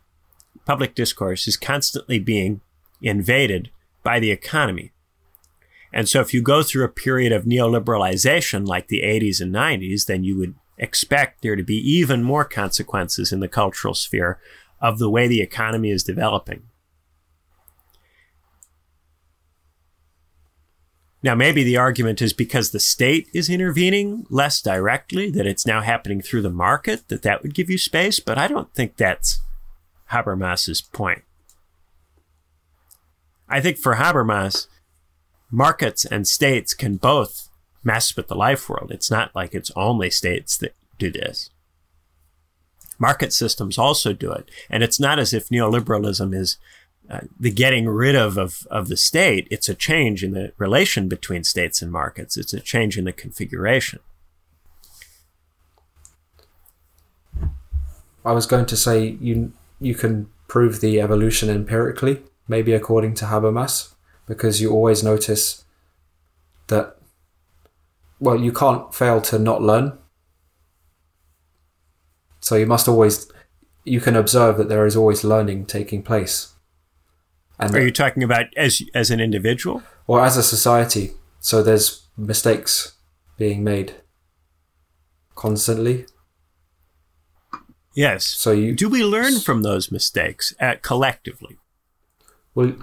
public 0.65 0.95
discourse 0.95 1.47
is 1.47 1.57
constantly 1.57 2.19
being 2.19 2.61
invaded 3.01 3.71
by 4.03 4.21
the 4.21 4.31
economy. 4.31 4.93
And 5.93 6.09
so 6.09 6.21
if 6.21 6.35
you 6.35 6.43
go 6.43 6.63
through 6.63 6.85
a 6.85 6.89
period 6.89 7.33
of 7.33 7.45
neoliberalization 7.45 8.67
like 8.67 8.89
the 8.89 9.03
80s 9.03 9.41
and 9.41 9.55
90s, 9.55 10.07
then 10.07 10.25
you 10.25 10.37
would 10.39 10.55
expect 10.79 11.43
there 11.43 11.57
to 11.57 11.63
be 11.63 11.77
even 11.77 12.23
more 12.23 12.45
consequences 12.45 13.33
in 13.33 13.41
the 13.41 13.49
cultural 13.49 13.95
sphere 13.95 14.39
of 14.81 14.99
the 14.99 15.09
way 15.09 15.27
the 15.27 15.41
economy 15.41 15.91
is 15.91 16.03
developing. 16.03 16.65
Now, 21.27 21.35
maybe 21.35 21.65
the 21.65 21.77
argument 21.77 22.23
is 22.23 22.33
because 22.33 22.71
the 22.71 22.79
state 22.79 23.29
is 23.35 23.51
intervening 23.51 24.27
less 24.31 24.63
directly, 24.63 25.29
that 25.33 25.45
it's 25.45 25.67
now 25.67 25.81
happening 25.81 26.21
through 26.21 26.43
the 26.43 26.51
market, 26.51 27.09
that 27.09 27.23
that 27.23 27.43
would 27.43 27.53
give 27.53 27.69
you 27.69 27.79
space, 27.79 28.21
but 28.21 28.39
I 28.39 28.47
don't 28.47 28.73
think 28.75 28.97
that's 28.97 29.41
Habermas's 30.13 30.81
point. 30.81 31.25
I 33.49 33.61
think 33.61 33.77
for 33.77 33.97
Habermas, 33.97 34.69
markets 35.51 36.05
and 36.05 36.29
states 36.29 36.75
can 36.75 36.95
both 36.95 37.49
mess 37.83 38.17
with 38.17 38.29
the 38.29 38.37
life 38.37 38.69
world. 38.69 38.93
It's 38.93 39.11
not 39.11 39.35
like 39.35 39.53
it's 39.53 39.73
only 39.75 40.11
states 40.11 40.57
that 40.59 40.77
do 40.97 41.11
this. 41.11 41.51
Market 43.01 43.33
systems 43.33 43.79
also 43.79 44.13
do 44.13 44.31
it. 44.31 44.49
And 44.71 44.85
it's 44.85 45.01
not 45.01 45.19
as 45.19 45.35
if 45.35 45.49
neoliberalism 45.49 46.33
is 46.33 46.57
uh, 47.09 47.21
the 47.39 47.53
getting 47.53 47.89
rid 47.89 48.17
of, 48.17 48.37
of 48.37 48.67
of 48.71 48.89
the 48.89 48.97
state, 48.97 49.47
it's 49.51 49.69
a 49.69 49.75
change 49.75 50.25
in 50.25 50.33
the 50.33 50.53
relation 50.59 51.09
between 51.09 51.45
states 51.45 51.81
and 51.81 51.93
markets. 51.93 52.37
It's 52.37 52.53
a 52.53 52.61
change 52.61 52.99
in 52.99 53.05
the 53.05 53.13
configuration. 53.13 54.01
I 58.25 58.33
was 58.33 58.47
going 58.47 58.67
to 58.67 58.77
say 58.77 59.17
you 59.21 59.53
you 59.81 59.95
can 59.95 60.29
prove 60.49 60.81
the 60.81 61.01
evolution 61.01 61.49
empirically, 61.49 62.23
maybe 62.49 62.73
according 62.73 63.15
to 63.15 63.27
Habermas, 63.27 63.95
because 64.27 64.61
you 64.61 64.73
always 64.73 65.05
notice 65.05 65.65
that 66.67 66.97
well, 68.19 68.41
you 68.41 68.51
can't 68.51 68.93
fail 68.93 69.21
to 69.21 69.39
not 69.39 69.63
learn. 69.63 69.97
So 72.41 72.57
you 72.57 72.67
must 72.67 72.89
always 72.89 73.31
you 73.85 74.01
can 74.01 74.17
observe 74.17 74.57
that 74.59 74.69
there 74.69 74.87
is 74.87 74.97
always 74.97 75.23
learning 75.23 75.67
taking 75.67 76.03
place 76.03 76.56
and 77.59 77.75
Are 77.75 77.83
you 77.83 77.91
talking 77.91 78.23
about 78.23 78.47
as 78.57 78.83
as 78.95 79.11
an 79.11 79.21
individual 79.21 79.83
or 80.07 80.25
as 80.25 80.37
a 80.37 80.43
society? 80.43 81.13
So 81.41 81.63
there's 81.63 82.07
mistakes 82.17 82.97
being 83.37 83.65
made 83.65 83.95
constantly. 85.35 86.07
Yes. 87.95 88.27
So 88.27 88.53
you 88.53 88.75
do 88.75 88.89
we 88.89 89.05
learn 89.05 89.41
from 89.41 89.63
those 89.63 89.91
mistakes 89.91 90.55
at, 90.61 90.83
collectively? 90.83 91.59
Well, 92.55 92.75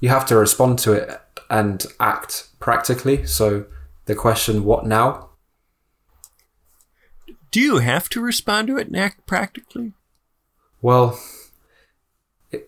you 0.00 0.08
have 0.08 0.26
to 0.26 0.36
respond 0.36 0.78
to 0.80 0.92
it 0.92 1.20
and 1.50 1.84
act 1.98 2.48
practically. 2.60 3.26
So 3.26 3.66
the 4.06 4.14
question, 4.14 4.64
what 4.64 4.86
now? 4.86 5.30
Do 7.50 7.60
you 7.60 7.78
have 7.78 8.08
to 8.10 8.20
respond 8.20 8.68
to 8.68 8.78
it 8.78 8.86
and 8.86 8.96
act 8.96 9.26
practically? 9.26 9.92
Well, 10.80 11.20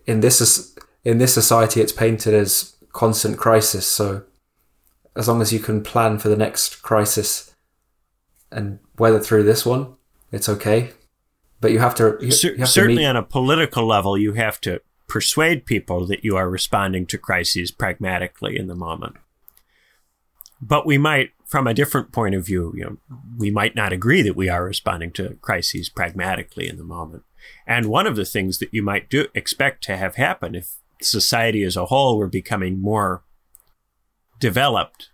in 0.05 0.21
this 0.21 0.74
in 1.05 1.19
this 1.19 1.33
society, 1.33 1.79
it's 1.79 1.93
painted 1.93 2.33
as 2.33 2.75
constant 2.91 3.37
crisis. 3.37 3.85
So 3.85 4.23
as 5.15 5.27
long 5.27 5.41
as 5.41 5.53
you 5.53 5.59
can 5.59 5.83
plan 5.83 6.17
for 6.17 6.27
the 6.27 6.35
next 6.35 6.81
crisis 6.81 7.55
and 8.51 8.79
weather 8.97 9.19
through 9.19 9.43
this 9.43 9.65
one, 9.65 9.93
it's 10.31 10.49
okay. 10.49 10.91
But 11.61 11.71
you 11.71 11.79
have 11.79 11.95
to 11.95 12.17
you, 12.19 12.31
C- 12.31 12.57
have 12.57 12.69
certainly 12.69 13.03
to 13.03 13.09
on 13.09 13.15
a 13.15 13.23
political 13.23 13.85
level, 13.85 14.17
you 14.17 14.33
have 14.33 14.59
to 14.61 14.81
persuade 15.07 15.65
people 15.65 16.05
that 16.07 16.23
you 16.23 16.35
are 16.35 16.49
responding 16.49 17.05
to 17.05 17.17
crises 17.17 17.71
pragmatically 17.71 18.57
in 18.57 18.67
the 18.67 18.75
moment. 18.75 19.15
But 20.59 20.85
we 20.85 20.97
might, 20.97 21.31
from 21.45 21.67
a 21.67 21.73
different 21.73 22.11
point 22.11 22.33
of 22.33 22.45
view, 22.45 22.73
you 22.75 22.83
know, 22.83 22.97
we 23.37 23.51
might 23.51 23.75
not 23.75 23.93
agree 23.93 24.21
that 24.23 24.35
we 24.35 24.49
are 24.49 24.63
responding 24.63 25.11
to 25.11 25.37
crises 25.41 25.89
pragmatically 25.89 26.67
in 26.67 26.77
the 26.77 26.83
moment. 26.83 27.23
And 27.67 27.85
one 27.85 28.07
of 28.07 28.15
the 28.15 28.25
things 28.25 28.57
that 28.57 28.73
you 28.73 28.81
might 28.81 29.09
do 29.09 29.27
expect 29.35 29.83
to 29.83 29.97
have 29.97 30.15
happen 30.15 30.55
if 30.55 30.77
society 31.01 31.63
as 31.63 31.75
a 31.75 31.85
whole 31.85 32.17
were 32.17 32.27
becoming 32.27 32.81
more 32.81 33.23
developed 34.39 35.09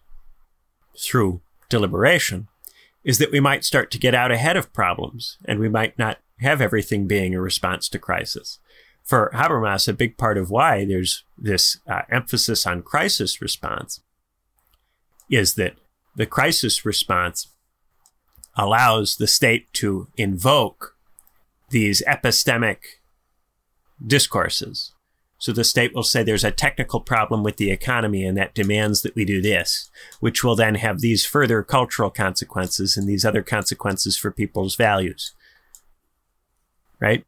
through 0.97 1.41
deliberation 1.69 2.47
is 3.03 3.17
that 3.17 3.31
we 3.31 3.39
might 3.39 3.65
start 3.65 3.89
to 3.91 3.99
get 3.99 4.13
out 4.13 4.31
ahead 4.31 4.57
of 4.57 4.73
problems 4.73 5.37
and 5.45 5.59
we 5.59 5.69
might 5.69 5.97
not 5.97 6.19
have 6.39 6.61
everything 6.61 7.07
being 7.07 7.33
a 7.33 7.41
response 7.41 7.89
to 7.89 7.99
crisis. 7.99 8.59
For 9.03 9.31
Habermas, 9.33 9.87
a 9.87 9.93
big 9.93 10.17
part 10.17 10.37
of 10.37 10.51
why 10.51 10.85
there's 10.85 11.23
this 11.37 11.79
uh, 11.87 12.01
emphasis 12.09 12.67
on 12.67 12.83
crisis 12.83 13.41
response 13.41 14.01
is 15.29 15.55
that 15.55 15.75
the 16.15 16.25
crisis 16.25 16.85
response 16.85 17.47
allows 18.55 19.15
the 19.15 19.27
state 19.27 19.71
to 19.73 20.07
invoke 20.17 20.95
these 21.69 22.03
epistemic 22.05 22.77
discourses. 24.05 24.93
So 25.41 25.51
the 25.51 25.63
state 25.63 25.95
will 25.95 26.03
say 26.03 26.21
there's 26.21 26.43
a 26.43 26.51
technical 26.51 26.99
problem 26.99 27.41
with 27.41 27.57
the 27.57 27.71
economy 27.71 28.23
and 28.23 28.37
that 28.37 28.53
demands 28.53 29.01
that 29.01 29.15
we 29.15 29.25
do 29.25 29.41
this, 29.41 29.89
which 30.19 30.43
will 30.43 30.55
then 30.55 30.75
have 30.75 31.01
these 31.01 31.25
further 31.25 31.63
cultural 31.63 32.11
consequences 32.11 32.95
and 32.95 33.09
these 33.09 33.25
other 33.25 33.41
consequences 33.41 34.15
for 34.15 34.29
people's 34.29 34.75
values. 34.75 35.33
Right? 36.99 37.25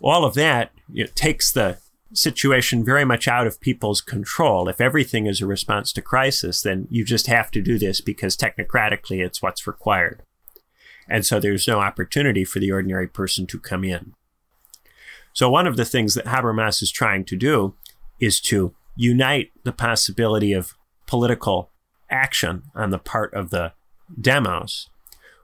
All 0.00 0.24
of 0.24 0.34
that 0.34 0.70
you 0.88 1.06
know, 1.06 1.10
takes 1.16 1.50
the 1.50 1.78
situation 2.12 2.84
very 2.84 3.04
much 3.04 3.26
out 3.26 3.48
of 3.48 3.60
people's 3.60 4.00
control. 4.00 4.68
If 4.68 4.80
everything 4.80 5.26
is 5.26 5.40
a 5.40 5.46
response 5.46 5.92
to 5.94 6.02
crisis, 6.02 6.62
then 6.62 6.86
you 6.88 7.04
just 7.04 7.26
have 7.26 7.50
to 7.50 7.60
do 7.60 7.80
this 7.80 8.00
because 8.00 8.36
technocratically 8.36 9.18
it's 9.18 9.42
what's 9.42 9.66
required. 9.66 10.22
And 11.08 11.26
so 11.26 11.40
there's 11.40 11.66
no 11.66 11.80
opportunity 11.80 12.44
for 12.44 12.60
the 12.60 12.70
ordinary 12.70 13.08
person 13.08 13.48
to 13.48 13.58
come 13.58 13.82
in. 13.82 14.14
So 15.32 15.48
one 15.48 15.66
of 15.66 15.76
the 15.76 15.84
things 15.84 16.14
that 16.14 16.26
Habermas 16.26 16.82
is 16.82 16.90
trying 16.90 17.24
to 17.26 17.36
do 17.36 17.74
is 18.20 18.40
to 18.42 18.74
unite 18.96 19.50
the 19.64 19.72
possibility 19.72 20.52
of 20.52 20.74
political 21.06 21.70
action 22.10 22.64
on 22.74 22.90
the 22.90 22.98
part 22.98 23.32
of 23.34 23.50
the 23.50 23.72
demos 24.20 24.88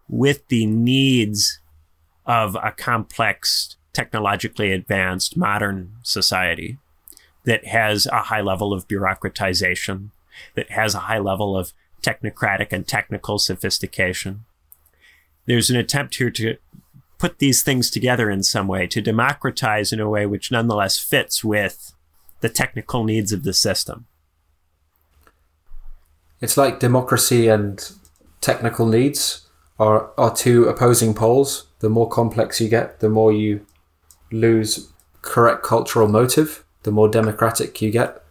with 0.09 0.47
the 0.49 0.67
needs 0.67 1.61
of 2.27 2.55
a 2.57 2.73
complex, 2.73 3.77
technologically 3.93 4.71
advanced 4.71 5.37
modern 5.37 5.93
society 6.03 6.79
that 7.45 7.67
has 7.67 8.07
a 8.07 8.25
high 8.25 8.43
level 8.43 8.73
of 8.73 8.87
bureaucratization, 8.87 10.11
that 10.55 10.71
has 10.71 10.95
a 10.95 11.01
high 11.01 11.19
level 11.19 11.57
of 11.57 11.73
technocratic 12.03 12.73
and 12.73 12.87
technical 12.87 13.39
sophistication. 13.39 14.45
There's 15.47 15.71
an 15.71 15.77
attempt 15.77 16.17
here 16.17 16.31
to 16.33 16.57
put 17.19 17.39
these 17.39 17.63
things 17.63 17.91
together 17.91 18.31
in 18.31 18.43
some 18.43 18.69
way, 18.69 18.87
to 18.87 19.01
democratize 19.01 19.93
in 19.93 20.01
a 20.01 20.09
way 20.09 20.25
which 20.27 20.51
nonetheless 20.51 20.99
fits 20.99 21.45
with 21.45 21.93
the 22.41 22.49
technical 22.49 23.05
needs 23.05 23.33
of 23.33 23.43
the 23.43 23.53
system. 23.53 24.07
It's 26.41 26.57
like 26.57 26.79
democracy 26.79 27.49
and 27.49 27.91
technical 28.41 28.87
needs 28.87 29.49
are, 29.79 30.13
are 30.17 30.35
two 30.35 30.65
opposing 30.65 31.15
poles. 31.15 31.67
The 31.81 31.91
more 31.91 32.09
complex 32.09 32.61
you 32.61 32.69
get, 32.69 33.01
the 33.01 33.09
more 33.09 33.33
you 33.33 33.67
lose 34.31 34.93
correct 35.23 35.65
cultural 35.65 36.09
motive. 36.09 36.65
The 36.85 36.93
more 36.93 37.09
democratic 37.09 37.83
you 37.83 37.91
get, 37.91 38.23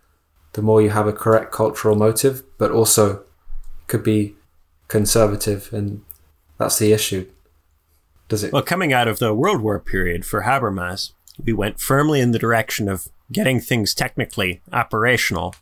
the 0.54 0.62
more 0.62 0.82
you 0.82 0.90
have 0.90 1.06
a 1.06 1.14
correct 1.14 1.52
cultural 1.52 1.96
motive, 1.96 2.44
but 2.58 2.72
also 2.72 3.24
could 3.88 4.04
be 4.04 4.36
conservative, 4.88 5.72
and 5.74 6.02
that's 6.58 6.80
the 6.80 6.94
issue. 6.94 7.28
Does 8.28 8.44
it? 8.44 8.52
Well, 8.52 8.62
coming 8.62 8.94
out 8.94 9.08
of 9.08 9.20
the 9.20 9.34
World 9.34 9.62
War 9.62 9.80
period 9.80 10.26
for 10.26 10.44
Habermas, 10.44 11.14
we 11.44 11.54
went 11.54 11.80
firmly 11.80 12.20
in 12.20 12.32
the 12.32 12.40
direction 12.40 12.90
of 12.90 13.08
getting 13.32 13.60
things 13.60 13.94
technically 13.94 14.62
operational 14.72 15.56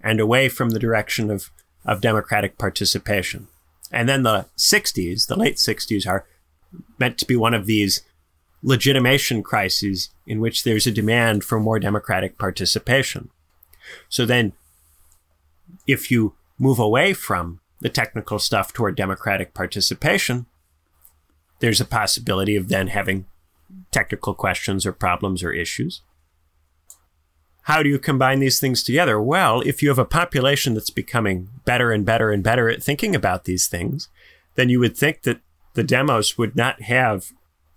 and 0.00 0.20
away 0.20 0.48
from 0.48 0.70
the 0.70 0.78
direction 0.78 1.30
of, 1.30 1.50
of 1.84 2.00
democratic 2.00 2.58
participation. 2.58 3.48
And 3.90 4.08
then 4.08 4.22
the 4.22 4.46
60s, 4.56 5.26
the 5.26 5.36
late 5.36 5.56
60s, 5.56 6.06
are 6.06 6.26
meant 6.98 7.18
to 7.18 7.26
be 7.26 7.36
one 7.36 7.54
of 7.54 7.66
these 7.66 8.02
legitimation 8.62 9.42
crises 9.42 10.10
in 10.26 10.40
which 10.40 10.64
there's 10.64 10.86
a 10.86 10.92
demand 10.92 11.44
for 11.44 11.60
more 11.60 11.78
democratic 11.78 12.38
participation. 12.38 13.30
So 14.08 14.26
then, 14.26 14.52
if 15.86 16.10
you 16.10 16.34
move 16.58 16.78
away 16.78 17.12
from 17.12 17.60
the 17.80 17.88
technical 17.88 18.38
stuff 18.38 18.72
toward 18.72 18.96
democratic 18.96 19.54
participation, 19.54 20.46
there's 21.60 21.80
a 21.80 21.86
possibility 21.86 22.56
of 22.56 22.68
then 22.68 22.88
having 22.88 23.26
technical 23.90 24.34
questions 24.34 24.84
or 24.84 24.92
problems 24.92 25.42
or 25.42 25.52
issues. 25.52 26.02
How 27.62 27.82
do 27.82 27.88
you 27.88 27.98
combine 27.98 28.38
these 28.38 28.60
things 28.60 28.82
together? 28.82 29.20
Well, 29.20 29.60
if 29.62 29.82
you 29.82 29.88
have 29.88 29.98
a 29.98 30.04
population 30.04 30.74
that's 30.74 30.90
becoming 30.90 31.48
better 31.64 31.90
and 31.90 32.04
better 32.04 32.30
and 32.30 32.42
better 32.42 32.68
at 32.68 32.82
thinking 32.82 33.14
about 33.14 33.44
these 33.44 33.66
things, 33.66 34.08
then 34.54 34.68
you 34.68 34.78
would 34.78 34.96
think 34.96 35.22
that 35.22 35.40
the 35.74 35.82
demos 35.82 36.38
would 36.38 36.54
not 36.54 36.82
have 36.82 37.32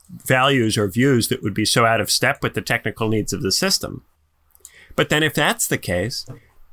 values 0.09 0.77
or 0.77 0.87
views 0.87 1.27
that 1.29 1.41
would 1.41 1.53
be 1.53 1.65
so 1.65 1.85
out 1.85 2.01
of 2.01 2.11
step 2.11 2.43
with 2.43 2.53
the 2.53 2.61
technical 2.61 3.09
needs 3.09 3.33
of 3.33 3.41
the 3.41 3.51
system. 3.51 4.03
But 4.95 5.09
then, 5.09 5.23
if 5.23 5.33
that's 5.33 5.67
the 5.67 5.77
case, 5.77 6.25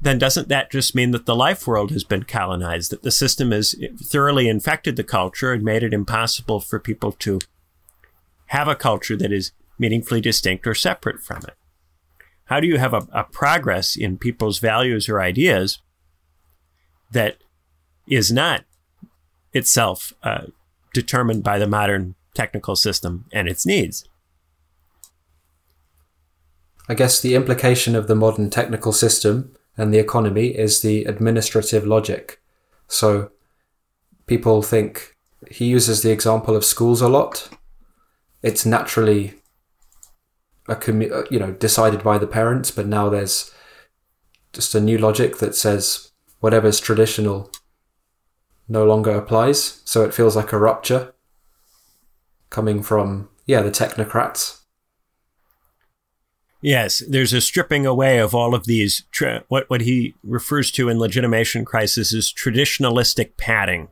then 0.06 0.18
doesn't 0.18 0.48
that 0.48 0.70
just 0.70 0.94
mean 0.94 1.10
that 1.10 1.26
the 1.26 1.34
life 1.34 1.66
world 1.66 1.90
has 1.90 2.04
been 2.04 2.22
colonized, 2.22 2.92
that 2.92 3.02
the 3.02 3.10
system 3.10 3.50
has 3.50 3.74
thoroughly 3.98 4.48
infected 4.48 4.96
the 4.96 5.04
culture 5.04 5.52
and 5.52 5.64
made 5.64 5.82
it 5.82 5.92
impossible 5.92 6.60
for 6.60 6.78
people 6.78 7.10
to 7.12 7.40
have 8.46 8.68
a 8.68 8.76
culture 8.76 9.16
that 9.16 9.32
is 9.32 9.52
meaningfully 9.78 10.20
distinct 10.20 10.66
or 10.66 10.74
separate 10.74 11.20
from 11.20 11.38
it? 11.38 11.54
How 12.44 12.60
do 12.60 12.68
you 12.68 12.78
have 12.78 12.94
a, 12.94 13.08
a 13.12 13.24
progress 13.24 13.96
in 13.96 14.18
people's 14.18 14.60
values 14.60 15.08
or 15.08 15.20
ideas 15.20 15.80
that 17.10 17.38
is 18.06 18.30
not 18.30 18.64
itself 19.52 20.12
uh, 20.22 20.46
determined 20.94 21.42
by 21.42 21.58
the 21.58 21.66
modern 21.66 22.14
technical 22.34 22.76
system 22.76 23.24
and 23.32 23.48
its 23.48 23.66
needs? 23.66 24.08
I 26.88 26.94
guess 26.94 27.20
the 27.20 27.34
implication 27.34 27.96
of 27.96 28.06
the 28.06 28.14
modern 28.14 28.50
technical 28.50 28.92
system 28.92 29.55
and 29.76 29.92
the 29.92 29.98
economy 29.98 30.48
is 30.48 30.82
the 30.82 31.04
administrative 31.04 31.86
logic. 31.86 32.40
So 32.88 33.30
people 34.26 34.62
think 34.62 35.16
he 35.50 35.66
uses 35.66 36.02
the 36.02 36.10
example 36.10 36.56
of 36.56 36.64
schools 36.64 37.00
a 37.00 37.08
lot. 37.08 37.48
It's 38.42 38.66
naturally 38.66 39.34
a 40.68 40.76
commu- 40.76 41.12
uh, 41.12 41.24
you 41.30 41.38
know 41.38 41.52
decided 41.52 42.02
by 42.02 42.18
the 42.18 42.26
parents, 42.26 42.70
but 42.70 42.86
now 42.86 43.08
there's 43.08 43.52
just 44.52 44.74
a 44.74 44.80
new 44.80 44.98
logic 44.98 45.38
that 45.38 45.54
says 45.54 46.10
whatever's 46.40 46.80
traditional 46.80 47.50
no 48.68 48.84
longer 48.84 49.12
applies. 49.12 49.80
So 49.84 50.02
it 50.04 50.14
feels 50.14 50.34
like 50.36 50.52
a 50.52 50.58
rupture 50.58 51.14
coming 52.50 52.82
from 52.82 53.28
yeah 53.46 53.62
the 53.62 53.70
technocrats. 53.70 54.62
Yes, 56.66 57.00
there's 57.08 57.32
a 57.32 57.40
stripping 57.40 57.86
away 57.86 58.18
of 58.18 58.34
all 58.34 58.52
of 58.52 58.66
these 58.66 59.04
tra- 59.12 59.44
what 59.46 59.70
what 59.70 59.82
he 59.82 60.16
refers 60.24 60.72
to 60.72 60.88
in 60.88 60.98
legitimation 60.98 61.64
crisis 61.64 62.12
is 62.12 62.34
traditionalistic 62.36 63.36
padding. 63.36 63.86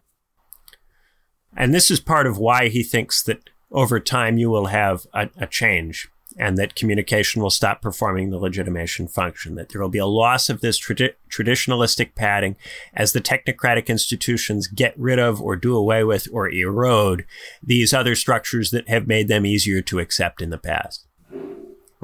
And 1.56 1.72
this 1.72 1.88
is 1.88 2.00
part 2.00 2.26
of 2.26 2.36
why 2.36 2.66
he 2.66 2.82
thinks 2.82 3.22
that 3.22 3.48
over 3.70 4.00
time 4.00 4.38
you 4.38 4.50
will 4.50 4.66
have 4.66 5.06
a, 5.14 5.30
a 5.36 5.46
change 5.46 6.08
and 6.36 6.58
that 6.58 6.74
communication 6.74 7.40
will 7.40 7.48
stop 7.48 7.80
performing 7.80 8.30
the 8.30 8.38
legitimation 8.38 9.06
function, 9.06 9.54
that 9.54 9.68
there 9.68 9.80
will 9.80 9.88
be 9.88 9.98
a 9.98 10.04
loss 10.04 10.48
of 10.48 10.60
this 10.60 10.80
tradi- 10.80 11.14
traditionalistic 11.30 12.16
padding 12.16 12.56
as 12.92 13.12
the 13.12 13.20
technocratic 13.20 13.86
institutions 13.86 14.66
get 14.66 14.98
rid 14.98 15.20
of 15.20 15.40
or 15.40 15.54
do 15.54 15.76
away 15.76 16.02
with 16.02 16.26
or 16.32 16.50
erode 16.50 17.24
these 17.62 17.94
other 17.94 18.16
structures 18.16 18.72
that 18.72 18.88
have 18.88 19.06
made 19.06 19.28
them 19.28 19.46
easier 19.46 19.80
to 19.80 20.00
accept 20.00 20.42
in 20.42 20.50
the 20.50 20.58
past. 20.58 21.03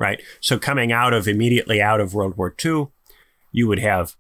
Right? 0.01 0.21
So, 0.41 0.59
coming 0.59 0.91
out 0.91 1.13
of 1.13 1.29
immediately 1.29 1.81
out 1.81 2.01
of 2.01 2.15
World 2.15 2.37
War 2.37 2.53
II, 2.65 2.89
you 3.53 3.69
would 3.69 3.79
have 3.79 4.17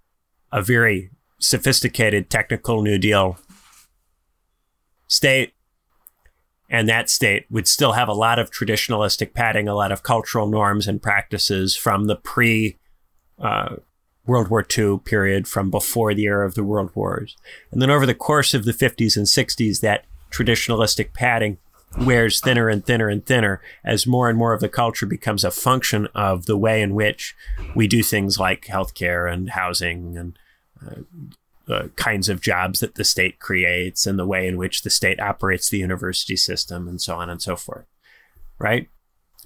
a 0.52 0.62
very 0.62 1.10
sophisticated 1.40 2.30
technical 2.30 2.82
New 2.82 2.98
Deal 2.98 3.38
state. 5.08 5.54
And 6.68 6.88
that 6.88 7.10
state 7.10 7.46
would 7.50 7.66
still 7.66 7.92
have 7.92 8.08
a 8.08 8.12
lot 8.12 8.38
of 8.38 8.52
traditionalistic 8.52 9.34
padding, 9.34 9.66
a 9.66 9.74
lot 9.74 9.90
of 9.90 10.04
cultural 10.04 10.46
norms 10.46 10.86
and 10.86 11.02
practices 11.02 11.74
from 11.74 12.06
the 12.06 12.14
pre 12.14 12.78
uh, 13.40 13.76
World 14.24 14.48
War 14.48 14.64
II 14.78 14.98
period, 14.98 15.48
from 15.48 15.70
before 15.70 16.14
the 16.14 16.24
era 16.24 16.46
of 16.46 16.54
the 16.54 16.62
World 16.62 16.90
Wars. 16.94 17.36
And 17.72 17.82
then 17.82 17.90
over 17.90 18.06
the 18.06 18.14
course 18.14 18.54
of 18.54 18.64
the 18.64 18.72
50s 18.72 19.16
and 19.16 19.26
60s, 19.26 19.80
that 19.80 20.04
traditionalistic 20.30 21.12
padding 21.12 21.58
wears 21.98 22.40
thinner 22.40 22.68
and 22.68 22.85
thinner 22.85 23.09
and 23.09 23.26
thinner 23.26 23.61
as 23.85 24.07
more 24.07 24.29
and 24.29 24.38
more 24.38 24.53
of 24.53 24.61
the 24.61 24.68
culture 24.68 25.07
becomes 25.07 25.42
a 25.42 25.50
function 25.50 26.07
of 26.14 26.46
the 26.46 26.57
way 26.57 26.83
in 26.83 26.94
which 26.94 27.35
we 27.74 27.88
do 27.88 28.03
things 28.03 28.38
like 28.38 28.66
healthcare 28.66 29.31
and 29.31 29.50
housing 29.50 30.16
and 30.16 30.38
uh, 30.87 31.00
uh, 31.72 31.88
kinds 31.96 32.29
of 32.29 32.40
jobs 32.40 32.81
that 32.81 32.94
the 32.94 33.05
state 33.05 33.38
creates 33.38 34.07
and 34.07 34.18
the 34.18 34.26
way 34.26 34.46
in 34.46 34.57
which 34.57 34.83
the 34.83 34.90
state 34.90 35.20
operates 35.20 35.68
the 35.68 35.79
university 35.79 36.37
system 36.37 36.88
and 36.88 37.00
so 37.00 37.16
on 37.16 37.29
and 37.29 37.42
so 37.42 37.57
forth. 37.57 37.87
Right? 38.59 38.88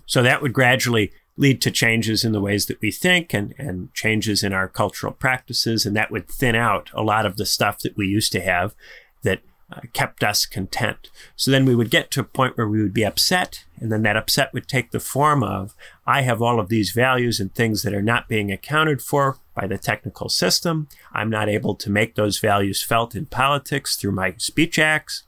So 0.06 0.22
that 0.22 0.42
would 0.42 0.52
gradually 0.52 1.12
lead 1.36 1.60
to 1.62 1.70
changes 1.70 2.24
in 2.24 2.32
the 2.32 2.40
ways 2.40 2.66
that 2.66 2.80
we 2.80 2.90
think 2.90 3.34
and, 3.34 3.54
and 3.58 3.92
changes 3.92 4.42
in 4.42 4.52
our 4.52 4.68
cultural 4.68 5.12
practices. 5.12 5.84
And 5.84 5.96
that 5.96 6.10
would 6.10 6.28
thin 6.28 6.54
out 6.54 6.90
a 6.94 7.02
lot 7.02 7.26
of 7.26 7.36
the 7.36 7.46
stuff 7.46 7.80
that 7.80 7.96
we 7.96 8.06
used 8.06 8.32
to 8.32 8.40
have 8.40 8.74
that 9.22 9.40
uh, 9.72 9.80
kept 9.92 10.22
us 10.22 10.46
content. 10.46 11.10
So 11.36 11.50
then 11.50 11.64
we 11.64 11.74
would 11.74 11.90
get 11.90 12.10
to 12.12 12.20
a 12.20 12.24
point 12.24 12.56
where 12.56 12.68
we 12.68 12.82
would 12.82 12.94
be 12.94 13.04
upset, 13.04 13.64
and 13.80 13.90
then 13.90 14.02
that 14.02 14.16
upset 14.16 14.52
would 14.52 14.68
take 14.68 14.90
the 14.90 15.00
form 15.00 15.42
of 15.42 15.74
I 16.06 16.22
have 16.22 16.42
all 16.42 16.60
of 16.60 16.68
these 16.68 16.92
values 16.92 17.40
and 17.40 17.54
things 17.54 17.82
that 17.82 17.94
are 17.94 18.02
not 18.02 18.28
being 18.28 18.52
accounted 18.52 19.02
for 19.02 19.38
by 19.54 19.66
the 19.66 19.78
technical 19.78 20.28
system. 20.28 20.88
I'm 21.12 21.30
not 21.30 21.48
able 21.48 21.74
to 21.76 21.90
make 21.90 22.14
those 22.14 22.38
values 22.38 22.82
felt 22.82 23.14
in 23.14 23.26
politics 23.26 23.96
through 23.96 24.12
my 24.12 24.34
speech 24.38 24.78
acts. 24.78 25.24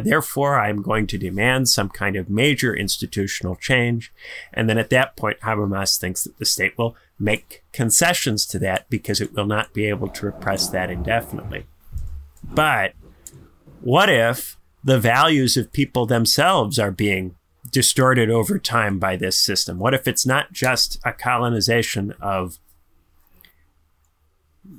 Therefore, 0.00 0.60
I'm 0.60 0.82
going 0.82 1.06
to 1.08 1.18
demand 1.18 1.68
some 1.68 1.88
kind 1.88 2.16
of 2.16 2.30
major 2.30 2.74
institutional 2.74 3.56
change. 3.56 4.12
And 4.52 4.68
then 4.68 4.78
at 4.78 4.90
that 4.90 5.16
point, 5.16 5.40
Habermas 5.40 5.98
thinks 5.98 6.24
that 6.24 6.38
the 6.38 6.44
state 6.44 6.78
will 6.78 6.96
make 7.18 7.64
concessions 7.72 8.46
to 8.46 8.58
that 8.60 8.88
because 8.90 9.20
it 9.20 9.34
will 9.34 9.46
not 9.46 9.72
be 9.72 9.86
able 9.86 10.08
to 10.08 10.26
repress 10.26 10.68
that 10.68 10.90
indefinitely. 10.90 11.66
But 12.44 12.94
what 13.80 14.08
if 14.08 14.56
the 14.82 14.98
values 14.98 15.56
of 15.56 15.72
people 15.72 16.06
themselves 16.06 16.78
are 16.78 16.90
being 16.90 17.34
distorted 17.70 18.30
over 18.30 18.58
time 18.58 18.98
by 18.98 19.16
this 19.16 19.38
system? 19.38 19.78
What 19.78 19.94
if 19.94 20.06
it's 20.06 20.26
not 20.26 20.52
just 20.52 20.98
a 21.04 21.12
colonization 21.12 22.14
of, 22.20 22.58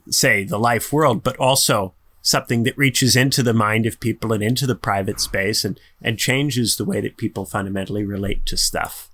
say, 0.09 0.43
the 0.43 0.59
life 0.59 0.91
world, 0.93 1.23
but 1.23 1.37
also 1.37 1.93
something 2.21 2.63
that 2.63 2.77
reaches 2.77 3.15
into 3.15 3.41
the 3.41 3.53
mind 3.53 3.85
of 3.85 3.99
people 3.99 4.33
and 4.33 4.43
into 4.43 4.67
the 4.67 4.75
private 4.75 5.19
space 5.19 5.63
and, 5.63 5.79
and 6.01 6.17
changes 6.17 6.75
the 6.75 6.85
way 6.85 6.99
that 7.01 7.17
people 7.17 7.45
fundamentally 7.45 8.03
relate 8.03 8.45
to 8.45 8.57
stuff? 8.57 9.09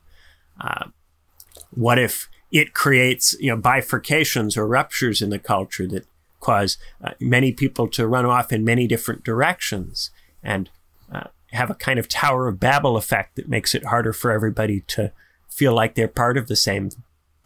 Uh, 0.59 0.85
what 1.71 1.97
if 1.97 2.29
it 2.51 2.73
creates 2.73 3.35
you 3.39 3.49
know 3.49 3.59
bifurcations 3.59 4.55
or 4.55 4.67
ruptures 4.67 5.21
in 5.21 5.29
the 5.29 5.39
culture 5.39 5.87
that 5.87 6.05
cause 6.43 6.77
uh, 7.03 7.11
many 7.19 7.51
people 7.51 7.87
to 7.87 8.05
run 8.05 8.25
off 8.25 8.51
in 8.51 8.63
many 8.63 8.85
different 8.87 9.23
directions 9.23 10.11
and 10.43 10.69
uh, 11.11 11.23
have 11.51 11.69
a 11.69 11.75
kind 11.75 11.97
of 11.97 12.07
Tower 12.07 12.47
of 12.47 12.59
Babel 12.59 12.97
effect 12.97 13.35
that 13.35 13.47
makes 13.47 13.73
it 13.73 13.85
harder 13.85 14.13
for 14.13 14.31
everybody 14.31 14.81
to 14.81 15.11
feel 15.49 15.73
like 15.73 15.95
they're 15.95 16.07
part 16.07 16.37
of 16.37 16.47
the 16.47 16.55
same 16.55 16.89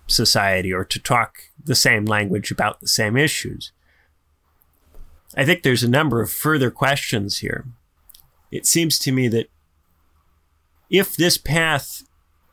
society 0.07 0.73
or 0.73 0.83
to 0.85 0.99
talk 0.99 1.37
the 1.63 1.75
same 1.75 2.05
language 2.05 2.51
about 2.51 2.79
the 2.79 2.87
same 2.87 3.15
issues. 3.15 3.71
I 5.35 5.45
think 5.45 5.61
there's 5.61 5.83
a 5.83 5.89
number 5.89 6.21
of 6.21 6.31
further 6.31 6.71
questions 6.71 7.39
here. 7.39 7.65
It 8.51 8.65
seems 8.65 8.97
to 8.99 9.11
me 9.11 9.27
that 9.27 9.49
if 10.89 11.15
this 11.15 11.37
path 11.37 12.03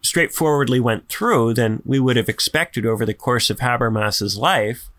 straightforwardly 0.03 0.81
went 0.81 1.09
through, 1.09 1.55
then 1.55 1.81
we 1.85 1.99
would 1.99 2.17
have 2.17 2.29
expected 2.29 2.85
over 2.85 3.07
the 3.07 3.15
course 3.15 3.49
of 3.49 3.61
Habermas's 3.61 4.37
life 4.37 4.91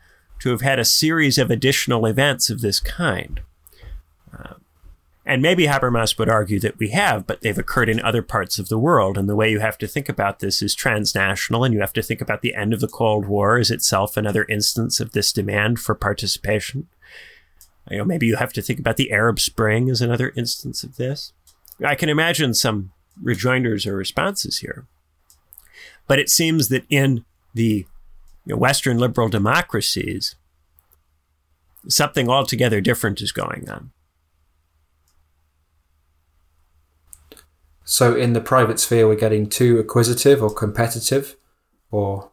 to 0.45 0.51
have 0.51 0.61
had 0.61 0.77
a 0.77 0.85
series 0.85 1.39
of 1.39 1.49
additional 1.49 2.05
events 2.05 2.51
of 2.51 2.61
this 2.61 2.79
kind. 2.79 3.41
Uh, 4.31 4.53
and 5.25 5.41
maybe 5.41 5.65
Habermas 5.65 6.19
would 6.19 6.29
argue 6.29 6.59
that 6.59 6.77
we 6.77 6.89
have, 6.89 7.25
but 7.25 7.41
they've 7.41 7.57
occurred 7.57 7.89
in 7.89 7.99
other 7.99 8.21
parts 8.21 8.59
of 8.59 8.69
the 8.69 8.77
world. 8.77 9.17
And 9.17 9.27
the 9.27 9.35
way 9.35 9.49
you 9.49 9.59
have 9.59 9.79
to 9.79 9.87
think 9.87 10.07
about 10.07 10.41
this 10.41 10.61
is 10.61 10.75
transnational, 10.75 11.63
and 11.63 11.73
you 11.73 11.79
have 11.79 11.93
to 11.93 12.03
think 12.03 12.21
about 12.21 12.43
the 12.43 12.53
end 12.53 12.73
of 12.73 12.79
the 12.79 12.87
Cold 12.87 13.25
War 13.25 13.57
as 13.57 13.71
itself 13.71 14.17
another 14.17 14.43
instance 14.43 14.99
of 14.99 15.13
this 15.13 15.33
demand 15.33 15.79
for 15.79 15.95
participation. 15.95 16.89
You 17.89 17.97
know, 17.97 18.05
maybe 18.05 18.27
you 18.27 18.35
have 18.35 18.53
to 18.53 18.61
think 18.61 18.77
about 18.77 18.97
the 18.97 19.11
Arab 19.11 19.39
Spring 19.39 19.89
as 19.89 19.99
another 19.99 20.31
instance 20.37 20.83
of 20.83 20.97
this. 20.97 21.33
I 21.83 21.95
can 21.95 22.07
imagine 22.07 22.53
some 22.53 22.91
rejoinders 23.19 23.87
or 23.87 23.95
responses 23.95 24.59
here. 24.59 24.85
But 26.05 26.19
it 26.19 26.29
seems 26.29 26.69
that 26.69 26.85
in 26.87 27.25
the 27.55 27.87
you 28.45 28.53
know, 28.53 28.57
Western 28.57 28.97
liberal 28.97 29.27
democracies, 29.27 30.35
something 31.87 32.29
altogether 32.29 32.79
different 32.79 33.21
is 33.21 33.31
going 33.31 33.69
on. 33.69 33.91
So, 37.83 38.15
in 38.15 38.33
the 38.33 38.41
private 38.41 38.79
sphere, 38.79 39.07
we're 39.07 39.15
getting 39.15 39.47
too 39.47 39.77
acquisitive 39.77 40.41
or 40.41 40.51
competitive, 40.51 41.35
or 41.91 42.31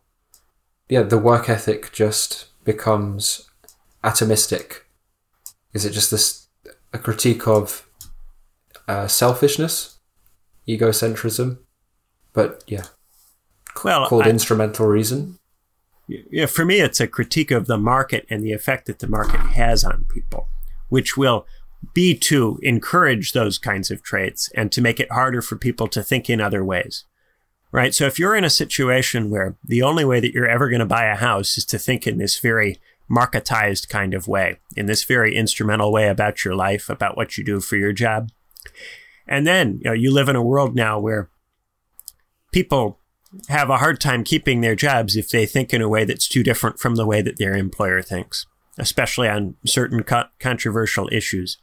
yeah, 0.89 1.03
the 1.03 1.19
work 1.19 1.49
ethic 1.49 1.93
just 1.93 2.47
becomes 2.65 3.51
atomistic. 4.03 4.81
Is 5.75 5.85
it 5.85 5.91
just 5.91 6.11
this 6.11 6.49
a 6.93 6.99
critique 6.99 7.47
of 7.47 7.87
uh, 8.89 9.07
selfishness, 9.09 9.99
egocentrism? 10.67 11.59
But 12.33 12.65
yeah, 12.67 12.85
well, 13.85 14.07
called 14.07 14.27
I, 14.27 14.31
instrumental 14.31 14.87
reason 14.87 15.39
yeah, 16.09 16.47
for 16.47 16.65
me, 16.65 16.81
it's 16.81 17.01
a 17.01 17.07
critique 17.07 17.51
of 17.51 17.67
the 17.67 17.79
market 17.79 18.27
and 18.29 18.45
the 18.45 18.53
effect 18.53 18.87
that 18.87 18.99
the 18.99 19.07
market 19.07 19.41
has 19.41 19.85
on 19.85 20.07
people, 20.13 20.49
which 20.89 21.17
will 21.17 21.47
be 21.95 22.15
to 22.15 22.59
encourage 22.63 23.33
those 23.33 23.59
kinds 23.59 23.91
of 23.91 24.03
traits 24.03 24.51
and 24.55 24.71
to 24.73 24.81
make 24.81 25.01
it 25.01 25.11
harder 25.11 25.43
for 25.43 25.57
people 25.57 25.89
to 25.89 26.03
think 26.03 26.29
in 26.31 26.41
other 26.41 26.65
ways. 26.65 27.05
Right. 27.73 27.95
So 27.95 28.07
if 28.07 28.19
you're 28.19 28.37
in 28.37 28.45
a 28.45 28.51
situation 28.51 29.31
where 29.31 29.57
the 29.65 29.83
only 29.83 30.05
way 30.05 30.21
that 30.21 30.35
you're 30.35 30.47
ever 30.47 30.69
going 30.69 30.81
to 30.81 30.87
buy 30.87 31.07
a 31.07 31.17
house 31.17 31.57
is 31.57 31.65
to 31.67 31.79
think 31.79 32.07
in 32.07 32.19
this 32.19 32.39
very 32.39 32.79
marketized 33.11 33.89
kind 33.89 34.13
of 34.13 34.29
way, 34.29 34.59
in 34.77 34.87
this 34.87 35.05
very 35.05 35.35
instrumental 35.35 35.91
way 35.91 36.09
about 36.09 36.45
your 36.45 36.55
life, 36.55 36.91
about 36.91 37.17
what 37.17 37.39
you 37.39 37.45
do 37.45 37.61
for 37.61 37.77
your 37.77 37.93
job. 37.93 38.31
And 39.27 39.47
then, 39.47 39.79
you 39.83 39.85
know, 39.85 39.93
you 39.93 40.13
live 40.13 40.29
in 40.29 40.37
a 40.37 40.43
world 40.43 40.75
now 40.75 40.99
where 40.99 41.31
people 42.53 42.99
have 43.49 43.71
a 43.71 43.79
hard 43.79 44.01
time 44.01 44.25
keeping 44.25 44.61
their 44.61 44.75
jobs 44.75 45.17
if 45.17 45.31
they 45.31 45.47
think 45.47 45.73
in 45.73 45.83
a 45.83 45.89
way 45.89 46.05
that's 46.05 46.29
too 46.29 46.43
different 46.43 46.79
from 46.79 46.97
the 46.97 47.07
way 47.07 47.23
that 47.23 47.39
their 47.39 47.55
employer 47.55 48.03
thinks, 48.03 48.47
especially 48.79 49.29
on 49.29 49.57
certain 49.65 50.03
co- 50.03 50.29
controversial 50.39 51.09
issues. 51.13 51.59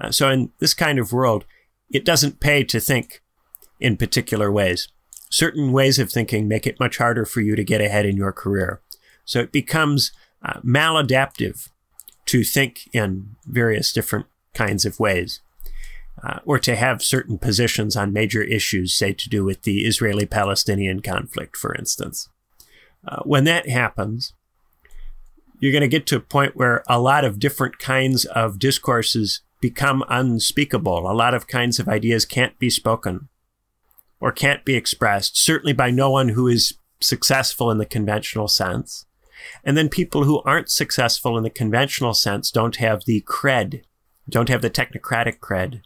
Uh, 0.00 0.10
so, 0.10 0.30
in 0.30 0.50
this 0.58 0.74
kind 0.74 0.98
of 0.98 1.12
world, 1.12 1.44
it 1.90 2.04
doesn't 2.04 2.40
pay 2.40 2.64
to 2.64 2.80
think 2.80 3.22
in 3.78 3.96
particular 3.96 4.50
ways. 4.50 4.88
Certain 5.30 5.72
ways 5.72 5.98
of 5.98 6.10
thinking 6.10 6.48
make 6.48 6.66
it 6.66 6.80
much 6.80 6.98
harder 6.98 7.24
for 7.24 7.40
you 7.40 7.54
to 7.54 7.64
get 7.64 7.80
ahead 7.80 8.06
in 8.06 8.16
your 8.16 8.32
career. 8.32 8.80
So, 9.24 9.40
it 9.40 9.52
becomes 9.52 10.12
uh, 10.42 10.60
maladaptive 10.60 11.68
to 12.26 12.44
think 12.44 12.88
in 12.92 13.36
various 13.46 13.92
different 13.92 14.26
kinds 14.54 14.84
of 14.84 14.98
ways 14.98 15.40
uh, 16.22 16.38
or 16.44 16.58
to 16.58 16.76
have 16.76 17.02
certain 17.02 17.38
positions 17.38 17.96
on 17.96 18.12
major 18.12 18.42
issues, 18.42 18.94
say 18.94 19.12
to 19.12 19.28
do 19.28 19.44
with 19.44 19.62
the 19.62 19.86
Israeli 19.86 20.26
Palestinian 20.26 21.00
conflict, 21.00 21.56
for 21.56 21.74
instance. 21.74 22.28
Uh, 23.06 23.22
when 23.24 23.44
that 23.44 23.68
happens, 23.68 24.34
you're 25.58 25.72
going 25.72 25.80
to 25.82 25.88
get 25.88 26.06
to 26.06 26.16
a 26.16 26.20
point 26.20 26.56
where 26.56 26.82
a 26.88 27.00
lot 27.00 27.24
of 27.24 27.38
different 27.38 27.78
kinds 27.78 28.24
of 28.26 28.58
discourses 28.58 29.42
become 29.60 30.04
unspeakable. 30.08 31.10
A 31.10 31.12
lot 31.12 31.34
of 31.34 31.46
kinds 31.46 31.78
of 31.78 31.88
ideas 31.88 32.24
can't 32.24 32.58
be 32.58 32.70
spoken 32.70 33.28
or 34.20 34.32
can't 34.32 34.64
be 34.64 34.74
expressed, 34.74 35.38
certainly 35.38 35.72
by 35.72 35.90
no 35.90 36.10
one 36.10 36.30
who 36.30 36.48
is 36.48 36.74
successful 37.00 37.70
in 37.70 37.78
the 37.78 37.86
conventional 37.86 38.48
sense. 38.48 39.06
And 39.64 39.76
then 39.76 39.88
people 39.88 40.24
who 40.24 40.42
aren't 40.42 40.70
successful 40.70 41.38
in 41.38 41.44
the 41.44 41.50
conventional 41.50 42.12
sense 42.12 42.50
don't 42.50 42.76
have 42.76 43.04
the 43.06 43.22
cred, 43.26 43.82
don't 44.28 44.50
have 44.50 44.60
the 44.60 44.68
technocratic 44.68 45.38
cred 45.38 45.80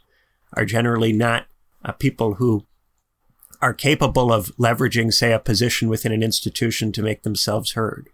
are 0.55 0.65
generally 0.65 1.13
not 1.13 1.47
uh, 1.85 1.93
people 1.93 2.35
who 2.35 2.67
are 3.61 3.75
capable 3.75 4.33
of 4.33 4.55
leveraging, 4.57 5.13
say, 5.13 5.33
a 5.33 5.39
position 5.39 5.89
within 5.89 6.13
an 6.13 6.23
institution 6.23 6.93
to 6.93 7.03
make 7.03 7.23
themselves 7.23 7.73
heard. 7.73 8.11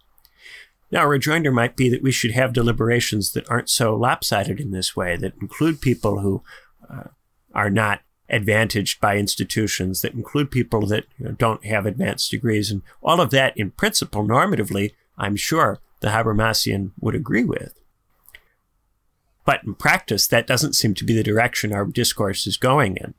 Now, 0.93 1.05
a 1.05 1.09
rejoinder 1.09 1.53
might 1.53 1.77
be 1.77 1.89
that 1.89 2.03
we 2.03 2.13
should 2.13 2.33
have 2.33 2.53
deliberations 2.53 3.33
that 3.33 3.49
aren't 3.51 3.71
so 3.71 3.97
lopsided 3.97 4.61
in 4.61 4.71
this 4.71 4.97
way, 4.97 5.17
that 5.17 5.35
include 5.41 5.81
people 5.81 6.21
who 6.21 6.43
uh, 6.89 7.09
are 7.55 7.71
not 7.71 8.01
advantaged 8.29 9.01
by 9.01 9.17
institutions, 9.17 10.01
that 10.01 10.15
include 10.15 10.51
people 10.51 10.87
that 10.87 11.05
you 11.19 11.27
know, 11.27 11.33
don't 11.33 11.65
have 11.65 11.87
advanced 11.87 12.31
degrees. 12.31 12.71
And 12.71 12.83
all 13.03 13.21
of 13.21 13.31
that, 13.31 13.57
in 13.57 13.71
principle, 13.73 14.25
normatively, 14.25 14.93
I'm 15.19 15.37
sure, 15.37 15.81
the 16.01 16.09
Habermasian 16.09 16.93
would 17.01 17.15
agree 17.15 17.45
with. 17.45 17.80
But 19.45 19.65
in 19.65 19.75
practice, 19.75 20.27
that 20.27 20.47
doesn't 20.47 20.75
seem 20.75 20.95
to 20.95 21.05
be 21.05 21.15
the 21.15 21.23
direction 21.23 21.73
our 21.73 21.85
discourse 21.85 22.47
is 22.47 22.57
going 22.57 22.97
in. 22.97 23.15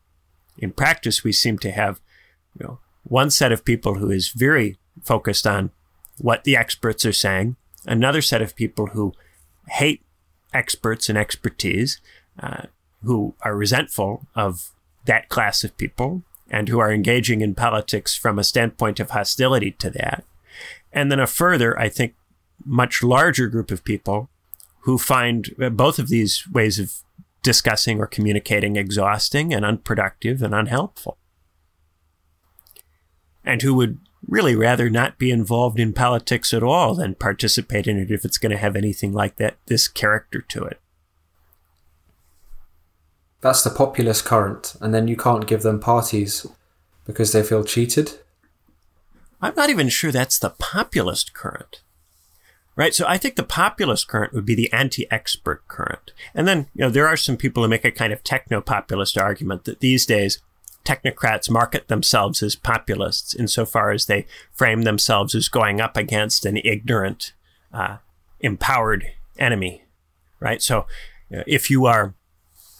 In 0.57 0.71
practice, 0.71 1.23
we 1.23 1.31
seem 1.31 1.57
to 1.59 1.71
have 1.71 1.99
you 2.59 2.65
know, 2.65 2.79
one 3.03 3.31
set 3.31 3.51
of 3.51 3.65
people 3.65 3.95
who 3.95 4.11
is 4.11 4.29
very 4.29 4.77
focused 5.01 5.47
on 5.47 5.71
what 6.17 6.43
the 6.43 6.55
experts 6.55 7.05
are 7.05 7.13
saying, 7.13 7.55
another 7.85 8.21
set 8.21 8.41
of 8.41 8.55
people 8.55 8.87
who 8.87 9.13
hate 9.69 10.03
experts 10.53 11.09
and 11.09 11.17
expertise, 11.17 11.99
uh, 12.39 12.63
who 13.03 13.33
are 13.41 13.55
resentful 13.55 14.27
of 14.35 14.69
that 15.05 15.29
class 15.29 15.63
of 15.63 15.75
people, 15.77 16.23
and 16.49 16.67
who 16.67 16.79
are 16.79 16.91
engaging 16.91 17.41
in 17.41 17.55
politics 17.55 18.15
from 18.15 18.37
a 18.37 18.43
standpoint 18.43 18.99
of 18.99 19.11
hostility 19.11 19.71
to 19.71 19.89
that. 19.89 20.23
And 20.91 21.11
then 21.11 21.19
a 21.19 21.25
further, 21.25 21.79
I 21.79 21.89
think, 21.89 22.15
much 22.63 23.01
larger 23.01 23.47
group 23.47 23.71
of 23.71 23.83
people 23.83 24.29
who 24.81 24.97
find 24.97 25.53
uh, 25.61 25.69
both 25.69 25.99
of 25.99 26.09
these 26.09 26.47
ways 26.51 26.79
of 26.79 27.03
discussing 27.43 27.99
or 27.99 28.07
communicating 28.07 28.75
exhausting 28.75 29.53
and 29.53 29.65
unproductive 29.65 30.41
and 30.41 30.53
unhelpful. 30.53 31.17
And 33.43 33.61
who 33.61 33.73
would 33.75 33.99
really 34.27 34.55
rather 34.55 34.89
not 34.89 35.17
be 35.17 35.31
involved 35.31 35.79
in 35.79 35.93
politics 35.93 36.53
at 36.53 36.63
all 36.63 36.95
than 36.95 37.15
participate 37.15 37.87
in 37.87 37.97
it 37.97 38.11
if 38.11 38.23
it's 38.23 38.37
going 38.37 38.51
to 38.51 38.57
have 38.57 38.75
anything 38.75 39.11
like 39.11 39.37
that, 39.37 39.57
this 39.65 39.87
character 39.87 40.41
to 40.41 40.63
it. 40.63 40.79
That's 43.41 43.63
the 43.63 43.71
populist 43.71 44.23
current, 44.23 44.75
and 44.79 44.93
then 44.93 45.07
you 45.07 45.17
can't 45.17 45.47
give 45.47 45.63
them 45.63 45.79
parties 45.79 46.45
because 47.05 47.31
they 47.31 47.41
feel 47.41 47.63
cheated. 47.63 48.19
I'm 49.41 49.55
not 49.55 49.71
even 49.71 49.89
sure 49.89 50.11
that's 50.11 50.37
the 50.37 50.51
populist 50.51 51.33
current. 51.33 51.81
Right. 52.81 52.95
So 52.95 53.05
I 53.07 53.19
think 53.19 53.35
the 53.35 53.43
populist 53.43 54.07
current 54.07 54.33
would 54.33 54.43
be 54.43 54.55
the 54.55 54.73
anti-expert 54.73 55.67
current. 55.67 56.13
And 56.33 56.47
then, 56.47 56.67
you 56.73 56.81
know, 56.81 56.89
there 56.89 57.07
are 57.07 57.15
some 57.15 57.37
people 57.37 57.61
who 57.61 57.69
make 57.69 57.85
a 57.85 57.91
kind 57.91 58.11
of 58.11 58.23
techno-populist 58.23 59.19
argument 59.19 59.65
that 59.65 59.81
these 59.81 60.03
days 60.03 60.41
technocrats 60.83 61.47
market 61.47 61.89
themselves 61.89 62.41
as 62.41 62.55
populists 62.55 63.35
insofar 63.35 63.91
as 63.91 64.07
they 64.07 64.25
frame 64.51 64.81
themselves 64.81 65.35
as 65.35 65.47
going 65.47 65.79
up 65.79 65.95
against 65.95 66.43
an 66.43 66.57
ignorant, 66.57 67.33
uh, 67.71 67.97
empowered 68.39 69.05
enemy. 69.37 69.83
Right. 70.39 70.59
So 70.59 70.87
if 71.29 71.69
you 71.69 71.85
are 71.85 72.15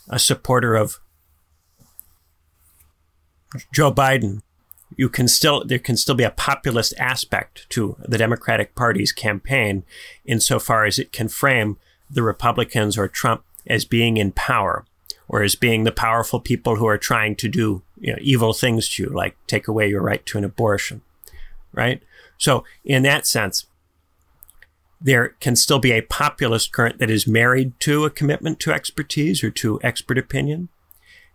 a 0.10 0.18
supporter 0.18 0.74
of 0.74 1.00
Joe 3.72 3.94
Biden, 3.94 4.42
you 4.96 5.10
can 5.10 5.28
still 5.28 5.64
there 5.66 5.80
can 5.80 5.98
still 5.98 6.16
be 6.16 6.24
a 6.24 6.32
populist 6.32 6.94
aspect 6.98 7.70
to 7.70 7.96
the 8.00 8.18
Democratic 8.18 8.76
Party's 8.76 9.12
campaign 9.12 9.84
insofar 10.26 10.86
as 10.86 11.00
it 11.00 11.12
can 11.12 11.28
frame 11.28 11.78
the 12.10 12.24
Republicans 12.24 12.98
or 12.98 13.08
Trump 13.08 13.44
as 13.68 13.86
being 13.86 14.18
in 14.18 14.32
power 14.32 14.86
or 15.28 15.44
as 15.44 15.56
being 15.56 15.84
the 15.84 15.92
powerful 15.92 16.40
people 16.40 16.76
who 16.76 16.86
are 16.86 16.98
trying 16.98 17.36
to 17.38 17.48
do 17.48 17.82
you 17.98 18.12
know, 18.12 18.20
evil 18.22 18.54
things 18.54 18.90
to 18.90 19.04
you, 19.04 19.10
like 19.10 19.38
take 19.48 19.68
away 19.68 19.88
your 19.88 20.02
right 20.02 20.26
to 20.26 20.38
an 20.38 20.44
abortion, 20.44 21.02
right? 21.72 22.04
So 22.38 22.66
in 22.84 23.04
that 23.04 23.26
sense, 23.26 23.66
there 25.00 25.30
can 25.40 25.56
still 25.56 25.80
be 25.80 25.92
a 25.92 26.02
populist 26.02 26.72
current 26.72 27.00
that 27.00 27.10
is 27.10 27.26
married 27.26 27.80
to 27.80 28.06
a 28.06 28.10
commitment 28.10 28.60
to 28.60 28.74
expertise 28.74 29.44
or 29.44 29.50
to 29.52 29.80
expert 29.84 30.18
opinion. 30.18 30.70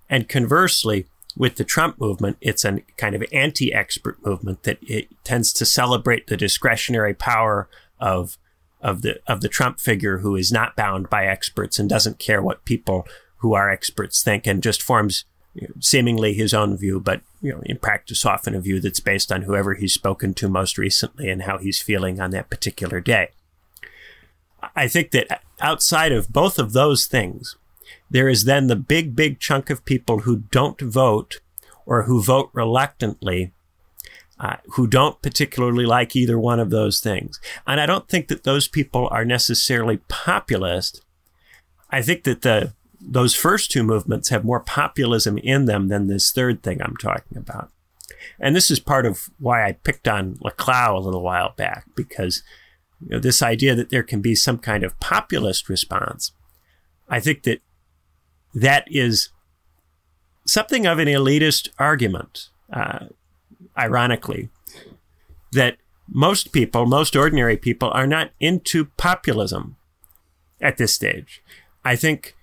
And 0.09 0.29
conversely, 0.29 1.07
with 1.37 1.57
the 1.57 1.65
Trump 1.65 2.01
movement, 2.01 2.39
it's 2.41 2.65
a 2.65 2.81
kind 2.97 3.15
of 3.15 3.23
anti-expert 3.33 4.25
movement 4.25 4.63
that 4.63 4.79
it 4.83 5.09
tends 5.23 5.53
to 5.55 5.67
celebrate 5.67 6.27
the 6.27 6.37
discretionary 6.37 7.15
power 7.15 7.69
of 8.01 8.39
of 8.81 9.03
the 9.03 9.21
of 9.27 9.41
the 9.41 9.49
Trump 9.49 9.81
figure 9.81 10.19
who 10.19 10.37
is 10.37 10.53
not 10.53 10.77
bound 10.77 11.11
by 11.11 11.27
experts 11.27 11.79
and 11.79 11.89
doesn't 11.89 12.19
care 12.19 12.43
what 12.43 12.65
people 12.65 13.07
who 13.39 13.55
are 13.55 13.71
experts 13.71 14.23
think 14.23 14.47
and 14.47 14.63
just 14.63 14.83
forms 14.83 15.25
you 15.55 15.69
know, 15.69 15.75
seemingly 15.81 16.35
his 16.35 16.53
own 16.53 16.77
view, 16.77 17.01
but 17.01 17.21
you 17.41 17.53
know, 17.53 17.63
in 17.65 17.79
practice, 17.79 18.27
often 18.27 18.55
a 18.55 18.61
view 18.61 18.81
that's 18.81 19.01
based 19.01 19.33
on 19.33 19.43
whoever 19.43 19.75
he's 19.75 19.95
spoken 19.95 20.35
to 20.35 20.49
most 20.49 20.77
recently 20.77 21.29
and 21.29 21.43
how 21.43 21.59
he's 21.59 21.81
feeling 21.81 22.21
on 22.21 22.31
that 22.31 22.51
particular 22.51 23.01
day. 23.01 23.31
I 24.75 24.89
think 24.89 25.13
that 25.13 25.43
outside 25.61 26.13
of 26.13 26.33
both 26.33 26.59
of 26.59 26.73
those 26.73 27.07
things, 27.07 27.57
there 28.11 28.29
is 28.29 28.45
then 28.45 28.67
the 28.67 28.77
big, 28.77 29.17
big 29.17 29.41
chunk 29.41 29.71
of 29.71 29.85
people 29.85 30.21
who 30.21 30.37
don't 30.51 30.81
vote 30.81 31.41
or 31.85 32.03
who 32.03 32.23
vote 32.23 32.51
reluctantly, 32.53 33.53
uh, 34.39 34.57
who 34.73 34.87
don't 34.87 35.23
particularly 35.23 35.87
like 35.87 36.15
either 36.15 36.39
one 36.39 36.61
of 36.61 36.71
those 36.71 37.01
things. 37.01 37.41
And 37.67 37.81
I 37.81 37.87
don't 37.87 38.09
think 38.09 38.29
that 38.29 38.45
those 38.45 38.69
people 38.69 39.09
are 39.11 39.25
necessarily 39.25 39.99
populist. 40.09 41.03
I 41.91 42.03
think 42.03 42.25
that 42.25 42.43
the 42.43 42.75
those 42.99 43.35
first 43.35 43.71
two 43.71 43.83
movements 43.83 44.31
have 44.31 44.45
more 44.45 44.61
populism 44.61 45.39
in 45.39 45.67
them 45.67 45.89
than 45.89 46.07
this 46.07 46.33
third 46.33 46.63
thing 46.63 46.81
I'm 46.83 46.97
talking 46.97 47.37
about. 47.37 47.71
And 48.41 48.57
this 48.57 48.71
is 48.71 48.81
part 48.81 49.07
of 49.07 49.29
why 49.39 49.67
I 49.67 49.73
picked 49.73 50.09
on 50.09 50.37
Laclau 50.37 50.97
a 50.97 51.01
little 51.01 51.23
while 51.23 51.53
back, 51.57 51.85
because 51.95 52.43
you 53.01 53.11
know, 53.11 53.21
this 53.21 53.43
idea 53.43 53.75
that 53.75 53.91
there 53.91 54.03
can 54.03 54.23
be 54.23 54.35
some 54.35 54.59
kind 54.59 54.83
of 54.83 54.99
populist 54.99 55.69
response, 55.69 56.33
I 57.09 57.21
think 57.21 57.45
that 57.45 57.61
that 58.57 58.85
is 58.91 59.29
something 60.47 60.87
of 60.87 60.99
an 60.99 61.09
elitist 61.09 61.69
argument, 61.79 62.49
uh, 62.73 63.07
ironically, 63.77 64.49
that 65.53 65.77
most 66.09 66.53
people, 66.53 66.87
most 66.87 67.15
ordinary 67.15 67.59
people, 67.59 67.91
are 67.91 68.07
not 68.07 68.31
into 68.41 68.87
populism 68.97 69.77
at 70.59 70.79
this 70.79 70.95
stage. 70.95 71.43
I 71.85 71.97
think 71.97 72.35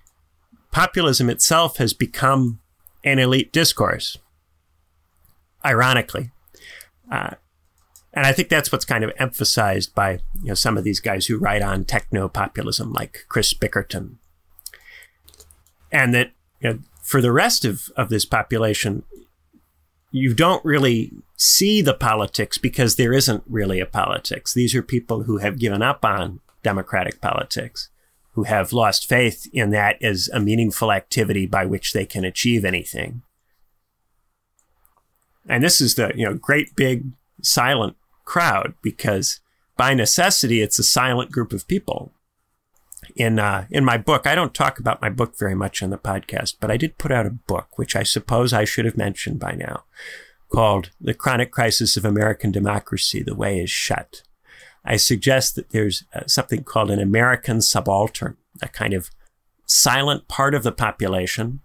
populism 0.70 1.28
itself 1.28 1.78
has 1.78 1.92
become 1.92 2.60
an 3.02 3.18
elite 3.18 3.52
discourse, 3.52 4.16
ironically. 5.64 6.30
Uh, 7.10 7.34
and 8.12 8.24
I 8.24 8.32
think 8.32 8.48
that's 8.48 8.70
what's 8.70 8.84
kind 8.84 9.02
of 9.02 9.10
emphasized 9.18 9.96
by 9.96 10.20
you 10.40 10.48
know 10.48 10.54
some 10.54 10.78
of 10.78 10.84
these 10.84 11.00
guys 11.00 11.26
who 11.26 11.38
write 11.38 11.62
on 11.62 11.84
techno 11.84 12.28
populism, 12.28 12.92
like 12.92 13.26
Chris 13.28 13.52
Bickerton 13.52 14.18
and 15.94 16.12
that 16.12 16.32
you 16.60 16.68
know, 16.68 16.78
for 17.02 17.22
the 17.22 17.32
rest 17.32 17.64
of, 17.64 17.88
of 17.96 18.08
this 18.10 18.24
population, 18.24 19.04
you 20.10 20.34
don't 20.34 20.64
really 20.64 21.12
see 21.36 21.80
the 21.80 21.94
politics 21.94 22.58
because 22.58 22.96
there 22.96 23.12
isn't 23.12 23.44
really 23.46 23.80
a 23.80 23.86
politics. 23.86 24.52
These 24.52 24.74
are 24.74 24.82
people 24.82 25.22
who 25.22 25.38
have 25.38 25.58
given 25.58 25.82
up 25.82 26.04
on 26.04 26.40
democratic 26.62 27.20
politics, 27.20 27.90
who 28.32 28.42
have 28.42 28.72
lost 28.72 29.08
faith 29.08 29.46
in 29.52 29.70
that 29.70 30.02
as 30.02 30.28
a 30.32 30.40
meaningful 30.40 30.90
activity 30.90 31.46
by 31.46 31.64
which 31.64 31.92
they 31.92 32.04
can 32.04 32.24
achieve 32.24 32.64
anything. 32.64 33.22
And 35.48 35.62
this 35.62 35.80
is 35.80 35.94
the 35.94 36.12
you 36.16 36.26
know 36.26 36.34
great 36.34 36.74
big 36.74 37.04
silent 37.42 37.96
crowd 38.24 38.74
because 38.82 39.40
by 39.76 39.92
necessity 39.92 40.62
it's 40.62 40.78
a 40.78 40.84
silent 40.84 41.30
group 41.30 41.52
of 41.52 41.68
people 41.68 42.13
in 43.16 43.38
uh, 43.38 43.66
in 43.70 43.84
my 43.84 43.96
book. 43.96 44.26
I 44.26 44.34
don't 44.34 44.54
talk 44.54 44.78
about 44.78 45.02
my 45.02 45.08
book 45.08 45.38
very 45.38 45.54
much 45.54 45.82
on 45.82 45.90
the 45.90 45.98
podcast, 45.98 46.56
but 46.60 46.70
I 46.70 46.76
did 46.76 46.98
put 46.98 47.12
out 47.12 47.26
a 47.26 47.30
book, 47.30 47.78
which 47.78 47.96
I 47.96 48.02
suppose 48.02 48.52
I 48.52 48.64
should 48.64 48.84
have 48.84 48.96
mentioned 48.96 49.38
by 49.38 49.52
now, 49.52 49.84
called 50.48 50.90
"The 51.00 51.14
Chronic 51.14 51.50
Crisis 51.50 51.96
of 51.96 52.04
American 52.04 52.50
Democracy: 52.50 53.22
The 53.22 53.34
Way 53.34 53.60
Is 53.60 53.70
Shut." 53.70 54.22
I 54.84 54.96
suggest 54.96 55.54
that 55.56 55.70
there's 55.70 56.04
uh, 56.14 56.22
something 56.26 56.62
called 56.62 56.90
an 56.90 57.00
American 57.00 57.62
subaltern, 57.62 58.36
a 58.60 58.68
kind 58.68 58.92
of 58.92 59.10
silent 59.66 60.28
part 60.28 60.54
of 60.54 60.62
the 60.62 60.72
population 60.72 61.60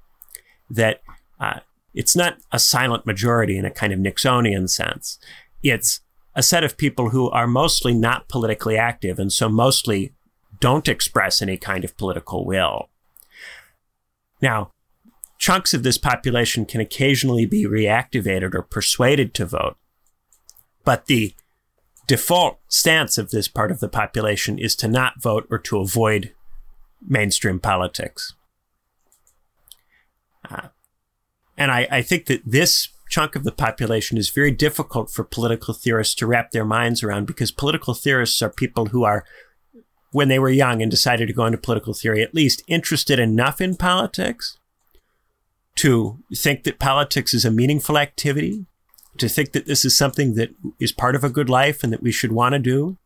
that 0.69 1.01
uh, 1.39 1.59
it's 1.93 2.15
not 2.15 2.37
a 2.51 2.59
silent 2.59 3.05
majority 3.05 3.57
in 3.57 3.65
a 3.65 3.71
kind 3.71 3.91
of 3.91 3.99
Nixonian 3.99 4.69
sense. 4.69 5.19
It's 5.63 6.01
a 6.35 6.43
set 6.43 6.63
of 6.63 6.77
people 6.77 7.09
who 7.09 7.29
are 7.31 7.47
mostly 7.47 7.93
not 7.93 8.29
politically 8.29 8.77
active 8.77 9.19
and 9.19 9.33
so 9.33 9.49
mostly 9.49 10.13
don't 10.59 10.87
express 10.87 11.41
any 11.41 11.57
kind 11.57 11.83
of 11.83 11.97
political 11.97 12.45
will. 12.45 12.89
Now, 14.41 14.71
chunks 15.37 15.73
of 15.73 15.83
this 15.83 15.97
population 15.97 16.65
can 16.65 16.81
occasionally 16.81 17.45
be 17.45 17.65
reactivated 17.65 18.53
or 18.53 18.61
persuaded 18.61 19.33
to 19.35 19.45
vote, 19.45 19.77
but 20.83 21.05
the 21.05 21.33
default 22.07 22.59
stance 22.67 23.17
of 23.17 23.29
this 23.29 23.47
part 23.47 23.71
of 23.71 23.79
the 23.79 23.89
population 23.89 24.57
is 24.57 24.75
to 24.75 24.87
not 24.87 25.21
vote 25.21 25.45
or 25.49 25.59
to 25.59 25.77
avoid 25.77 26.33
mainstream 27.07 27.59
politics. 27.59 28.33
Uh, 30.49 30.69
and 31.57 31.71
I, 31.71 31.87
I 31.91 32.01
think 32.01 32.25
that 32.25 32.41
this 32.45 32.89
chunk 33.09 33.35
of 33.35 33.43
the 33.43 33.51
population 33.51 34.17
is 34.17 34.29
very 34.29 34.51
difficult 34.51 35.09
for 35.09 35.23
political 35.23 35.73
theorists 35.73 36.15
to 36.15 36.27
wrap 36.27 36.51
their 36.51 36.65
minds 36.65 37.03
around 37.03 37.25
because 37.25 37.51
political 37.51 37.93
theorists 37.93 38.41
are 38.41 38.49
people 38.49 38.87
who 38.87 39.03
are 39.03 39.25
when 40.11 40.27
they 40.27 40.39
were 40.39 40.49
young 40.49 40.81
and 40.81 40.89
decided 40.89 41.27
to 41.27 41.33
go 41.33 41.45
into 41.45 41.57
political 41.57 41.93
theory, 41.93 42.21
at 42.21 42.33
least 42.33 42.63
interested 42.67 43.19
enough 43.19 43.61
in 43.61 43.75
politics 43.75 44.57
to 45.75 46.17
think 46.35 46.63
that 46.63 46.79
politics 46.79 47.33
is 47.33 47.45
a 47.45 47.51
meaningful 47.51 47.97
activity, 47.97 48.65
to 49.17 49.29
think 49.29 49.51
that 49.51 49.65
this 49.65 49.85
is 49.85 49.97
something 49.97 50.33
that 50.35 50.49
is 50.79 50.91
part 50.91 51.15
of 51.15 51.23
a 51.23 51.29
good 51.29 51.49
life 51.49 51.83
and 51.83 51.93
that 51.93 52.03
we 52.03 52.11
should 52.11 52.31
want 52.31 52.53
to 52.53 52.59
do. 52.59 52.97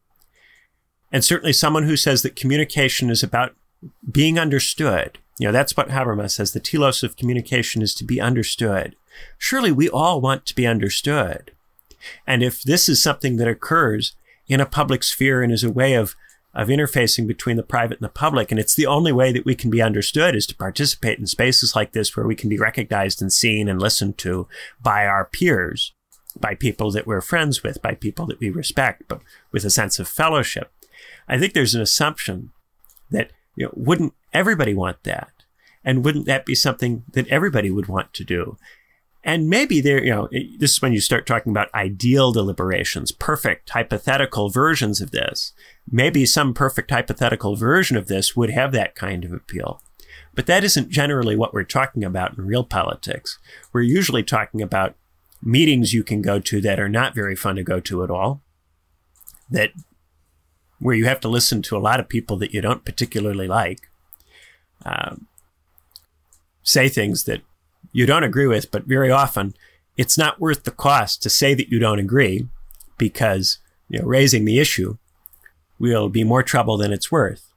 and 1.13 1.23
certainly 1.23 1.53
someone 1.53 1.83
who 1.83 1.95
says 1.95 2.23
that 2.23 2.35
communication 2.35 3.11
is 3.11 3.21
about 3.21 3.55
being 4.11 4.39
understood. 4.39 5.19
You 5.39 5.47
know, 5.47 5.51
that's 5.51 5.77
what 5.77 5.89
Habermas 5.89 6.31
says. 6.31 6.51
The 6.51 6.59
telos 6.59 7.03
of 7.03 7.15
communication 7.15 7.83
is 7.83 7.93
to 7.95 8.03
be 8.03 8.19
understood. 8.19 8.95
Surely 9.37 9.71
we 9.71 9.87
all 9.87 10.19
want 10.19 10.47
to 10.47 10.55
be 10.55 10.65
understood. 10.65 11.51
And 12.25 12.41
if 12.41 12.63
this 12.63 12.89
is 12.89 13.01
something 13.01 13.37
that 13.37 13.47
occurs 13.47 14.15
in 14.47 14.59
a 14.59 14.65
public 14.65 15.03
sphere 15.03 15.43
and 15.43 15.53
is 15.53 15.63
a 15.63 15.71
way 15.71 15.93
of, 15.93 16.15
of 16.53 16.67
interfacing 16.67 17.27
between 17.27 17.57
the 17.57 17.63
private 17.63 17.97
and 17.97 18.05
the 18.05 18.09
public, 18.09 18.51
and 18.51 18.59
it's 18.59 18.75
the 18.75 18.85
only 18.85 19.11
way 19.11 19.31
that 19.31 19.45
we 19.45 19.55
can 19.55 19.69
be 19.69 19.81
understood 19.81 20.35
is 20.35 20.45
to 20.47 20.55
participate 20.55 21.17
in 21.17 21.25
spaces 21.25 21.75
like 21.75 21.93
this 21.93 22.15
where 22.15 22.27
we 22.27 22.35
can 22.35 22.49
be 22.49 22.59
recognized 22.59 23.21
and 23.21 23.33
seen 23.33 23.67
and 23.67 23.81
listened 23.81 24.17
to 24.19 24.47
by 24.81 25.05
our 25.05 25.25
peers, 25.25 25.93
by 26.39 26.53
people 26.53 26.91
that 26.91 27.07
we're 27.07 27.21
friends 27.21 27.63
with, 27.63 27.81
by 27.81 27.95
people 27.95 28.25
that 28.27 28.39
we 28.39 28.49
respect, 28.49 29.03
but 29.07 29.21
with 29.51 29.65
a 29.65 29.69
sense 29.69 29.97
of 29.97 30.07
fellowship. 30.07 30.71
I 31.27 31.39
think 31.39 31.53
there's 31.53 31.75
an 31.75 31.81
assumption 31.81 32.51
that 33.09 33.31
you 33.55 33.65
know, 33.65 33.71
wouldn't 33.75 34.13
everybody 34.33 34.73
want 34.73 35.03
that? 35.03 35.29
And 35.83 36.05
wouldn't 36.05 36.25
that 36.27 36.45
be 36.45 36.55
something 36.55 37.03
that 37.11 37.27
everybody 37.27 37.69
would 37.69 37.87
want 37.87 38.13
to 38.13 38.23
do? 38.23 38.57
And 39.23 39.49
maybe 39.49 39.79
there, 39.79 40.03
you 40.03 40.11
know, 40.11 40.27
this 40.57 40.71
is 40.71 40.81
when 40.81 40.91
you 40.91 40.99
start 40.99 41.25
talking 41.25 41.51
about 41.51 41.73
ideal 41.73 42.33
deliberations, 42.33 43.13
perfect 43.13 43.69
hypothetical 43.69 44.49
versions 44.49 44.99
of 44.99 45.11
this. 45.11 45.53
Maybe 45.89 46.25
some 46.25 46.53
perfect 46.53 46.91
hypothetical 46.91 47.55
version 47.55 47.95
of 47.95 48.07
this 48.07 48.35
would 48.35 48.49
have 48.49 48.73
that 48.73 48.95
kind 48.95 49.23
of 49.23 49.31
appeal. 49.31 49.81
But 50.35 50.45
that 50.47 50.63
isn't 50.63 50.89
generally 50.89 51.37
what 51.37 51.53
we're 51.53 51.63
talking 51.63 52.03
about 52.03 52.37
in 52.37 52.45
real 52.45 52.65
politics. 52.65 53.39
We're 53.71 53.81
usually 53.81 54.23
talking 54.23 54.61
about 54.61 54.95
meetings 55.41 55.93
you 55.93 56.03
can 56.03 56.21
go 56.21 56.39
to 56.39 56.59
that 56.61 56.79
are 56.79 56.89
not 56.89 57.15
very 57.15 57.35
fun 57.35 57.55
to 57.55 57.63
go 57.63 57.79
to 57.79 58.03
at 58.03 58.11
all, 58.11 58.41
that 59.49 59.71
where 60.79 60.95
you 60.95 61.05
have 61.05 61.19
to 61.21 61.29
listen 61.29 61.61
to 61.61 61.77
a 61.77 61.79
lot 61.79 61.99
of 61.99 62.09
people 62.09 62.35
that 62.37 62.53
you 62.53 62.59
don't 62.59 62.83
particularly 62.83 63.47
like, 63.47 63.79
um, 64.85 65.27
say 66.61 66.89
things 66.89 67.23
that 67.23 67.41
you 67.91 68.05
don't 68.05 68.23
agree 68.23 68.47
with, 68.47 68.71
but 68.71 68.85
very 68.85 69.11
often 69.11 69.53
it's 69.97 70.17
not 70.17 70.39
worth 70.39 70.63
the 70.63 70.71
cost 70.71 71.21
to 71.23 71.29
say 71.29 71.53
that 71.53 71.69
you 71.69 71.79
don't 71.79 71.99
agree 71.99 72.47
because 72.97 73.59
you 73.89 73.99
know, 73.99 74.05
raising 74.05 74.45
the 74.45 74.59
issue 74.59 74.97
will 75.79 76.09
be 76.09 76.23
more 76.23 76.43
trouble 76.43 76.77
than 76.77 76.91
it's 76.91 77.11
worth. 77.11 77.53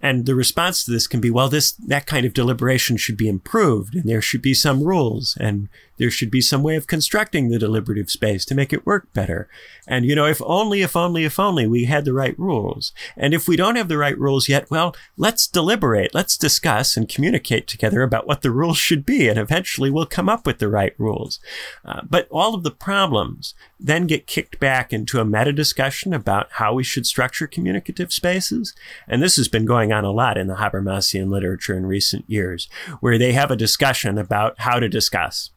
And 0.00 0.26
the 0.26 0.34
response 0.34 0.84
to 0.84 0.90
this 0.90 1.06
can 1.06 1.20
be, 1.20 1.30
well, 1.30 1.48
this, 1.48 1.72
that 1.72 2.06
kind 2.06 2.26
of 2.26 2.34
deliberation 2.34 2.96
should 2.96 3.16
be 3.16 3.28
improved 3.28 3.94
and 3.94 4.04
there 4.04 4.20
should 4.20 4.42
be 4.42 4.52
some 4.52 4.82
rules 4.82 5.36
and 5.40 5.68
there 5.96 6.10
should 6.10 6.30
be 6.30 6.40
some 6.40 6.62
way 6.62 6.76
of 6.76 6.86
constructing 6.86 7.48
the 7.48 7.58
deliberative 7.58 8.10
space 8.10 8.44
to 8.46 8.54
make 8.54 8.72
it 8.72 8.86
work 8.86 9.12
better. 9.12 9.48
And, 9.86 10.04
you 10.04 10.14
know, 10.14 10.26
if 10.26 10.40
only, 10.44 10.82
if 10.82 10.96
only, 10.96 11.24
if 11.24 11.38
only 11.38 11.66
we 11.66 11.84
had 11.84 12.04
the 12.04 12.12
right 12.12 12.38
rules. 12.38 12.92
And 13.16 13.34
if 13.34 13.46
we 13.46 13.56
don't 13.56 13.76
have 13.76 13.88
the 13.88 13.98
right 13.98 14.18
rules 14.18 14.48
yet, 14.48 14.70
well, 14.70 14.94
let's 15.16 15.46
deliberate, 15.46 16.14
let's 16.14 16.36
discuss 16.36 16.96
and 16.96 17.08
communicate 17.08 17.66
together 17.66 18.02
about 18.02 18.26
what 18.26 18.42
the 18.42 18.50
rules 18.50 18.78
should 18.78 19.04
be. 19.04 19.28
And 19.28 19.38
eventually 19.38 19.90
we'll 19.90 20.06
come 20.06 20.28
up 20.28 20.46
with 20.46 20.58
the 20.58 20.68
right 20.68 20.94
rules. 20.98 21.38
Uh, 21.84 22.00
but 22.08 22.28
all 22.30 22.54
of 22.54 22.62
the 22.62 22.70
problems 22.70 23.54
then 23.78 24.06
get 24.06 24.26
kicked 24.26 24.58
back 24.58 24.92
into 24.92 25.20
a 25.20 25.24
meta 25.24 25.52
discussion 25.52 26.14
about 26.14 26.48
how 26.52 26.72
we 26.72 26.82
should 26.82 27.06
structure 27.06 27.46
communicative 27.46 28.12
spaces. 28.12 28.74
And 29.06 29.22
this 29.22 29.36
has 29.36 29.48
been 29.48 29.66
going 29.66 29.92
on 29.92 30.04
a 30.04 30.10
lot 30.10 30.38
in 30.38 30.46
the 30.46 30.54
Habermasian 30.54 31.28
literature 31.28 31.76
in 31.76 31.86
recent 31.86 32.24
years, 32.28 32.68
where 33.00 33.18
they 33.18 33.32
have 33.32 33.50
a 33.50 33.56
discussion 33.56 34.16
about 34.16 34.54
how 34.60 34.80
to 34.80 34.88
discuss 34.88 35.50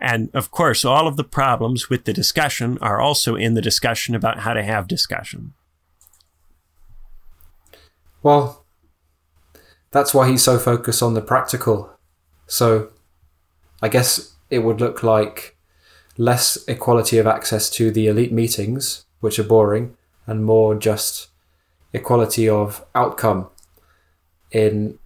and 0.00 0.30
of 0.34 0.50
course, 0.50 0.84
all 0.84 1.06
of 1.06 1.16
the 1.16 1.24
problems 1.24 1.90
with 1.90 2.04
the 2.04 2.12
discussion 2.12 2.78
are 2.80 3.00
also 3.00 3.36
in 3.36 3.54
the 3.54 3.62
discussion 3.62 4.14
about 4.14 4.40
how 4.40 4.54
to 4.54 4.62
have 4.62 4.88
discussion. 4.88 5.52
Well, 8.22 8.64
that's 9.90 10.14
why 10.14 10.28
he's 10.28 10.42
so 10.42 10.58
focused 10.58 11.02
on 11.02 11.14
the 11.14 11.20
practical. 11.20 11.90
So 12.46 12.90
I 13.82 13.88
guess 13.88 14.34
it 14.48 14.60
would 14.60 14.80
look 14.80 15.02
like 15.02 15.56
less 16.16 16.58
equality 16.66 17.18
of 17.18 17.26
access 17.26 17.70
to 17.70 17.90
the 17.90 18.06
elite 18.06 18.32
meetings, 18.32 19.04
which 19.20 19.38
are 19.38 19.44
boring, 19.44 19.96
and 20.26 20.44
more 20.44 20.74
just 20.74 21.28
equality 21.92 22.48
of 22.48 22.84
outcome 22.94 23.48
in 24.50 24.98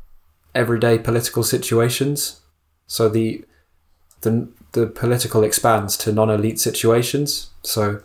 everyday 0.54 0.98
political 0.98 1.42
situations. 1.42 2.40
So 2.86 3.08
the 3.08 3.44
the 4.20 4.48
the 4.74 4.86
political 4.86 5.42
expands 5.42 5.96
to 5.96 6.12
non-elite 6.12 6.60
situations. 6.60 7.50
So 7.62 8.00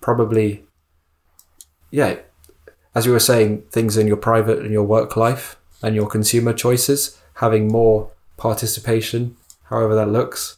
probably, 0.00 0.64
yeah, 1.90 2.16
as 2.94 3.06
you 3.06 3.12
were 3.12 3.20
saying, 3.20 3.62
things 3.70 3.96
in 3.96 4.06
your 4.06 4.16
private 4.16 4.60
and 4.60 4.72
your 4.72 4.84
work 4.84 5.16
life 5.16 5.56
and 5.82 5.94
your 5.94 6.08
consumer 6.08 6.52
choices, 6.52 7.20
having 7.34 7.68
more 7.68 8.10
participation, 8.36 9.36
however 9.64 9.94
that 9.94 10.08
looks, 10.08 10.56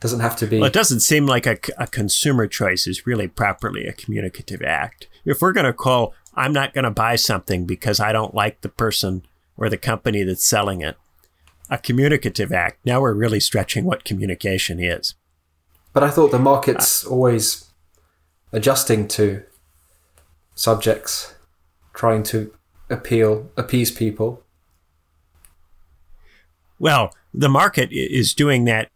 doesn't 0.00 0.20
have 0.20 0.36
to 0.36 0.46
be. 0.46 0.58
Well, 0.58 0.68
it 0.68 0.72
doesn't 0.72 1.00
seem 1.00 1.26
like 1.26 1.46
a, 1.46 1.58
a 1.78 1.86
consumer 1.86 2.46
choice 2.46 2.86
is 2.86 3.06
really 3.06 3.28
properly 3.28 3.86
a 3.86 3.92
communicative 3.92 4.62
act. 4.62 5.08
If 5.24 5.42
we're 5.42 5.52
going 5.52 5.66
to 5.66 5.72
call, 5.72 6.14
I'm 6.34 6.52
not 6.52 6.74
going 6.74 6.84
to 6.84 6.90
buy 6.90 7.16
something 7.16 7.66
because 7.66 7.98
I 7.98 8.12
don't 8.12 8.34
like 8.34 8.60
the 8.60 8.68
person 8.68 9.26
or 9.56 9.68
the 9.68 9.78
company 9.78 10.22
that's 10.22 10.44
selling 10.44 10.80
it 10.80 10.96
a 11.70 11.78
communicative 11.78 12.52
act. 12.52 12.78
Now 12.84 13.00
we're 13.00 13.14
really 13.14 13.40
stretching 13.40 13.84
what 13.84 14.04
communication 14.04 14.80
is. 14.80 15.14
But 15.92 16.02
I 16.02 16.10
thought 16.10 16.30
the 16.30 16.38
market's 16.38 17.06
uh, 17.06 17.10
always 17.10 17.70
adjusting 18.52 19.08
to 19.08 19.42
subjects, 20.54 21.34
trying 21.94 22.22
to 22.24 22.52
appeal, 22.90 23.50
appease 23.56 23.90
people. 23.90 24.42
Well, 26.78 27.14
the 27.32 27.48
market 27.48 27.88
is 27.92 28.34
doing 28.34 28.64
that, 28.64 28.90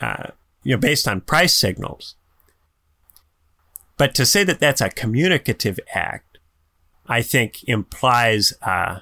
uh, 0.00 0.28
you 0.62 0.72
know, 0.72 0.80
based 0.80 1.06
on 1.06 1.20
price 1.20 1.54
signals. 1.54 2.16
But 3.96 4.14
to 4.14 4.24
say 4.24 4.44
that 4.44 4.60
that's 4.60 4.80
a 4.80 4.88
communicative 4.88 5.78
act, 5.94 6.38
I 7.06 7.22
think 7.22 7.64
implies 7.64 8.54
uh, 8.62 9.00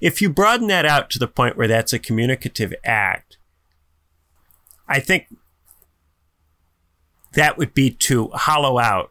if 0.00 0.20
you 0.20 0.30
broaden 0.30 0.68
that 0.68 0.86
out 0.86 1.10
to 1.10 1.18
the 1.18 1.28
point 1.28 1.56
where 1.56 1.68
that's 1.68 1.92
a 1.92 1.98
communicative 1.98 2.74
act, 2.84 3.38
I 4.88 5.00
think 5.00 5.26
that 7.32 7.56
would 7.56 7.74
be 7.74 7.90
to 7.90 8.28
hollow 8.28 8.78
out 8.78 9.10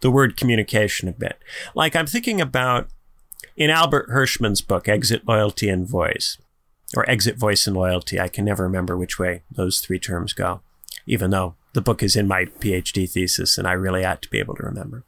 the 0.00 0.10
word 0.10 0.36
communication 0.36 1.08
a 1.08 1.12
bit. 1.12 1.38
Like 1.74 1.96
I'm 1.96 2.06
thinking 2.06 2.40
about 2.40 2.88
in 3.56 3.70
Albert 3.70 4.10
Hirschman's 4.10 4.60
book, 4.60 4.88
Exit 4.88 5.26
Loyalty 5.26 5.68
and 5.68 5.88
Voice, 5.88 6.38
or 6.96 7.08
Exit 7.08 7.36
Voice 7.36 7.66
and 7.66 7.76
Loyalty. 7.76 8.20
I 8.20 8.28
can 8.28 8.44
never 8.44 8.64
remember 8.64 8.96
which 8.96 9.18
way 9.18 9.42
those 9.50 9.80
three 9.80 9.98
terms 9.98 10.32
go, 10.32 10.60
even 11.06 11.30
though 11.30 11.54
the 11.72 11.82
book 11.82 12.02
is 12.02 12.16
in 12.16 12.28
my 12.28 12.46
PhD 12.46 13.10
thesis 13.10 13.58
and 13.58 13.66
I 13.66 13.72
really 13.72 14.04
ought 14.04 14.22
to 14.22 14.30
be 14.30 14.38
able 14.38 14.54
to 14.56 14.62
remember 14.62 15.04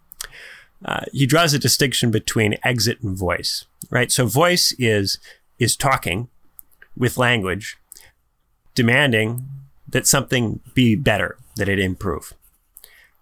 uh, 0.85 1.05
he 1.13 1.27
draws 1.27 1.55
a 1.55 1.59
distinction 1.59 2.11
between 2.11 2.57
exit 2.63 3.01
and 3.01 3.17
voice, 3.17 3.65
right? 3.91 4.11
So 4.13 4.27
voice 4.27 4.75
is 4.79 5.19
is 5.59 5.77
talking 5.77 6.29
with 6.97 7.17
language, 7.17 7.77
demanding 8.75 9.49
that 9.89 10.07
something 10.07 10.61
be 10.75 10.95
better, 10.95 11.39
that 11.57 11.69
it 11.69 11.79
improve. 11.79 12.35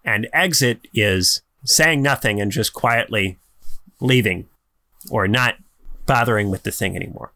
And 0.03 0.27
exit 0.33 0.87
is 0.93 1.41
saying 1.63 2.01
nothing 2.01 2.41
and 2.41 2.51
just 2.51 2.73
quietly 2.73 3.37
leaving 3.99 4.47
or 5.09 5.27
not 5.27 5.55
bothering 6.05 6.49
with 6.49 6.63
the 6.63 6.71
thing 6.71 6.95
anymore. 6.95 7.31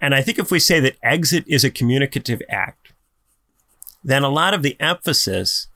And 0.00 0.14
I 0.14 0.22
think 0.22 0.38
if 0.38 0.50
we 0.50 0.58
say 0.58 0.80
that 0.80 0.96
exit 1.02 1.44
is 1.46 1.64
a 1.64 1.70
communicative 1.70 2.42
act, 2.48 2.92
then 4.02 4.22
a 4.22 4.30
lot 4.30 4.54
of 4.54 4.62
the 4.62 4.76
emphasis 4.80 5.68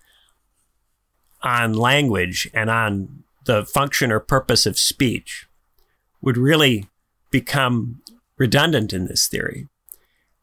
on 1.42 1.74
language 1.74 2.50
and 2.54 2.70
on 2.70 3.23
the 3.44 3.64
function 3.64 4.10
or 4.10 4.20
purpose 4.20 4.66
of 4.66 4.78
speech 4.78 5.46
would 6.20 6.36
really 6.36 6.88
become 7.30 8.00
redundant 8.38 8.92
in 8.92 9.06
this 9.06 9.28
theory. 9.28 9.68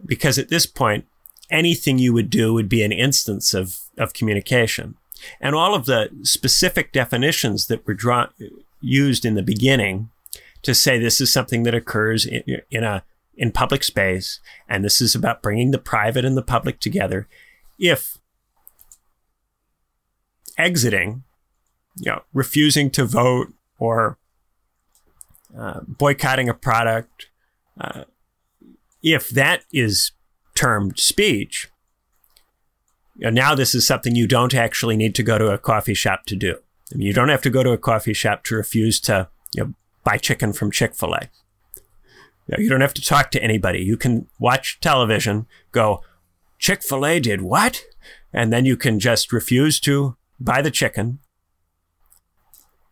Because 0.06 0.38
at 0.38 0.50
this 0.50 0.66
point, 0.66 1.06
anything 1.50 1.98
you 1.98 2.14
would 2.14 2.30
do 2.30 2.54
would 2.54 2.70
be 2.70 2.84
an 2.84 2.92
instance 2.92 3.54
of, 3.54 3.80
of 3.98 4.14
communication. 4.14 4.96
And 5.40 5.56
all 5.56 5.76
of 5.76 5.86
the 5.86 6.10
specific 6.24 6.92
definitions 6.92 7.68
that 7.68 7.86
were 7.86 7.94
drawn, 7.94 8.30
used 8.80 9.26
in 9.26 9.36
the 9.36 9.44
beginning 9.44 10.10
to 10.64 10.74
say 10.74 10.98
this 10.98 11.22
is 11.22 11.32
something 11.32 11.64
that 11.64 11.76
occurs 11.76 12.26
in, 12.26 12.44
in 12.70 12.84
a 12.84 13.04
in 13.38 13.52
public 13.52 13.84
space, 13.84 14.40
and 14.68 14.84
this 14.84 15.00
is 15.00 15.16
about 15.16 15.42
bringing 15.42 15.72
the 15.72 15.80
private 15.80 16.26
and 16.26 16.36
the 16.36 16.44
public 16.44 16.80
together. 16.80 17.28
If 17.80 18.18
exiting 20.58 21.24
you 21.96 22.12
know, 22.12 22.22
refusing 22.34 22.90
to 22.92 23.06
vote 23.06 23.54
or 23.78 24.18
uh, 25.58 25.82
boycotting 25.88 26.50
a 26.50 26.54
product, 26.54 27.28
uh, 27.80 28.04
if 29.04 29.30
that 29.30 29.64
is 29.72 30.12
termed 30.56 31.00
speech, 31.00 31.70
you 33.16 33.26
know, 33.26 33.30
now 33.30 33.56
this 33.56 33.76
is 33.76 33.86
something 33.86 34.16
you 34.16 34.28
don't 34.28 34.54
actually 34.54 34.96
need 34.96 35.16
to 35.16 35.24
go 35.24 35.38
to 35.38 35.48
a 35.48 35.58
coffee 35.58 35.94
shop 35.94 36.26
to 36.28 36.36
do. 36.36 36.58
I 36.94 36.98
mean, 36.98 37.08
you 37.08 37.14
don't 37.14 37.30
have 37.30 37.42
to 37.44 37.50
go 37.50 37.64
to 37.64 37.72
a 37.72 37.78
coffee 37.78 38.14
shop 38.14 38.44
to 38.46 38.56
refuse 38.56 39.00
to 39.02 39.30
you 39.56 39.64
know, 39.64 39.74
buy 40.04 40.18
chicken 40.18 40.54
from 40.54 40.72
Chick 40.72 40.96
fil 40.96 41.14
A. 41.14 41.30
You, 42.48 42.58
know, 42.58 42.58
you 42.64 42.70
don't 42.70 42.82
have 42.82 42.94
to 42.96 43.02
talk 43.02 43.32
to 43.32 43.44
anybody. 43.44 43.80
You 43.80 43.98
can 43.98 44.28
watch 44.40 44.80
television, 44.80 45.48
go, 45.72 46.04
Chick 46.60 46.84
fil 46.84 47.06
A 47.06 47.20
did 47.20 47.42
what? 47.42 47.84
And 48.34 48.52
then 48.52 48.66
you 48.66 48.78
can 48.78 49.00
just 49.00 49.34
refuse 49.34 49.80
to 49.82 50.16
buy 50.40 50.62
the 50.62 50.72
chicken. 50.72 51.20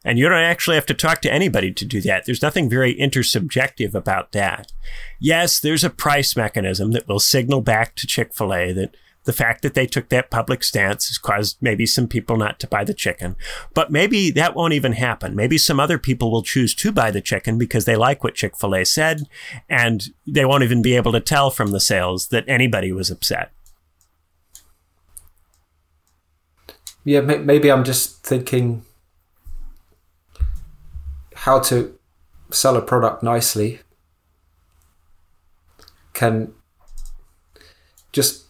And 0.05 0.17
you 0.17 0.29
don't 0.29 0.37
actually 0.37 0.75
have 0.75 0.85
to 0.87 0.93
talk 0.93 1.21
to 1.21 1.33
anybody 1.33 1.73
to 1.73 1.85
do 1.85 2.01
that. 2.01 2.25
There's 2.25 2.41
nothing 2.41 2.69
very 2.69 2.95
intersubjective 2.95 3.93
about 3.93 4.31
that. 4.31 4.71
Yes, 5.19 5.59
there's 5.59 5.83
a 5.83 5.89
price 5.89 6.35
mechanism 6.37 6.91
that 6.91 7.07
will 7.07 7.19
signal 7.19 7.61
back 7.61 7.95
to 7.95 8.07
Chick 8.07 8.33
fil 8.33 8.53
A 8.53 8.71
that 8.71 8.95
the 9.25 9.33
fact 9.33 9.61
that 9.61 9.73
they 9.73 9.85
took 9.85 10.09
that 10.09 10.31
public 10.31 10.63
stance 10.63 11.07
has 11.07 11.17
caused 11.17 11.57
maybe 11.61 11.85
some 11.85 12.07
people 12.07 12.37
not 12.37 12.59
to 12.59 12.67
buy 12.67 12.83
the 12.83 12.93
chicken. 12.93 13.35
But 13.73 13.91
maybe 13.91 14.31
that 14.31 14.55
won't 14.55 14.73
even 14.73 14.93
happen. 14.93 15.35
Maybe 15.35 15.57
some 15.57 15.79
other 15.79 15.99
people 15.99 16.31
will 16.31 16.43
choose 16.43 16.73
to 16.75 16.91
buy 16.91 17.11
the 17.11 17.21
chicken 17.21 17.57
because 17.57 17.85
they 17.85 17.97
like 17.97 18.23
what 18.23 18.35
Chick 18.35 18.57
fil 18.57 18.73
A 18.73 18.85
said, 18.85 19.27
and 19.69 20.07
they 20.25 20.45
won't 20.45 20.63
even 20.63 20.81
be 20.81 20.95
able 20.95 21.11
to 21.11 21.19
tell 21.19 21.51
from 21.51 21.71
the 21.71 21.79
sales 21.79 22.29
that 22.29 22.45
anybody 22.47 22.91
was 22.91 23.11
upset. 23.11 23.51
Yeah, 27.03 27.21
maybe 27.21 27.71
I'm 27.71 27.83
just 27.83 28.23
thinking 28.23 28.83
how 31.39 31.57
to 31.57 31.97
sell 32.51 32.75
a 32.75 32.81
product 32.81 33.23
nicely 33.23 33.79
can 36.13 36.53
just 38.11 38.45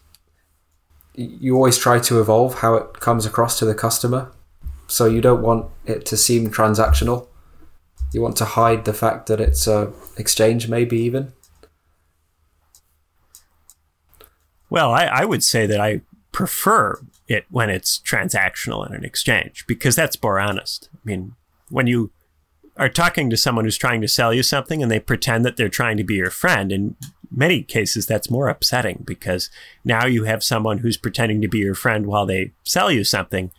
you 1.14 1.54
always 1.54 1.78
try 1.78 2.00
to 2.00 2.20
evolve 2.20 2.54
how 2.60 2.74
it 2.74 2.94
comes 2.94 3.26
across 3.26 3.58
to 3.58 3.64
the 3.64 3.74
customer. 3.74 4.32
So 4.88 5.06
you 5.06 5.20
don't 5.20 5.42
want 5.42 5.66
it 5.86 6.04
to 6.06 6.16
seem 6.16 6.50
transactional. 6.50 7.28
You 8.12 8.22
want 8.22 8.36
to 8.38 8.44
hide 8.44 8.84
the 8.84 8.94
fact 8.94 9.26
that 9.26 9.40
it's 9.40 9.66
a 9.66 9.92
exchange, 10.16 10.68
maybe 10.68 10.98
even. 10.98 11.32
Well, 14.68 14.92
I, 14.92 15.04
I 15.04 15.24
would 15.24 15.44
say 15.44 15.66
that 15.66 15.80
I 15.80 16.00
prefer 16.32 17.00
it 17.28 17.44
when 17.50 17.70
it's 17.70 18.00
transactional 18.00 18.88
in 18.88 18.94
an 18.94 19.04
exchange 19.04 19.64
because 19.68 19.94
that's 19.94 20.20
more 20.20 20.40
honest. 20.40 20.88
I 20.94 20.98
mean, 21.04 21.34
when 21.68 21.86
you 21.86 22.10
are 22.80 22.88
talking 22.88 23.28
to 23.28 23.36
someone 23.36 23.66
who's 23.66 23.76
trying 23.76 24.00
to 24.00 24.08
sell 24.08 24.32
you 24.32 24.42
something 24.42 24.82
and 24.82 24.90
they 24.90 24.98
pretend 24.98 25.44
that 25.44 25.56
they're 25.56 25.68
trying 25.68 25.98
to 25.98 26.04
be 26.04 26.14
your 26.14 26.30
friend. 26.30 26.72
In 26.72 26.96
many 27.30 27.62
cases 27.62 28.06
that's 28.06 28.30
more 28.30 28.48
upsetting 28.48 29.04
because 29.06 29.50
now 29.84 30.06
you 30.06 30.24
have 30.24 30.42
someone 30.42 30.78
who's 30.78 30.96
pretending 30.96 31.40
to 31.42 31.48
be 31.48 31.58
your 31.58 31.74
friend 31.74 32.06
while 32.06 32.26
they 32.26 32.52
sell 32.64 32.90
you 32.90 33.04
something 33.04 33.52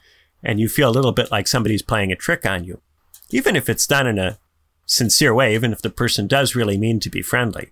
and 0.44 0.60
you 0.60 0.68
feel 0.68 0.90
a 0.90 0.92
little 0.92 1.12
bit 1.12 1.32
like 1.32 1.48
somebody's 1.48 1.84
playing 1.84 2.12
a 2.12 2.16
trick 2.16 2.46
on 2.46 2.64
you 2.64 2.82
even 3.30 3.56
if 3.56 3.70
it's 3.70 3.88
done 3.88 4.08
in 4.08 4.20
a 4.20 4.38
sincere 4.86 5.34
way 5.34 5.56
even 5.56 5.72
if 5.72 5.82
the 5.82 5.90
person 5.90 6.28
does 6.28 6.56
really 6.56 6.78
mean 6.78 7.00
to 7.00 7.10
be 7.10 7.22
friendly. 7.22 7.70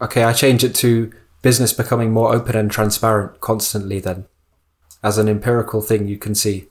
Okay 0.00 0.22
i 0.22 0.32
change 0.32 0.62
it 0.62 0.74
to 0.76 1.10
business 1.42 1.72
becoming 1.72 2.12
more 2.12 2.32
open 2.32 2.54
and 2.54 2.70
transparent 2.70 3.40
constantly 3.40 3.98
then. 3.98 4.26
As 5.02 5.18
an 5.18 5.28
empirical 5.28 5.80
thing 5.80 6.06
you 6.06 6.18
can 6.18 6.34
see 6.36 6.68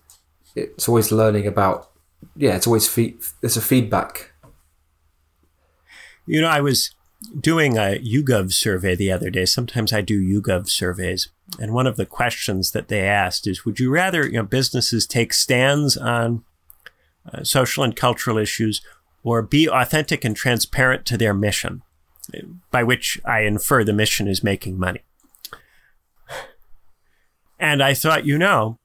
it's 0.55 0.87
always 0.87 1.11
learning 1.11 1.45
about 1.45 1.91
yeah 2.35 2.55
it's 2.55 2.67
always 2.67 2.87
feed, 2.87 3.17
it's 3.41 3.57
a 3.57 3.61
feedback 3.61 4.31
you 6.25 6.41
know 6.41 6.47
i 6.47 6.61
was 6.61 6.95
doing 7.39 7.77
a 7.77 7.99
YouGov 7.99 8.53
survey 8.53 8.95
the 8.95 9.11
other 9.11 9.29
day. 9.29 9.45
Sometimes 9.45 9.91
I 9.91 10.01
do 10.01 10.21
YouGov 10.21 10.69
surveys, 10.69 11.29
and 11.59 11.73
one 11.73 11.87
of 11.87 11.97
the 11.97 12.05
questions 12.05 12.71
that 12.71 12.87
they 12.87 13.01
asked 13.01 13.47
is, 13.47 13.65
"Would 13.65 13.79
you 13.79 13.89
rather 13.89 14.25
you 14.25 14.33
know 14.33 14.43
businesses 14.43 15.07
take 15.07 15.33
stands 15.33 15.97
on 15.97 16.43
uh, 17.31 17.43
social 17.43 17.83
and 17.83 17.95
cultural 17.95 18.37
issues, 18.37 18.81
or 19.23 19.41
be 19.41 19.67
authentic 19.67 20.23
and 20.23 20.35
transparent 20.35 21.05
to 21.07 21.17
their 21.17 21.33
mission?" 21.33 21.81
By 22.71 22.83
which 22.83 23.19
I 23.25 23.41
infer 23.41 23.83
the 23.83 23.93
mission 23.93 24.27
is 24.27 24.43
making 24.43 24.77
money. 24.77 25.01
And 27.59 27.81
I 27.81 27.93
thought, 27.93 28.25
you 28.25 28.37
know, 28.37 28.77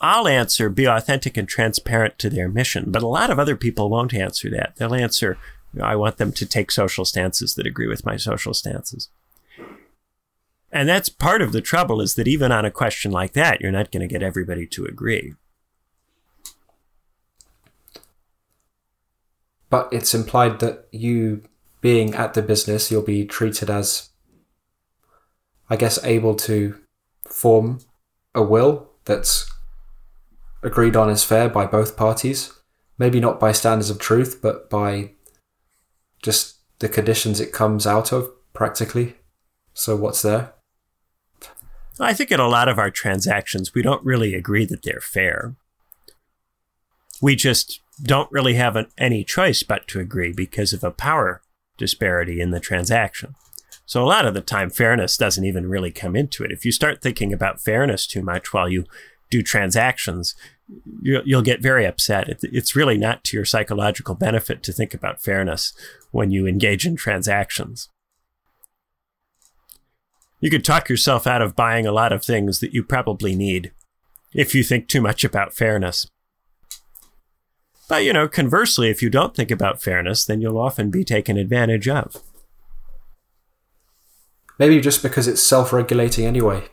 I'll 0.00 0.28
answer 0.28 0.68
be 0.70 0.86
authentic 0.86 1.36
and 1.36 1.48
transparent 1.48 2.18
to 2.20 2.30
their 2.30 2.48
mission, 2.48 2.84
but 2.88 3.02
a 3.02 3.08
lot 3.08 3.30
of 3.30 3.38
other 3.38 3.56
people 3.56 3.90
won't 3.90 4.14
answer 4.14 4.48
that. 4.50 4.76
They'll 4.76 4.94
answer 4.94 5.38
I 5.82 5.96
want 5.96 6.16
them 6.16 6.32
to 6.32 6.46
take 6.46 6.70
social 6.70 7.04
stances 7.04 7.54
that 7.54 7.66
agree 7.66 7.88
with 7.88 8.06
my 8.06 8.16
social 8.16 8.54
stances. 8.54 9.10
And 10.70 10.88
that's 10.88 11.08
part 11.08 11.42
of 11.42 11.52
the 11.52 11.60
trouble 11.60 12.00
is 12.00 12.14
that 12.14 12.28
even 12.28 12.52
on 12.52 12.64
a 12.64 12.70
question 12.70 13.10
like 13.10 13.32
that, 13.32 13.60
you're 13.60 13.72
not 13.72 13.90
going 13.90 14.00
to 14.00 14.12
get 14.12 14.22
everybody 14.22 14.66
to 14.68 14.84
agree. 14.84 15.34
But 19.70 19.88
it's 19.92 20.14
implied 20.14 20.60
that 20.60 20.88
you 20.90 21.42
being 21.80 22.14
at 22.14 22.34
the 22.34 22.42
business, 22.42 22.90
you'll 22.90 23.02
be 23.02 23.24
treated 23.24 23.70
as, 23.70 24.10
I 25.68 25.76
guess, 25.76 26.02
able 26.04 26.34
to 26.36 26.78
form 27.26 27.80
a 28.34 28.42
will 28.42 28.88
that's 29.04 29.50
agreed 30.62 30.96
on 30.96 31.10
as 31.10 31.24
fair 31.24 31.48
by 31.48 31.66
both 31.66 31.96
parties. 31.96 32.52
Maybe 32.98 33.20
not 33.20 33.38
by 33.38 33.52
standards 33.52 33.90
of 33.90 33.98
truth, 33.98 34.40
but 34.42 34.68
by 34.68 35.12
just 36.22 36.56
the 36.80 36.88
conditions 36.88 37.40
it 37.40 37.52
comes 37.52 37.86
out 37.86 38.12
of 38.12 38.30
practically. 38.52 39.16
So 39.72 39.94
what's 39.96 40.22
there? 40.22 40.54
I 42.00 42.14
think 42.14 42.30
in 42.30 42.40
a 42.40 42.48
lot 42.48 42.68
of 42.68 42.78
our 42.78 42.90
transactions, 42.90 43.74
we 43.74 43.82
don't 43.82 44.04
really 44.04 44.34
agree 44.34 44.64
that 44.66 44.82
they're 44.82 45.00
fair. 45.00 45.56
We 47.20 47.34
just 47.34 47.80
don't 48.00 48.30
really 48.30 48.54
have 48.54 48.76
an, 48.76 48.86
any 48.96 49.24
choice 49.24 49.64
but 49.64 49.88
to 49.88 50.00
agree 50.00 50.32
because 50.32 50.72
of 50.72 50.84
a 50.84 50.92
power 50.92 51.42
disparity 51.76 52.40
in 52.40 52.50
the 52.50 52.60
transaction. 52.60 53.34
So 53.84 54.04
a 54.04 54.06
lot 54.06 54.26
of 54.26 54.34
the 54.34 54.40
time, 54.40 54.70
fairness 54.70 55.16
doesn't 55.16 55.44
even 55.44 55.68
really 55.68 55.90
come 55.90 56.14
into 56.14 56.44
it. 56.44 56.52
If 56.52 56.64
you 56.64 56.72
start 56.72 57.00
thinking 57.00 57.32
about 57.32 57.60
fairness 57.60 58.06
too 58.06 58.22
much 58.22 58.52
while 58.52 58.68
you 58.68 58.84
do 59.30 59.42
transactions, 59.42 60.34
you'll 61.02 61.42
get 61.42 61.62
very 61.62 61.86
upset. 61.86 62.28
It's 62.42 62.76
really 62.76 62.98
not 62.98 63.24
to 63.24 63.36
your 63.36 63.44
psychological 63.44 64.14
benefit 64.14 64.62
to 64.64 64.72
think 64.72 64.94
about 64.94 65.22
fairness 65.22 65.72
when 66.10 66.30
you 66.30 66.46
engage 66.46 66.86
in 66.86 66.96
transactions. 66.96 67.88
You 70.40 70.50
could 70.50 70.64
talk 70.64 70.88
yourself 70.88 71.26
out 71.26 71.42
of 71.42 71.56
buying 71.56 71.86
a 71.86 71.92
lot 71.92 72.12
of 72.12 72.24
things 72.24 72.60
that 72.60 72.72
you 72.72 72.84
probably 72.84 73.34
need 73.34 73.72
if 74.32 74.54
you 74.54 74.62
think 74.62 74.88
too 74.88 75.00
much 75.00 75.24
about 75.24 75.54
fairness. 75.54 76.06
But, 77.88 78.04
you 78.04 78.12
know, 78.12 78.28
conversely, 78.28 78.90
if 78.90 79.02
you 79.02 79.08
don't 79.08 79.34
think 79.34 79.50
about 79.50 79.82
fairness, 79.82 80.24
then 80.24 80.40
you'll 80.40 80.58
often 80.58 80.90
be 80.90 81.04
taken 81.04 81.38
advantage 81.38 81.88
of. 81.88 82.22
Maybe 84.58 84.80
just 84.80 85.02
because 85.02 85.26
it's 85.26 85.40
self 85.40 85.72
regulating 85.72 86.26
anyway. 86.26 86.64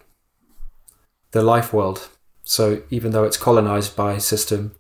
The 1.32 1.42
life 1.42 1.72
world. 1.72 2.10
So 2.46 2.84
even 2.90 3.12
though 3.12 3.26
it's 3.26 3.38
colonized 3.38 3.96
by 3.96 4.20
system 4.20 4.76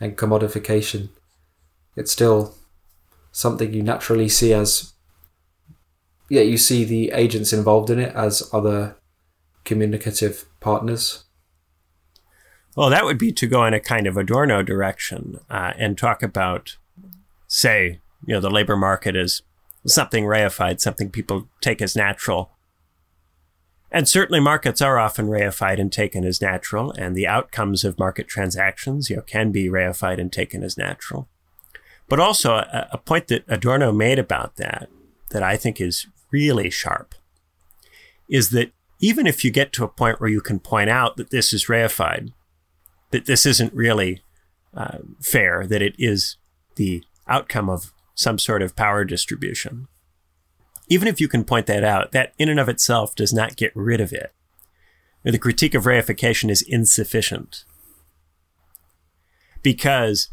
and 0.00 0.16
commodification, 0.16 1.10
it's 1.94 2.10
still 2.10 2.56
something 3.30 3.72
you 3.72 3.82
naturally 3.82 4.28
see 4.28 4.52
as 4.52 4.94
yeah, 6.30 6.42
you 6.42 6.56
see 6.56 6.84
the 6.84 7.10
agents 7.10 7.52
involved 7.52 7.90
in 7.90 7.98
it 7.98 8.14
as 8.14 8.48
other 8.52 8.96
communicative 9.64 10.46
partners. 10.60 11.24
Well, 12.76 12.88
that 12.88 13.04
would 13.04 13.18
be 13.18 13.32
to 13.32 13.48
go 13.48 13.64
in 13.64 13.74
a 13.74 13.80
kind 13.80 14.06
of 14.06 14.16
Adorno 14.16 14.62
direction 14.62 15.40
uh, 15.50 15.72
and 15.76 15.98
talk 15.98 16.22
about, 16.22 16.76
say, 17.48 17.98
you 18.24 18.34
know, 18.34 18.40
the 18.40 18.48
labor 18.48 18.76
market 18.76 19.16
as 19.16 19.42
something 19.86 20.24
reified, 20.24 20.80
something 20.80 21.10
people 21.10 21.48
take 21.60 21.82
as 21.82 21.96
natural, 21.96 22.52
and 23.90 24.08
certainly 24.08 24.40
markets 24.40 24.80
are 24.80 24.98
often 24.98 25.26
reified 25.26 25.80
and 25.80 25.92
taken 25.92 26.24
as 26.24 26.40
natural, 26.40 26.92
and 26.92 27.16
the 27.16 27.26
outcomes 27.26 27.84
of 27.84 27.98
market 27.98 28.28
transactions 28.28 29.10
you 29.10 29.16
know, 29.16 29.22
can 29.22 29.50
be 29.50 29.68
reified 29.68 30.20
and 30.20 30.32
taken 30.32 30.62
as 30.62 30.78
natural. 30.78 31.28
But 32.08 32.20
also 32.20 32.54
a, 32.54 32.88
a 32.92 32.98
point 32.98 33.28
that 33.28 33.44
Adorno 33.48 33.92
made 33.92 34.18
about 34.18 34.56
that, 34.56 34.88
that 35.30 35.42
I 35.42 35.56
think 35.56 35.80
is 35.80 36.06
really 36.30 36.70
sharp, 36.70 37.14
is 38.28 38.50
that 38.50 38.72
even 39.00 39.26
if 39.26 39.44
you 39.44 39.50
get 39.50 39.72
to 39.72 39.84
a 39.84 39.88
point 39.88 40.20
where 40.20 40.30
you 40.30 40.40
can 40.40 40.60
point 40.60 40.90
out 40.90 41.16
that 41.16 41.30
this 41.30 41.52
is 41.52 41.66
reified, 41.66 42.32
that 43.10 43.26
this 43.26 43.46
isn't 43.46 43.72
really 43.74 44.22
uh, 44.74 44.98
fair, 45.20 45.66
that 45.66 45.82
it 45.82 45.94
is 45.98 46.36
the 46.76 47.02
outcome 47.26 47.68
of 47.68 47.92
some 48.14 48.38
sort 48.38 48.62
of 48.62 48.76
power 48.76 49.04
distribution, 49.04 49.88
even 50.90 51.08
if 51.08 51.20
you 51.20 51.28
can 51.28 51.44
point 51.44 51.66
that 51.66 51.84
out, 51.84 52.12
that 52.12 52.34
in 52.36 52.50
and 52.50 52.60
of 52.60 52.68
itself 52.68 53.14
does 53.14 53.32
not 53.32 53.56
get 53.56 53.72
rid 53.74 54.00
of 54.00 54.12
it. 54.12 54.34
The 55.22 55.38
critique 55.38 55.74
of 55.74 55.84
reification 55.84 56.50
is 56.50 56.62
insufficient 56.62 57.64
because 59.62 60.28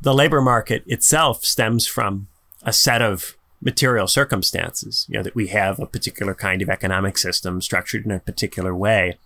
the 0.00 0.14
labor 0.14 0.40
market 0.40 0.84
itself 0.86 1.44
stems 1.44 1.86
from 1.86 2.28
a 2.62 2.72
set 2.72 3.02
of 3.02 3.36
material 3.60 4.06
circumstances, 4.06 5.06
you 5.08 5.16
know, 5.16 5.22
that 5.22 5.34
we 5.34 5.48
have 5.48 5.78
a 5.78 5.86
particular 5.86 6.34
kind 6.34 6.62
of 6.62 6.70
economic 6.70 7.18
system 7.18 7.60
structured 7.60 8.04
in 8.04 8.10
a 8.10 8.20
particular 8.20 8.74
way. 8.74 9.18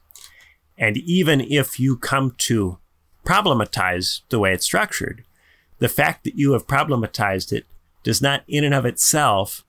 And 0.76 0.96
even 0.96 1.40
if 1.40 1.78
you 1.78 1.96
come 1.96 2.34
to 2.38 2.78
problematize 3.24 4.22
the 4.28 4.38
way 4.38 4.52
it's 4.52 4.64
structured, 4.64 5.24
the 5.78 5.88
fact 5.88 6.24
that 6.24 6.36
you 6.36 6.52
have 6.52 6.66
problematized 6.66 7.52
it 7.52 7.66
does 8.02 8.22
not, 8.22 8.42
in 8.48 8.64
and 8.64 8.74
of 8.74 8.86
itself, 8.86 9.64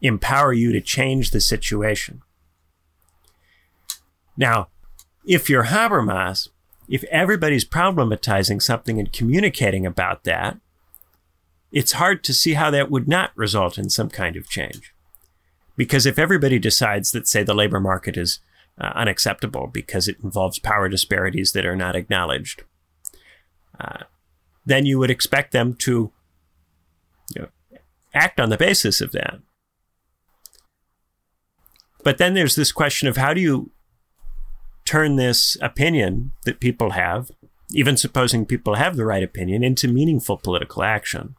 empower 0.00 0.52
you 0.52 0.72
to 0.72 0.80
change 0.80 1.30
the 1.30 1.40
situation. 1.40 2.22
Now, 4.36 4.68
if 5.24 5.50
you're 5.50 5.64
Habermas, 5.64 6.48
if 6.88 7.04
everybody's 7.04 7.64
problematizing 7.64 8.60
something 8.60 8.98
and 8.98 9.12
communicating 9.12 9.86
about 9.86 10.24
that, 10.24 10.58
it's 11.72 11.92
hard 11.92 12.24
to 12.24 12.34
see 12.34 12.54
how 12.54 12.70
that 12.70 12.90
would 12.90 13.06
not 13.06 13.30
result 13.36 13.78
in 13.78 13.90
some 13.90 14.08
kind 14.08 14.36
of 14.36 14.48
change. 14.48 14.92
Because 15.76 16.04
if 16.04 16.18
everybody 16.18 16.58
decides 16.58 17.12
that, 17.12 17.28
say, 17.28 17.42
the 17.42 17.54
labor 17.54 17.80
market 17.80 18.16
is 18.16 18.40
uh, 18.78 18.92
unacceptable 18.94 19.66
because 19.66 20.08
it 20.08 20.16
involves 20.22 20.58
power 20.58 20.88
disparities 20.88 21.52
that 21.52 21.64
are 21.64 21.76
not 21.76 21.94
acknowledged, 21.94 22.64
uh, 23.78 24.04
then 24.66 24.84
you 24.84 24.98
would 24.98 25.10
expect 25.10 25.52
them 25.52 25.74
to 25.74 26.12
you 27.34 27.42
know, 27.42 27.48
act 28.14 28.40
on 28.40 28.50
the 28.50 28.56
basis 28.56 29.00
of 29.00 29.12
that. 29.12 29.38
But 32.02 32.18
then 32.18 32.34
there's 32.34 32.56
this 32.56 32.72
question 32.72 33.08
of 33.08 33.16
how 33.16 33.34
do 33.34 33.40
you 33.40 33.70
turn 34.84 35.16
this 35.16 35.56
opinion 35.60 36.32
that 36.44 36.60
people 36.60 36.90
have, 36.90 37.30
even 37.72 37.96
supposing 37.96 38.46
people 38.46 38.74
have 38.74 38.96
the 38.96 39.04
right 39.04 39.22
opinion, 39.22 39.62
into 39.62 39.88
meaningful 39.88 40.36
political 40.36 40.82
action? 40.82 41.36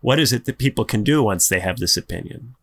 What 0.00 0.18
is 0.18 0.32
it 0.32 0.44
that 0.46 0.58
people 0.58 0.84
can 0.84 1.04
do 1.04 1.22
once 1.22 1.48
they 1.48 1.60
have 1.60 1.78
this 1.78 1.96
opinion? 1.96 2.54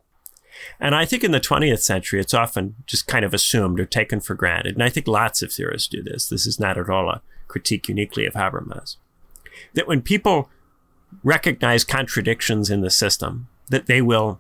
And 0.80 0.94
I 0.94 1.06
think 1.06 1.24
in 1.24 1.32
the 1.32 1.40
20th 1.40 1.80
century, 1.80 2.20
it's 2.20 2.34
often 2.34 2.76
just 2.86 3.08
kind 3.08 3.24
of 3.24 3.34
assumed 3.34 3.80
or 3.80 3.86
taken 3.86 4.20
for 4.20 4.34
granted. 4.34 4.76
And 4.76 4.84
I 4.84 4.90
think 4.90 5.08
lots 5.08 5.42
of 5.42 5.54
theorists 5.54 5.88
do 5.88 6.04
this. 6.04 6.28
This 6.28 6.46
is 6.46 6.60
not 6.60 6.78
at 6.78 6.90
all 6.90 7.10
a 7.10 7.22
critique 7.48 7.88
uniquely 7.88 8.26
of 8.26 8.34
Habermas. 8.34 8.98
That 9.74 9.88
when 9.88 10.02
people 10.02 10.50
recognize 11.24 11.84
contradictions 11.84 12.70
in 12.70 12.82
the 12.82 12.90
system, 12.90 13.48
that 13.70 13.86
they 13.86 14.02
will 14.02 14.40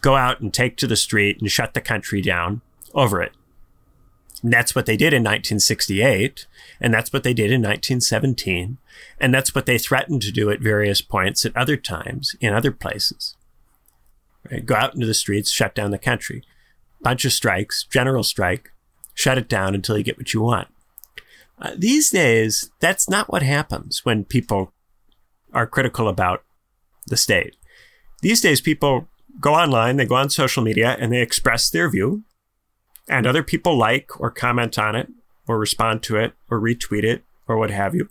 go 0.00 0.16
out 0.16 0.40
and 0.40 0.52
take 0.52 0.76
to 0.78 0.86
the 0.86 0.96
street 0.96 1.40
and 1.40 1.50
shut 1.50 1.74
the 1.74 1.80
country 1.80 2.20
down 2.20 2.62
over 2.94 3.22
it. 3.22 3.32
And 4.42 4.52
that's 4.52 4.74
what 4.74 4.86
they 4.86 4.96
did 4.96 5.12
in 5.12 5.22
1968. 5.22 6.46
And 6.80 6.94
that's 6.94 7.12
what 7.12 7.22
they 7.22 7.34
did 7.34 7.50
in 7.50 7.60
1917. 7.60 8.78
And 9.20 9.34
that's 9.34 9.54
what 9.54 9.66
they 9.66 9.78
threatened 9.78 10.22
to 10.22 10.32
do 10.32 10.50
at 10.50 10.60
various 10.60 11.02
points 11.02 11.44
at 11.44 11.56
other 11.56 11.76
times 11.76 12.34
in 12.40 12.54
other 12.54 12.70
places. 12.70 13.36
Right? 14.50 14.64
Go 14.64 14.74
out 14.74 14.94
into 14.94 15.06
the 15.06 15.14
streets, 15.14 15.50
shut 15.50 15.74
down 15.74 15.90
the 15.90 15.98
country. 15.98 16.42
Bunch 17.02 17.24
of 17.24 17.32
strikes, 17.32 17.84
general 17.84 18.22
strike, 18.22 18.72
shut 19.14 19.38
it 19.38 19.48
down 19.48 19.74
until 19.74 19.98
you 19.98 20.04
get 20.04 20.18
what 20.18 20.32
you 20.32 20.40
want. 20.40 20.68
Uh, 21.60 21.72
these 21.76 22.10
days, 22.10 22.70
that's 22.80 23.08
not 23.08 23.30
what 23.30 23.42
happens 23.42 24.04
when 24.04 24.24
people 24.24 24.72
are 25.52 25.66
critical 25.66 26.08
about 26.08 26.42
the 27.06 27.16
state. 27.16 27.56
These 28.22 28.40
days, 28.40 28.60
people 28.62 29.08
go 29.40 29.54
online, 29.54 29.96
they 29.96 30.06
go 30.06 30.16
on 30.16 30.30
social 30.30 30.62
media, 30.62 30.96
and 30.98 31.12
they 31.12 31.20
express 31.20 31.70
their 31.70 31.88
view 31.90 32.24
and 33.08 33.26
other 33.26 33.42
people 33.42 33.76
like 33.76 34.18
or 34.20 34.30
comment 34.30 34.78
on 34.78 34.94
it 34.94 35.08
or 35.46 35.58
respond 35.58 36.02
to 36.04 36.16
it 36.16 36.32
or 36.48 36.60
retweet 36.60 37.04
it 37.04 37.24
or 37.48 37.56
what 37.58 37.70
have 37.70 37.94
you. 37.94 38.08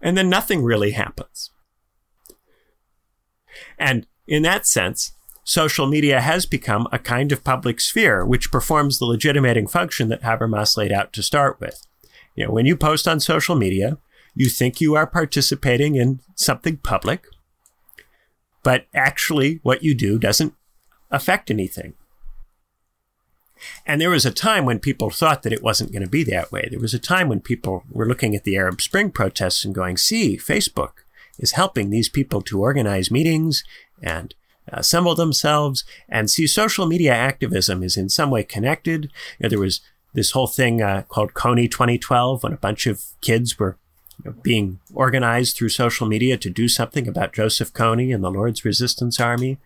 And 0.00 0.16
then 0.16 0.28
nothing 0.28 0.62
really 0.62 0.90
happens. 0.90 1.50
And 3.78 4.06
in 4.26 4.42
that 4.42 4.66
sense, 4.66 5.12
social 5.44 5.86
media 5.86 6.20
has 6.20 6.44
become 6.44 6.88
a 6.90 6.98
kind 6.98 7.30
of 7.30 7.44
public 7.44 7.80
sphere 7.80 8.26
which 8.26 8.50
performs 8.50 8.98
the 8.98 9.06
legitimating 9.06 9.68
function 9.68 10.08
that 10.08 10.22
Habermas 10.22 10.76
laid 10.76 10.92
out 10.92 11.12
to 11.14 11.22
start 11.22 11.60
with. 11.60 11.86
You 12.34 12.46
know, 12.46 12.52
when 12.52 12.66
you 12.66 12.76
post 12.76 13.06
on 13.08 13.20
social 13.20 13.54
media, 13.54 13.98
you 14.34 14.50
think 14.50 14.80
you 14.80 14.96
are 14.96 15.06
participating 15.06 15.94
in 15.94 16.20
something 16.34 16.76
public, 16.78 17.26
but 18.66 18.88
actually 18.96 19.60
what 19.62 19.84
you 19.84 19.94
do 19.94 20.18
doesn't 20.18 20.52
affect 21.12 21.52
anything. 21.52 21.94
And 23.86 24.00
there 24.00 24.10
was 24.10 24.26
a 24.26 24.32
time 24.32 24.64
when 24.64 24.80
people 24.80 25.08
thought 25.08 25.44
that 25.44 25.52
it 25.52 25.62
wasn't 25.62 25.92
going 25.92 26.02
to 26.02 26.10
be 26.10 26.24
that 26.24 26.50
way. 26.50 26.66
There 26.68 26.80
was 26.80 26.92
a 26.92 26.98
time 26.98 27.28
when 27.28 27.38
people 27.38 27.84
were 27.88 28.08
looking 28.08 28.34
at 28.34 28.42
the 28.42 28.56
Arab 28.56 28.80
Spring 28.80 29.12
protests 29.12 29.64
and 29.64 29.72
going, 29.72 29.96
see, 29.96 30.36
Facebook 30.36 31.04
is 31.38 31.52
helping 31.52 31.90
these 31.90 32.08
people 32.08 32.42
to 32.42 32.60
organize 32.60 33.08
meetings 33.08 33.62
and 34.02 34.34
assemble 34.66 35.14
themselves 35.14 35.84
and 36.08 36.28
see 36.28 36.48
social 36.48 36.86
media 36.86 37.14
activism 37.14 37.84
is 37.84 37.96
in 37.96 38.08
some 38.08 38.32
way 38.32 38.42
connected. 38.42 39.04
You 39.38 39.44
know, 39.44 39.48
there 39.48 39.60
was 39.60 39.80
this 40.12 40.32
whole 40.32 40.48
thing 40.48 40.82
uh, 40.82 41.02
called 41.02 41.34
Kony 41.34 41.70
2012 41.70 42.42
when 42.42 42.54
a 42.54 42.56
bunch 42.56 42.88
of 42.88 43.04
kids 43.20 43.60
were 43.60 43.78
you 44.22 44.30
know, 44.30 44.36
being 44.42 44.80
organized 44.92 45.56
through 45.56 45.68
social 45.68 46.06
media 46.06 46.36
to 46.36 46.50
do 46.50 46.68
something 46.68 47.06
about 47.06 47.32
Joseph 47.32 47.72
Kony 47.72 48.14
and 48.14 48.22
the 48.22 48.30
Lord's 48.30 48.64
Resistance 48.64 49.20
Army. 49.20 49.58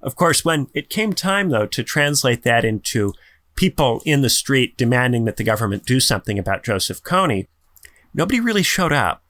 Of 0.00 0.16
course, 0.16 0.44
when 0.44 0.68
it 0.74 0.90
came 0.90 1.12
time, 1.12 1.50
though, 1.50 1.66
to 1.66 1.82
translate 1.82 2.42
that 2.44 2.64
into 2.64 3.12
people 3.56 4.00
in 4.04 4.22
the 4.22 4.30
street 4.30 4.76
demanding 4.76 5.24
that 5.24 5.36
the 5.36 5.44
government 5.44 5.84
do 5.84 5.98
something 5.98 6.38
about 6.38 6.62
Joseph 6.62 7.02
Kony, 7.02 7.48
nobody 8.14 8.38
really 8.38 8.62
showed 8.62 8.92
up. 8.92 9.24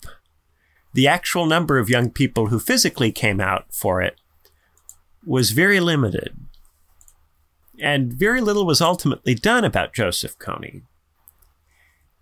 The 0.93 1.09
actual 1.09 1.47
number 1.47 1.79
of 1.79 1.89
young 1.89 2.11
people 2.11 2.49
who 2.49 2.59
physically 2.59 3.13
came 3.13 3.41
out 3.41 3.67
for 3.73 4.03
it 4.03 4.17
was 5.25 5.51
very 5.53 5.81
limited. 5.81 6.37
And 7.81 8.13
very 8.13 8.41
little 8.41 8.67
was 8.67 8.81
ultimately 8.81 9.35
done 9.35 9.65
about 9.65 9.95
Joseph 9.95 10.39
Kony. 10.39 10.83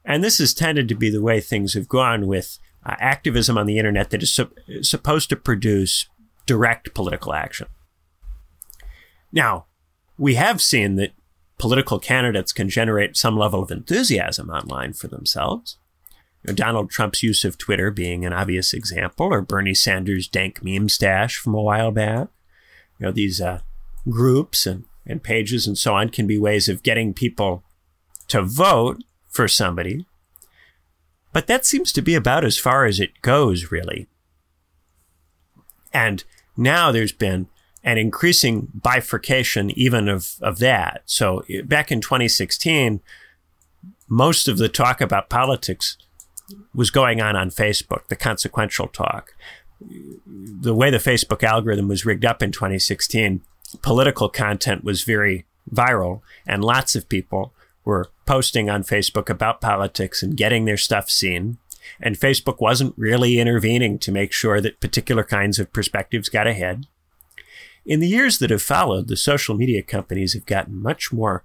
And 0.07 0.23
this 0.23 0.39
has 0.39 0.55
tended 0.55 0.89
to 0.89 0.95
be 0.95 1.11
the 1.11 1.21
way 1.21 1.41
things 1.41 1.75
have 1.75 1.89
gone 1.89 2.29
with 2.29 2.59
uh, 2.85 2.95
activism 3.01 3.59
on 3.59 3.67
the 3.67 3.77
internet 3.77 4.11
that 4.11 4.23
is 4.23 4.33
su- 4.33 4.53
supposed 4.81 5.29
to 5.31 5.37
produce 5.37 6.09
direct 6.47 6.95
political 6.95 7.35
action. 7.35 7.67
Now, 9.33 9.67
we 10.17 10.37
have 10.37 10.63
seen 10.63 10.95
that 10.95 11.11
political 11.59 11.99
candidates 11.99 12.53
can 12.53 12.69
generate 12.69 13.17
some 13.17 13.37
level 13.37 13.63
of 13.63 13.73
enthusiasm 13.73 14.49
online 14.49 14.93
for 14.93 15.09
themselves. 15.09 15.79
Donald 16.55 16.91
Trump's 16.91 17.25
use 17.25 17.45
of 17.45 17.59
Twitter 17.59 17.91
being 17.91 18.25
an 18.25 18.33
obvious 18.33 18.73
example, 18.73 19.27
or 19.27 19.43
Bernie 19.43 19.75
Sanders' 19.75 20.29
dank 20.29 20.63
meme 20.63 20.89
stash 20.89 21.37
from 21.37 21.55
a 21.55 21.63
while 21.63 21.91
back. 21.91 22.29
You 23.01 23.07
know, 23.07 23.13
these 23.13 23.41
uh, 23.41 23.61
groups 24.09 24.65
and, 24.65 24.85
and 25.05 25.21
pages 25.21 25.67
and 25.67 25.77
so 25.77 25.95
on 25.95 26.11
can 26.11 26.29
be 26.29 26.39
ways 26.39 26.69
of 26.69 26.85
getting 26.85 27.15
people 27.15 27.65
to 28.29 28.43
vote 28.43 29.03
for 29.37 29.47
somebody. 29.47 30.07
But 31.33 31.47
that 31.47 31.67
seems 31.67 31.93
to 31.93 32.03
be 32.03 32.15
about 32.15 32.45
as 32.45 32.59
far 32.59 32.87
as 32.87 32.99
it 32.99 33.21
goes, 33.21 33.71
really. 33.71 34.09
And 35.93 36.25
now 36.57 36.91
there's 36.91 37.13
been 37.13 37.49
an 37.85 37.99
increasing 37.99 38.69
bifurcation 38.75 39.71
even 39.79 40.09
of, 40.09 40.37
of 40.41 40.59
that. 40.59 41.03
So 41.05 41.45
eh, 41.49 41.63
back 41.63 41.93
in 41.93 42.01
2016, 42.01 43.01
most 44.09 44.49
of 44.49 44.59
the 44.59 44.69
talk 44.69 45.01
about 45.01 45.29
politics 45.29 45.97
was 46.75 46.91
going 46.91 47.21
on 47.21 47.37
on 47.37 47.51
Facebook, 47.51 48.07
the 48.09 48.17
consequential 48.17 48.89
talk. 48.89 49.35
The 49.81 50.75
way 50.75 50.91
the 50.91 50.97
Facebook 50.97 51.43
algorithm 51.43 51.89
was 51.89 52.07
rigged 52.07 52.25
up 52.25 52.43
in 52.43 52.51
2016, 52.51 53.43
political 53.83 54.29
content 54.29 54.85
was 54.85 55.03
very 55.03 55.45
viral, 55.73 56.23
and 56.47 56.65
lots 56.65 56.97
of 56.97 57.09
people 57.09 57.53
were 57.87 58.11
posting 58.27 58.69
on 58.69 58.83
Facebook 58.83 59.31
about 59.31 59.63
politics 59.63 60.23
and 60.23 60.37
getting 60.37 60.67
their 60.67 60.77
stuff 60.77 61.09
seen. 61.09 61.57
And 62.01 62.19
Facebook 62.19 62.61
wasn't 62.61 62.95
really 62.99 63.39
intervening 63.39 63.99
to 64.01 64.13
make 64.13 64.33
sure 64.33 64.61
that 64.61 64.81
particular 64.81 65.23
kinds 65.23 65.59
of 65.59 65.73
perspectives 65.73 66.29
got 66.29 66.49
ahead. 66.49 66.87
In 67.87 68.01
the 68.01 68.09
years 68.09 68.41
that 68.41 68.51
have 68.51 68.61
followed, 68.63 69.07
the 69.07 69.17
social 69.17 69.57
media 69.57 69.83
companies 69.83 70.35
have 70.35 70.45
gotten 70.45 70.83
much 70.83 71.13
more 71.13 71.45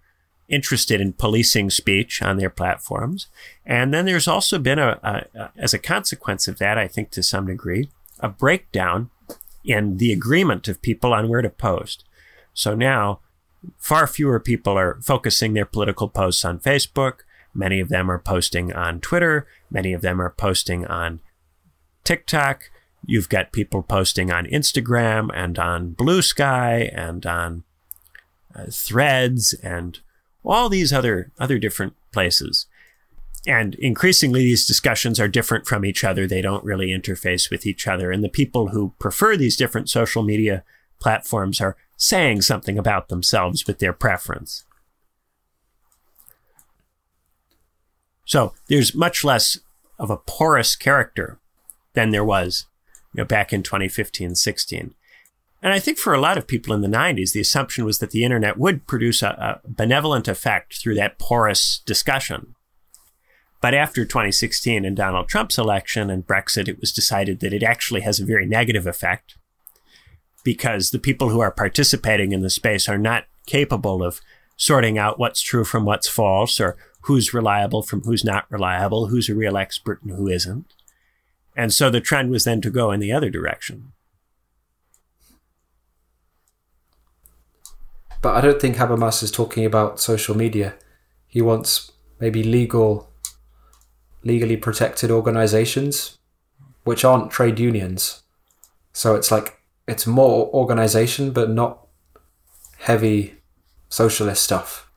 interested 0.50 1.00
in 1.00 1.14
policing 1.14 1.70
speech 1.70 2.22
on 2.24 2.38
their 2.38 2.50
platforms. 2.50 3.28
And 3.64 3.94
then 3.94 4.06
there's 4.06 4.28
also 4.28 4.58
been 4.58 4.80
a, 4.80 5.00
a, 5.04 5.40
a, 5.40 5.52
as 5.56 5.76
a 5.76 5.80
consequence 5.80 6.48
of 6.48 6.58
that, 6.58 6.78
I 6.78 6.88
think 6.88 7.12
to 7.12 7.24
some 7.24 7.46
degree, 7.46 7.90
a 8.20 8.28
breakdown 8.28 9.12
in 9.64 9.98
the 9.98 10.12
agreement 10.12 10.68
of 10.68 10.82
people 10.82 11.14
on 11.14 11.30
where 11.30 11.44
to 11.44 11.50
post. 11.50 12.04
So 12.54 12.74
now 12.74 13.20
far 13.78 14.08
fewer 14.08 14.40
people 14.40 14.78
are 14.78 15.00
focusing 15.02 15.54
their 15.54 15.66
political 15.66 16.10
posts 16.10 16.44
on 16.46 16.60
Facebook. 16.60 17.20
Many 17.54 17.80
of 17.80 17.90
them 17.90 18.10
are 18.10 18.20
posting 18.20 18.72
on 18.74 19.00
Twitter. 19.00 19.48
Many 19.70 19.94
of 19.94 20.02
them 20.02 20.22
are 20.22 20.30
posting 20.30 20.86
on 20.86 21.20
TikTok. 22.04 22.70
You've 23.06 23.30
got 23.30 23.52
people 23.52 23.84
posting 23.84 24.32
on 24.32 24.46
Instagram 24.46 25.30
and 25.34 25.58
on 25.58 25.96
Bluesky 25.96 26.92
and 26.96 27.26
on 27.26 27.64
uh, 28.56 28.66
Threads 28.70 29.54
and 29.64 30.00
all 30.44 30.70
these 30.70 30.94
other 30.94 31.32
other 31.40 31.60
different 31.60 31.94
places. 32.12 32.68
And 33.48 33.74
increasingly, 33.76 34.42
these 34.42 34.68
discussions 34.68 35.20
are 35.20 35.28
different 35.28 35.66
from 35.66 35.84
each 35.84 36.04
other. 36.04 36.28
They 36.28 36.42
don't 36.42 36.64
really 36.64 36.90
interface 36.90 37.50
with 37.50 37.66
each 37.66 37.88
other. 37.88 38.12
And 38.12 38.24
the 38.24 38.30
people 38.30 38.68
who 38.68 38.94
prefer 39.00 39.36
these 39.36 39.58
different 39.58 39.90
social 39.90 40.22
media 40.22 40.64
platforms 41.00 41.60
are 41.60 41.76
saying 42.02 42.42
something 42.42 42.80
about 42.80 43.10
themselves 43.10 43.68
with 43.68 43.78
their 43.78 43.94
preference. 43.94 44.66
So 48.26 48.54
there's 48.68 48.96
much 48.96 49.24
less 49.24 49.60
of 50.00 50.10
a 50.10 50.18
porous 50.18 50.76
character 50.76 51.40
than 51.94 52.10
there 52.10 52.26
was 52.26 52.66
you 53.14 53.22
know, 53.22 53.26
back 53.26 53.54
in 53.54 53.62
2015 53.62 54.34
16. 54.34 54.96
And 55.62 55.74
I 55.74 55.78
think 55.78 56.00
for 56.00 56.16
a 56.16 56.20
lot 56.20 56.40
of 56.40 56.48
people 56.48 56.74
in 56.74 56.82
the 56.82 56.88
90s, 56.88 57.34
the 57.34 57.40
assumption 57.40 57.86
was 57.86 58.00
that 58.00 58.10
the 58.10 58.24
internet 58.24 58.58
would 58.58 58.88
produce 58.88 59.22
a, 59.22 59.62
a 59.64 59.70
benevolent 59.70 60.28
effect 60.28 60.82
through 60.82 60.96
that 60.96 61.20
porous 61.20 61.84
discussion. 61.86 62.56
But 63.62 63.76
after 63.76 64.06
2016 64.06 64.86
and 64.86 64.98
Donald 64.98 65.28
Trump's 65.28 65.60
election 65.60 66.10
and 66.10 66.26
Brexit, 66.26 66.68
it 66.68 66.80
was 66.80 66.92
decided 66.92 67.42
that 67.42 67.54
it 67.54 67.62
actually 67.62 68.02
has 68.02 68.20
a 68.20 68.26
very 68.26 68.48
negative 68.48 68.88
effect 68.88 69.36
because 70.44 70.92
the 70.92 71.00
people 71.00 71.30
who 71.30 71.40
are 71.40 71.52
participating 71.52 72.32
in 72.32 72.42
the 72.42 72.50
space 72.50 72.90
are 72.90 72.98
not 72.98 73.26
capable 73.46 74.04
of 74.04 74.22
sorting 74.58 74.98
out 74.98 75.20
what's 75.20 75.42
true 75.42 75.64
from 75.64 75.86
what's 75.86 76.08
false 76.08 76.60
or 76.60 76.78
who's 77.02 77.34
reliable 77.34 77.82
from 77.82 78.02
who's 78.02 78.24
not 78.24 78.46
reliable, 78.50 79.08
who's 79.08 79.30
a 79.30 79.36
real 79.36 79.58
expert 79.58 80.02
and 80.04 80.12
who 80.12 80.28
isn't. 80.28 80.74
And 81.56 81.74
so 81.74 81.90
the 81.90 82.02
trend 82.02 82.30
was 82.30 82.44
then 82.44 82.62
to 82.62 82.70
go 82.70 82.92
in 82.92 83.00
the 83.00 83.12
other 83.12 83.30
direction. 83.30 83.92
But 88.22 88.36
I 88.36 88.42
don't 88.42 88.62
think 88.62 88.76
Habermas 88.76 89.24
is 89.24 89.32
talking 89.32 89.66
about 89.66 90.00
social 90.00 90.38
media. 90.38 90.76
He 91.28 91.42
wants 91.42 91.92
maybe 92.20 92.44
legal, 92.44 93.10
legally 94.24 94.58
protected 94.58 95.10
organizations, 95.10 96.20
which 96.84 97.04
aren't 97.04 97.32
trade 97.32 97.60
unions. 97.60 98.22
So 98.94 99.16
it's 99.16 99.32
like 99.32 99.61
it's 99.88 100.08
more 100.08 100.48
organization, 100.54 101.32
but 101.32 101.50
not 101.50 101.88
heavy 102.80 103.36
socialist 103.90 104.44
stuff. 104.44 104.92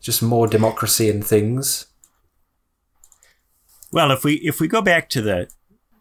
Just 0.00 0.22
more 0.22 0.46
democracy 0.46 1.08
and 1.08 1.24
things. 1.24 1.86
Well, 3.90 4.10
if 4.10 4.24
we 4.24 4.34
if 4.34 4.60
we 4.60 4.68
go 4.68 4.82
back 4.82 5.08
to 5.10 5.22
the 5.22 5.48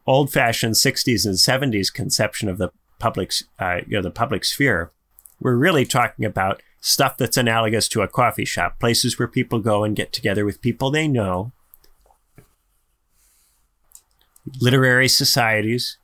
old-fashioned 0.05 0.75
'60s 0.75 1.25
and 1.25 1.35
'70s 1.35 1.93
conception 1.93 2.49
of 2.49 2.57
the 2.57 2.69
public, 2.99 3.31
uh, 3.59 3.81
you 3.87 3.97
know, 3.97 4.01
the 4.01 4.11
public 4.11 4.43
sphere, 4.43 4.91
we're 5.39 5.55
really 5.55 5.85
talking 5.85 6.25
about 6.25 6.61
stuff 6.81 7.17
that's 7.17 7.37
analogous 7.37 7.87
to 7.89 8.01
a 8.01 8.07
coffee 8.07 8.45
shop, 8.45 8.79
places 8.79 9.17
where 9.17 9.27
people 9.27 9.59
go 9.59 9.83
and 9.83 9.95
get 9.95 10.11
together 10.11 10.43
with 10.43 10.61
people 10.61 10.91
they 10.91 11.07
know, 11.07 11.51
literary 14.59 15.07
societies. 15.07 15.97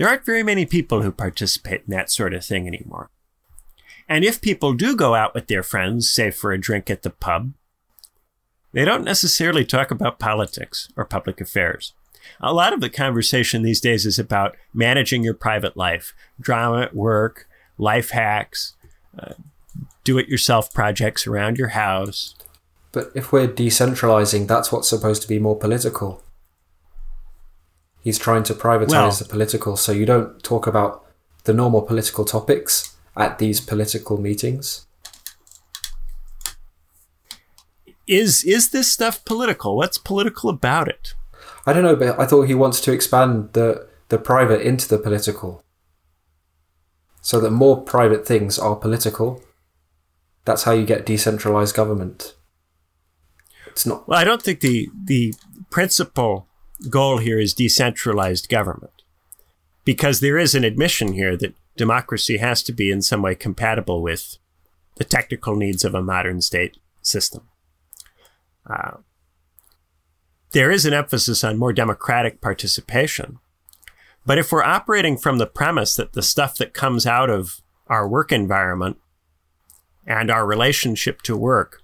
There 0.00 0.08
aren't 0.08 0.24
very 0.24 0.42
many 0.42 0.64
people 0.64 1.02
who 1.02 1.12
participate 1.12 1.82
in 1.86 1.90
that 1.90 2.10
sort 2.10 2.32
of 2.32 2.42
thing 2.42 2.66
anymore. 2.66 3.10
And 4.08 4.24
if 4.24 4.40
people 4.40 4.72
do 4.72 4.96
go 4.96 5.14
out 5.14 5.34
with 5.34 5.46
their 5.46 5.62
friends, 5.62 6.10
say 6.10 6.30
for 6.30 6.52
a 6.52 6.58
drink 6.58 6.88
at 6.88 7.02
the 7.02 7.10
pub, 7.10 7.52
they 8.72 8.86
don't 8.86 9.04
necessarily 9.04 9.62
talk 9.62 9.90
about 9.90 10.18
politics 10.18 10.88
or 10.96 11.04
public 11.04 11.38
affairs. 11.38 11.92
A 12.40 12.54
lot 12.54 12.72
of 12.72 12.80
the 12.80 12.88
conversation 12.88 13.60
these 13.60 13.82
days 13.82 14.06
is 14.06 14.18
about 14.18 14.56
managing 14.72 15.22
your 15.22 15.34
private 15.34 15.76
life, 15.76 16.14
drama 16.40 16.80
at 16.80 16.96
work, 16.96 17.46
life 17.76 18.08
hacks, 18.08 18.72
uh, 19.18 19.34
do 20.02 20.16
it 20.16 20.28
yourself 20.28 20.72
projects 20.72 21.26
around 21.26 21.58
your 21.58 21.68
house. 21.68 22.34
But 22.90 23.12
if 23.14 23.32
we're 23.32 23.48
decentralizing, 23.48 24.46
that's 24.46 24.72
what's 24.72 24.88
supposed 24.88 25.20
to 25.20 25.28
be 25.28 25.38
more 25.38 25.58
political. 25.58 26.22
He's 28.02 28.18
trying 28.18 28.44
to 28.44 28.54
privatize 28.54 28.88
well, 28.88 29.10
the 29.10 29.24
political, 29.24 29.76
so 29.76 29.92
you 29.92 30.06
don't 30.06 30.42
talk 30.42 30.66
about 30.66 31.04
the 31.44 31.52
normal 31.52 31.82
political 31.82 32.24
topics 32.24 32.96
at 33.16 33.38
these 33.38 33.60
political 33.60 34.18
meetings. 34.18 34.86
Is 38.06 38.42
is 38.42 38.70
this 38.70 38.90
stuff 38.90 39.24
political? 39.24 39.76
What's 39.76 39.98
political 39.98 40.50
about 40.50 40.88
it? 40.88 41.14
I 41.66 41.72
don't 41.72 41.84
know, 41.84 41.96
but 41.96 42.18
I 42.18 42.26
thought 42.26 42.48
he 42.48 42.54
wants 42.54 42.80
to 42.82 42.92
expand 42.92 43.52
the 43.52 43.86
the 44.08 44.18
private 44.18 44.62
into 44.62 44.88
the 44.88 44.98
political 44.98 45.62
so 47.20 47.40
that 47.40 47.50
more 47.50 47.80
private 47.82 48.26
things 48.26 48.58
are 48.58 48.74
political. 48.74 49.42
That's 50.44 50.64
how 50.64 50.72
you 50.72 50.84
get 50.84 51.06
decentralized 51.06 51.76
government. 51.76 52.34
It's 53.66 53.86
not. 53.86 54.08
Well, 54.08 54.18
I 54.18 54.24
don't 54.24 54.42
think 54.42 54.60
the 54.60 54.88
the 55.04 55.34
principal 55.70 56.48
goal 56.88 57.18
here 57.18 57.38
is 57.38 57.52
decentralized 57.52 58.48
government, 58.48 59.02
because 59.84 60.20
there 60.20 60.38
is 60.38 60.54
an 60.54 60.64
admission 60.64 61.12
here 61.12 61.36
that 61.36 61.54
democracy 61.76 62.38
has 62.38 62.62
to 62.62 62.72
be 62.72 62.90
in 62.90 63.02
some 63.02 63.22
way 63.22 63.34
compatible 63.34 64.02
with 64.02 64.38
the 64.96 65.04
technical 65.04 65.56
needs 65.56 65.84
of 65.84 65.94
a 65.94 66.02
modern 66.02 66.40
state 66.40 66.76
system. 67.02 67.48
Uh, 68.68 68.98
there 70.52 70.70
is 70.70 70.84
an 70.84 70.92
emphasis 70.92 71.44
on 71.44 71.58
more 71.58 71.72
democratic 71.72 72.40
participation, 72.40 73.38
but 74.26 74.38
if 74.38 74.52
we're 74.52 74.62
operating 74.62 75.16
from 75.16 75.38
the 75.38 75.46
premise 75.46 75.94
that 75.96 76.12
the 76.12 76.22
stuff 76.22 76.56
that 76.56 76.74
comes 76.74 77.06
out 77.06 77.30
of 77.30 77.62
our 77.86 78.06
work 78.06 78.30
environment 78.32 78.98
and 80.06 80.30
our 80.30 80.46
relationship 80.46 81.22
to 81.22 81.36
work 81.36 81.82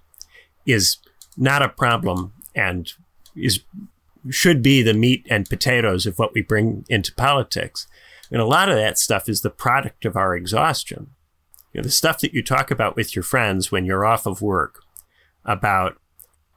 is 0.65 0.97
not 1.35 1.61
a 1.61 1.69
problem 1.69 2.33
and 2.55 2.93
is 3.35 3.61
should 4.29 4.61
be 4.61 4.81
the 4.81 4.93
meat 4.93 5.25
and 5.29 5.49
potatoes 5.49 6.05
of 6.05 6.17
what 6.17 6.33
we 6.33 6.41
bring 6.41 6.85
into 6.89 7.13
politics. 7.13 7.87
And 8.31 8.41
a 8.41 8.45
lot 8.45 8.69
of 8.69 8.75
that 8.75 8.97
stuff 8.97 9.29
is 9.29 9.41
the 9.41 9.49
product 9.49 10.05
of 10.05 10.15
our 10.15 10.35
exhaustion. 10.35 11.11
You 11.73 11.81
know, 11.81 11.83
the 11.83 11.91
stuff 11.91 12.19
that 12.19 12.33
you 12.33 12.43
talk 12.43 12.71
about 12.71 12.95
with 12.95 13.15
your 13.15 13.23
friends 13.23 13.71
when 13.71 13.85
you're 13.85 14.05
off 14.05 14.25
of 14.25 14.41
work, 14.41 14.81
about 15.45 15.97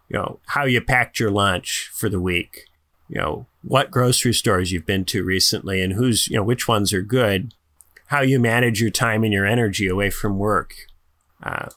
you 0.09 0.17
know 0.17 0.41
how 0.47 0.65
you 0.65 0.81
packed 0.81 1.21
your 1.21 1.31
lunch 1.31 1.91
for 1.95 2.09
the 2.09 2.21
week, 2.21 2.65
you 3.11 3.19
know 3.19 3.47
what 3.63 3.91
grocery 3.91 4.33
stores 4.33 4.71
you've 4.71 4.87
been 4.87 5.05
to 5.05 5.25
recently 5.25 5.83
and 5.83 5.95
who's 5.95 6.29
you 6.29 6.37
know 6.37 6.45
which 6.45 6.69
ones 6.69 6.93
are 6.93 7.03
good 7.03 7.53
how 8.07 8.23
you 8.23 8.39
manage 8.39 8.81
your 8.81 8.91
time 8.91 9.25
and 9.25 9.33
your 9.33 9.45
energy 9.45 9.89
away 9.89 10.11
from 10.11 10.39
work 10.39 10.75
uh, 11.43 11.69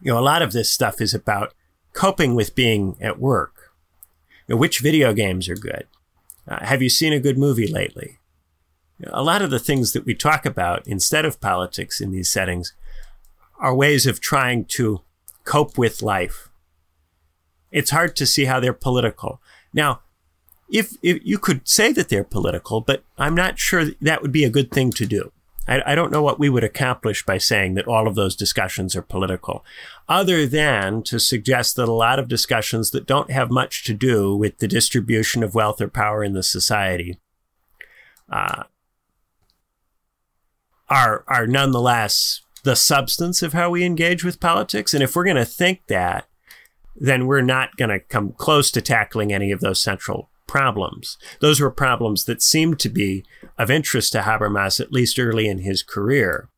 you 0.00 0.12
know 0.12 0.18
a 0.18 0.22
lot 0.22 0.42
of 0.42 0.52
this 0.52 0.70
stuff 0.70 1.00
is 1.00 1.12
about 1.12 1.52
coping 1.92 2.34
with 2.34 2.54
being 2.54 2.96
at 3.00 3.18
work 3.18 3.53
you 4.46 4.54
know, 4.54 4.56
which 4.58 4.80
video 4.80 5.12
games 5.12 5.48
are 5.48 5.56
good? 5.56 5.86
Uh, 6.46 6.64
have 6.64 6.82
you 6.82 6.88
seen 6.88 7.12
a 7.12 7.20
good 7.20 7.38
movie 7.38 7.66
lately? 7.66 8.18
You 8.98 9.06
know, 9.06 9.12
a 9.14 9.22
lot 9.22 9.42
of 9.42 9.50
the 9.50 9.58
things 9.58 9.92
that 9.92 10.04
we 10.04 10.14
talk 10.14 10.46
about 10.46 10.86
instead 10.86 11.24
of 11.24 11.40
politics 11.40 12.00
in 12.00 12.10
these 12.10 12.30
settings 12.30 12.74
are 13.58 13.74
ways 13.74 14.06
of 14.06 14.20
trying 14.20 14.64
to 14.66 15.00
cope 15.44 15.78
with 15.78 16.02
life. 16.02 16.48
It's 17.70 17.90
hard 17.90 18.14
to 18.16 18.26
see 18.26 18.44
how 18.44 18.60
they're 18.60 18.72
political. 18.72 19.40
Now 19.72 20.00
if, 20.68 20.96
if 21.02 21.20
you 21.24 21.38
could 21.38 21.68
say 21.68 21.92
that 21.92 22.08
they're 22.08 22.24
political, 22.24 22.80
but 22.80 23.04
I'm 23.18 23.34
not 23.34 23.58
sure 23.58 23.86
that 24.00 24.22
would 24.22 24.32
be 24.32 24.44
a 24.44 24.50
good 24.50 24.70
thing 24.70 24.90
to 24.92 25.06
do. 25.06 25.32
I, 25.66 25.92
I, 25.92 25.94
don't 25.94 26.12
know 26.12 26.22
what 26.22 26.38
we 26.38 26.48
would 26.48 26.64
accomplish 26.64 27.24
by 27.24 27.38
saying 27.38 27.74
that 27.74 27.88
all 27.88 28.06
of 28.06 28.14
those 28.14 28.36
discussions 28.36 28.94
are 28.94 29.02
political, 29.02 29.64
other 30.08 30.46
than 30.46 31.02
to 31.04 31.18
suggest 31.18 31.76
that 31.76 31.88
a 31.88 31.92
lot 31.92 32.18
of 32.18 32.28
discussions 32.28 32.90
that 32.90 33.06
don't 33.06 33.30
have 33.30 33.50
much 33.50 33.84
to 33.84 33.94
do 33.94 34.36
with 34.36 34.58
the 34.58 34.68
distribution 34.68 35.42
of 35.42 35.54
wealth 35.54 35.80
or 35.80 35.88
power 35.88 36.22
in 36.22 36.34
the 36.34 36.42
society 36.42 37.18
uh, 38.30 38.64
are 40.88 41.24
are 41.26 41.46
nonetheless 41.46 42.42
the 42.62 42.76
substance 42.76 43.42
of 43.42 43.52
how 43.52 43.70
we 43.70 43.84
engage 43.84 44.24
with 44.24 44.40
politics. 44.40 44.94
And 44.94 45.02
if 45.02 45.14
we're 45.14 45.24
going 45.24 45.36
to 45.36 45.44
think 45.44 45.82
that, 45.88 46.26
then 46.96 47.26
we're 47.26 47.42
not 47.42 47.76
going 47.76 47.90
to 47.90 48.00
come 48.00 48.32
close 48.32 48.70
to 48.70 48.80
tackling 48.80 49.32
any 49.32 49.50
of 49.52 49.60
those 49.60 49.82
central 49.82 50.30
problems. 50.54 51.18
Those 51.40 51.58
were 51.58 51.68
problems 51.68 52.26
that 52.26 52.40
seemed 52.40 52.78
to 52.78 52.88
be 52.88 53.24
of 53.58 53.72
interest 53.72 54.12
to 54.12 54.20
Habermas, 54.20 54.78
at 54.78 54.92
least 54.92 55.18
early 55.18 55.48
in 55.48 55.58
his 55.58 55.82
career. 55.82 56.48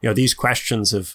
You 0.00 0.08
know, 0.08 0.14
these 0.14 0.32
questions 0.32 0.94
of 0.94 1.14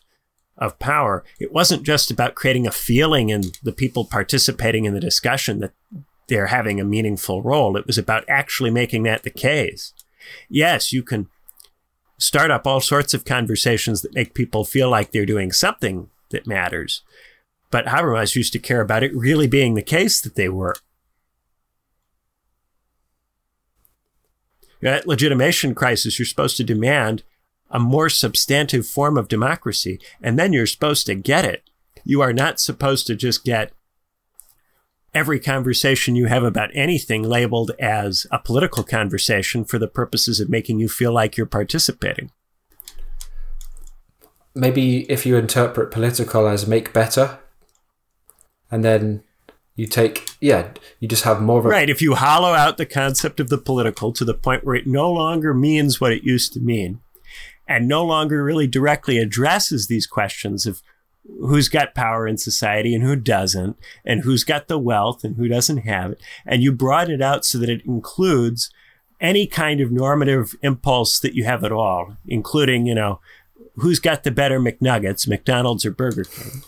of 0.59 0.77
power, 0.77 1.23
it 1.39 1.51
wasn't 1.51 1.83
just 1.83 2.11
about 2.11 2.35
creating 2.35 2.67
a 2.67 2.71
feeling 2.71 3.29
in 3.29 3.41
the 3.63 3.71
people 3.71 4.05
participating 4.05 4.85
in 4.85 4.93
the 4.93 4.99
discussion 4.99 5.59
that 5.59 5.73
they're 6.27 6.47
having 6.47 6.79
a 6.79 6.83
meaningful 6.83 7.41
role. 7.41 7.75
It 7.77 7.87
was 7.87 7.97
about 7.97 8.25
actually 8.27 8.71
making 8.71 9.01
that 9.03 9.23
the 9.23 9.31
case. 9.31 9.93
Yes, 10.49 10.93
you 10.93 11.01
can 11.01 11.29
start 12.19 12.51
up 12.51 12.67
all 12.67 12.81
sorts 12.81 13.15
of 13.15 13.25
conversations 13.25 14.03
that 14.03 14.15
make 14.15 14.35
people 14.35 14.63
feel 14.63 14.89
like 14.89 15.11
they're 15.11 15.25
doing 15.25 15.51
something 15.51 16.09
that 16.29 16.45
matters. 16.45 17.01
But 17.71 17.85
Habermas 17.85 18.35
used 18.35 18.53
to 18.53 18.59
care 18.59 18.81
about 18.81 19.03
it 19.03 19.15
really 19.15 19.47
being 19.47 19.73
the 19.73 19.81
case 19.81 20.21
that 20.21 20.35
they 20.35 20.49
were. 20.49 20.75
That 24.81 25.07
legitimation 25.07 25.73
crisis, 25.73 26.19
you're 26.19 26.25
supposed 26.25 26.57
to 26.57 26.63
demand 26.63 27.23
a 27.69 27.79
more 27.79 28.09
substantive 28.09 28.87
form 28.87 29.17
of 29.17 29.27
democracy, 29.27 29.99
and 30.21 30.37
then 30.37 30.53
you're 30.53 30.65
supposed 30.65 31.05
to 31.07 31.15
get 31.15 31.45
it. 31.45 31.69
You 32.03 32.21
are 32.21 32.33
not 32.33 32.59
supposed 32.59 33.07
to 33.07 33.15
just 33.15 33.43
get 33.43 33.71
every 35.13 35.39
conversation 35.39 36.15
you 36.15 36.27
have 36.27 36.43
about 36.43 36.69
anything 36.73 37.23
labeled 37.23 37.71
as 37.79 38.27
a 38.31 38.39
political 38.39 38.83
conversation 38.83 39.65
for 39.65 39.79
the 39.79 39.87
purposes 39.87 40.39
of 40.39 40.49
making 40.49 40.79
you 40.79 40.87
feel 40.87 41.11
like 41.11 41.35
you're 41.35 41.45
participating. 41.45 42.31
Maybe 44.53 45.09
if 45.11 45.25
you 45.25 45.37
interpret 45.37 45.91
political 45.91 46.47
as 46.47 46.67
make 46.67 46.93
better, 46.93 47.39
and 48.71 48.83
then 48.83 49.23
you 49.77 49.87
take 49.87 50.29
yeah 50.41 50.71
you 50.99 51.07
just 51.07 51.23
have 51.23 51.41
more 51.41 51.59
of 51.59 51.65
a 51.65 51.69
right 51.69 51.89
if 51.89 52.01
you 52.01 52.15
hollow 52.15 52.53
out 52.53 52.75
the 52.75 52.85
concept 52.85 53.39
of 53.39 53.47
the 53.47 53.57
political 53.57 54.11
to 54.11 54.25
the 54.25 54.33
point 54.33 54.65
where 54.65 54.75
it 54.75 54.87
no 54.87 55.09
longer 55.09 55.53
means 55.53 56.01
what 56.01 56.11
it 56.11 56.23
used 56.23 56.51
to 56.51 56.59
mean 56.59 56.99
and 57.67 57.87
no 57.87 58.03
longer 58.03 58.43
really 58.43 58.67
directly 58.67 59.17
addresses 59.17 59.87
these 59.87 60.07
questions 60.07 60.65
of 60.65 60.81
who's 61.41 61.69
got 61.69 61.93
power 61.93 62.27
in 62.27 62.37
society 62.37 62.95
and 62.95 63.03
who 63.03 63.15
doesn't 63.15 63.77
and 64.05 64.23
who's 64.23 64.43
got 64.43 64.67
the 64.67 64.79
wealth 64.79 65.23
and 65.23 65.35
who 65.35 65.47
doesn't 65.47 65.79
have 65.79 66.11
it 66.11 66.21
and 66.45 66.63
you 66.63 66.71
broaden 66.71 67.13
it 67.13 67.21
out 67.21 67.45
so 67.45 67.57
that 67.57 67.69
it 67.69 67.85
includes 67.85 68.71
any 69.19 69.45
kind 69.45 69.79
of 69.79 69.91
normative 69.91 70.55
impulse 70.61 71.19
that 71.19 71.35
you 71.35 71.43
have 71.43 71.63
at 71.63 71.71
all 71.71 72.17
including 72.27 72.87
you 72.87 72.95
know 72.95 73.19
who's 73.75 73.99
got 73.99 74.23
the 74.23 74.31
better 74.31 74.59
mcnuggets 74.59 75.27
mcdonald's 75.27 75.85
or 75.85 75.91
burger 75.91 76.23
king? 76.23 76.63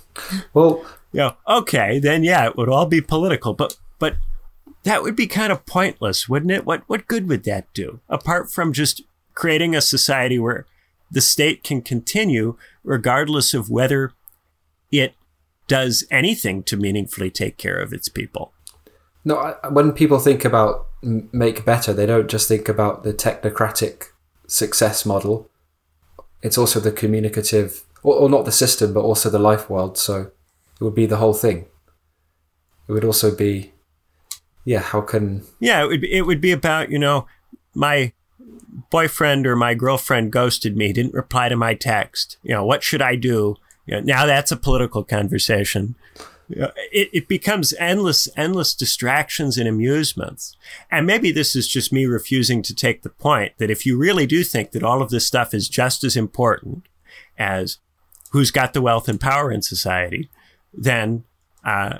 Well 0.53 0.85
you 1.11 1.19
know, 1.19 1.35
okay, 1.47 1.99
then 1.99 2.23
yeah, 2.23 2.45
it 2.45 2.57
would 2.57 2.69
all 2.69 2.85
be 2.85 3.01
political, 3.01 3.53
but 3.53 3.77
but 3.97 4.15
that 4.83 5.03
would 5.03 5.15
be 5.15 5.27
kind 5.27 5.51
of 5.51 5.65
pointless, 5.65 6.29
wouldn't 6.29 6.51
it? 6.51 6.65
What 6.65 6.83
what 6.87 7.07
good 7.07 7.27
would 7.27 7.43
that 7.43 7.71
do 7.73 7.99
apart 8.09 8.51
from 8.51 8.73
just 8.73 9.01
creating 9.33 9.75
a 9.75 9.81
society 9.81 10.37
where 10.37 10.65
the 11.11 11.21
state 11.21 11.63
can 11.63 11.81
continue 11.81 12.55
regardless 12.83 13.53
of 13.53 13.69
whether 13.69 14.11
it 14.91 15.13
does 15.67 16.05
anything 16.11 16.63
to 16.63 16.77
meaningfully 16.77 17.29
take 17.29 17.57
care 17.57 17.79
of 17.79 17.93
its 17.93 18.09
people? 18.09 18.53
No, 19.25 19.55
when 19.69 19.91
people 19.91 20.19
think 20.19 20.45
about 20.45 20.87
make 21.01 21.65
better, 21.65 21.93
they 21.93 22.05
don't 22.05 22.29
just 22.29 22.47
think 22.47 22.69
about 22.69 23.03
the 23.03 23.13
technocratic 23.13 24.05
success 24.47 25.05
model. 25.05 25.49
It's 26.41 26.57
also 26.57 26.79
the 26.79 26.91
communicative, 26.91 27.83
or, 28.03 28.15
or 28.15 28.29
not 28.29 28.45
the 28.45 28.51
system, 28.51 28.93
but 28.93 29.01
also 29.01 29.29
the 29.29 29.39
life 29.39 29.69
world. 29.69 29.97
So 29.97 30.31
it 30.79 30.83
would 30.83 30.95
be 30.95 31.05
the 31.05 31.17
whole 31.17 31.33
thing. 31.33 31.65
It 32.87 32.93
would 32.93 33.05
also 33.05 33.35
be, 33.35 33.73
yeah, 34.65 34.79
how 34.79 35.01
can. 35.01 35.43
Yeah, 35.59 35.83
it 35.83 35.87
would 35.87 36.01
be, 36.01 36.11
it 36.11 36.25
would 36.25 36.41
be 36.41 36.51
about, 36.51 36.89
you 36.89 36.99
know, 36.99 37.27
my 37.75 38.13
boyfriend 38.89 39.45
or 39.45 39.55
my 39.55 39.73
girlfriend 39.73 40.31
ghosted 40.31 40.75
me, 40.75 40.93
didn't 40.93 41.13
reply 41.13 41.49
to 41.49 41.55
my 41.55 41.73
text. 41.73 42.37
You 42.43 42.55
know, 42.55 42.65
what 42.65 42.83
should 42.83 43.01
I 43.01 43.15
do? 43.15 43.57
You 43.85 43.95
know, 43.95 44.01
now 44.01 44.25
that's 44.25 44.51
a 44.51 44.57
political 44.57 45.03
conversation. 45.03 45.95
it, 46.49 47.09
it 47.13 47.27
becomes 47.27 47.73
endless, 47.73 48.27
endless 48.35 48.73
distractions 48.73 49.57
and 49.57 49.67
amusements. 49.67 50.55
And 50.89 51.05
maybe 51.05 51.31
this 51.31 51.55
is 51.55 51.67
just 51.67 51.93
me 51.93 52.05
refusing 52.05 52.61
to 52.63 52.73
take 52.73 53.03
the 53.03 53.09
point 53.09 53.53
that 53.57 53.69
if 53.69 53.85
you 53.85 53.97
really 53.97 54.25
do 54.25 54.43
think 54.43 54.71
that 54.71 54.83
all 54.83 55.01
of 55.01 55.09
this 55.09 55.27
stuff 55.27 55.53
is 55.53 55.69
just 55.69 56.03
as 56.03 56.17
important 56.17 56.87
as 57.37 57.77
who's 58.31 58.51
got 58.51 58.73
the 58.73 58.81
wealth 58.81 59.07
and 59.07 59.19
power 59.19 59.51
in 59.51 59.61
society, 59.61 60.29
then 60.73 61.23
uh, 61.63 61.99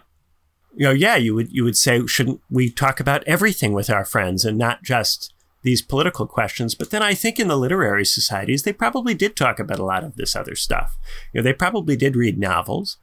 you 0.76 0.86
know, 0.86 0.92
yeah, 0.92 1.16
you 1.16 1.36
would 1.36 1.52
you 1.52 1.64
would 1.64 1.78
say, 1.78 2.06
shouldn't 2.06 2.42
we 2.50 2.70
talk 2.70 3.00
about 3.00 3.24
everything 3.26 3.74
with 3.74 3.90
our 3.90 4.06
friends 4.06 4.46
and 4.46 4.58
not 4.58 4.84
just 4.84 5.34
these 5.64 5.82
political 5.82 6.26
questions? 6.28 6.76
But 6.76 6.92
then 6.92 7.02
I 7.02 7.14
think 7.14 7.40
in 7.40 7.48
the 7.48 7.58
literary 7.58 8.06
societies, 8.06 8.64
they 8.64 8.74
probably 8.74 9.14
did 9.14 9.36
talk 9.36 9.60
about 9.60 9.80
a 9.80 9.86
lot 9.86 10.04
of 10.04 10.16
this 10.16 10.36
other 10.36 10.56
stuff. 10.56 10.98
You 11.34 11.40
know, 11.40 11.44
they 11.44 11.54
probably 11.54 11.96
did 11.96 12.16
read 12.16 12.38
novels. 12.38 12.98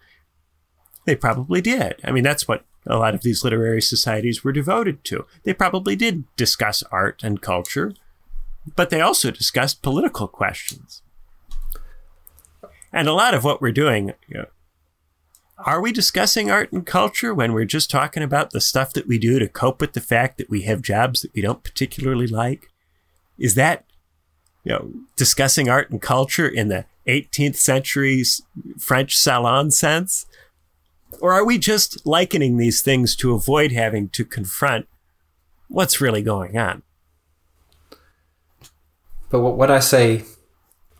They 1.04 1.16
probably 1.16 1.60
did. 1.60 1.96
I 2.02 2.12
mean, 2.12 2.24
that's 2.24 2.48
what 2.48 2.64
a 2.86 2.96
lot 2.96 3.14
of 3.14 3.22
these 3.22 3.44
literary 3.44 3.82
societies 3.82 4.44
were 4.44 4.52
devoted 4.52 5.04
to. 5.04 5.26
They 5.42 5.52
probably 5.52 5.96
did 5.96 6.24
discuss 6.36 6.82
art 6.92 7.22
and 7.22 7.42
culture, 7.42 7.94
but 8.74 8.90
they 8.90 9.00
also 9.00 9.30
discussed 9.30 9.82
political 9.82 10.28
questions. 10.28 11.02
And 12.92 13.08
a 13.08 13.12
lot 13.12 13.34
of 13.34 13.44
what 13.44 13.60
we're 13.60 13.72
doing, 13.72 14.14
you 14.28 14.38
know, 14.38 14.46
are 15.58 15.80
we 15.80 15.90
discussing 15.92 16.50
art 16.50 16.72
and 16.72 16.86
culture 16.86 17.34
when 17.34 17.52
we're 17.52 17.64
just 17.64 17.90
talking 17.90 18.22
about 18.22 18.50
the 18.50 18.60
stuff 18.60 18.92
that 18.92 19.08
we 19.08 19.18
do 19.18 19.38
to 19.38 19.48
cope 19.48 19.80
with 19.80 19.94
the 19.94 20.00
fact 20.00 20.36
that 20.36 20.50
we 20.50 20.62
have 20.62 20.82
jobs 20.82 21.22
that 21.22 21.32
we 21.34 21.40
don't 21.40 21.64
particularly 21.64 22.26
like? 22.26 22.68
Is 23.38 23.54
that, 23.54 23.86
you 24.64 24.72
know, 24.72 24.90
discussing 25.16 25.68
art 25.68 25.90
and 25.90 26.02
culture 26.02 26.48
in 26.48 26.68
the 26.68 26.84
18th 27.06 27.56
century 27.56 28.22
French 28.78 29.16
salon 29.16 29.70
sense? 29.70 30.26
Or 31.20 31.32
are 31.32 31.44
we 31.44 31.56
just 31.56 32.04
likening 32.04 32.58
these 32.58 32.82
things 32.82 33.16
to 33.16 33.32
avoid 33.34 33.72
having 33.72 34.10
to 34.10 34.24
confront 34.24 34.86
what's 35.68 36.00
really 36.00 36.22
going 36.22 36.58
on? 36.58 36.82
But 39.30 39.40
when 39.40 39.70
I 39.70 39.78
say 39.78 40.24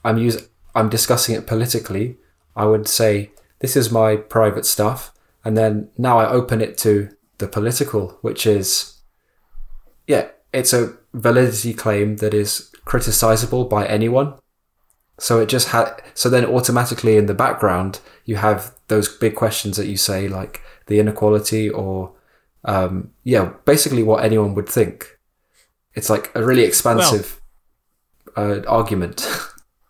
I'm 0.02 0.16
using, 0.16 0.44
I'm 0.74 0.88
discussing 0.88 1.34
it 1.34 1.46
politically, 1.46 2.16
I 2.54 2.64
would 2.64 2.88
say 2.88 3.32
this 3.60 3.76
is 3.76 3.90
my 3.90 4.16
private 4.16 4.66
stuff. 4.66 5.12
And 5.44 5.56
then 5.56 5.88
now 5.96 6.18
I 6.18 6.28
open 6.28 6.60
it 6.60 6.76
to 6.78 7.08
the 7.38 7.48
political, 7.48 8.18
which 8.20 8.46
is, 8.46 8.98
yeah, 10.06 10.28
it's 10.52 10.72
a 10.72 10.94
validity 11.14 11.72
claim 11.74 12.16
that 12.16 12.34
is 12.34 12.72
criticizable 12.86 13.68
by 13.68 13.86
anyone. 13.86 14.34
So 15.18 15.40
it 15.40 15.48
just 15.48 15.68
had, 15.68 16.02
so 16.14 16.28
then 16.28 16.44
automatically 16.44 17.16
in 17.16 17.26
the 17.26 17.34
background, 17.34 18.00
you 18.24 18.36
have 18.36 18.74
those 18.88 19.08
big 19.08 19.34
questions 19.34 19.76
that 19.76 19.86
you 19.86 19.96
say, 19.96 20.28
like 20.28 20.62
the 20.86 20.98
inequality 20.98 21.70
or, 21.70 22.12
um, 22.64 23.12
yeah, 23.24 23.52
basically 23.64 24.02
what 24.02 24.24
anyone 24.24 24.54
would 24.54 24.68
think. 24.68 25.18
It's 25.94 26.10
like 26.10 26.30
a 26.34 26.44
really 26.44 26.64
expansive 26.64 27.40
well, 28.36 28.60
uh, 28.60 28.62
argument. 28.68 29.26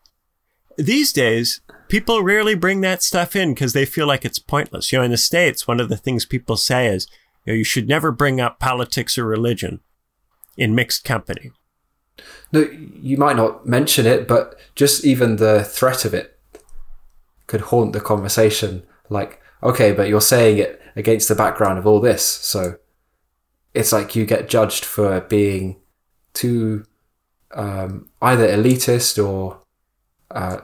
these 0.76 1.12
days, 1.12 1.60
people 1.88 2.22
rarely 2.22 2.54
bring 2.54 2.80
that 2.82 3.02
stuff 3.02 3.36
in 3.36 3.54
because 3.54 3.72
they 3.72 3.84
feel 3.84 4.06
like 4.06 4.24
it's 4.24 4.38
pointless. 4.38 4.92
You 4.92 4.98
know, 4.98 5.04
in 5.04 5.10
the 5.10 5.16
States, 5.16 5.66
one 5.66 5.80
of 5.80 5.88
the 5.88 5.96
things 5.96 6.24
people 6.24 6.56
say 6.56 6.86
is, 6.86 7.06
you, 7.44 7.52
know, 7.52 7.56
you 7.56 7.64
should 7.64 7.88
never 7.88 8.10
bring 8.10 8.40
up 8.40 8.58
politics 8.58 9.18
or 9.18 9.24
religion 9.24 9.80
in 10.56 10.74
mixed 10.74 11.04
company. 11.04 11.50
No, 12.52 12.68
you 13.00 13.16
might 13.16 13.36
not 13.36 13.66
mention 13.66 14.06
it, 14.06 14.26
but 14.26 14.58
just 14.74 15.04
even 15.04 15.36
the 15.36 15.64
threat 15.64 16.04
of 16.04 16.14
it 16.14 16.38
could 17.46 17.62
haunt 17.62 17.92
the 17.92 18.00
conversation. 18.00 18.82
Like, 19.08 19.40
okay, 19.62 19.92
but 19.92 20.08
you're 20.08 20.20
saying 20.20 20.58
it 20.58 20.80
against 20.94 21.28
the 21.28 21.34
background 21.34 21.78
of 21.78 21.86
all 21.86 22.00
this. 22.00 22.24
So 22.24 22.76
it's 23.74 23.92
like 23.92 24.16
you 24.16 24.24
get 24.24 24.48
judged 24.48 24.84
for 24.84 25.20
being 25.20 25.76
too 26.32 26.86
um, 27.54 28.08
either 28.22 28.48
elitist 28.48 29.22
or 29.24 29.60
uh, 30.30 30.60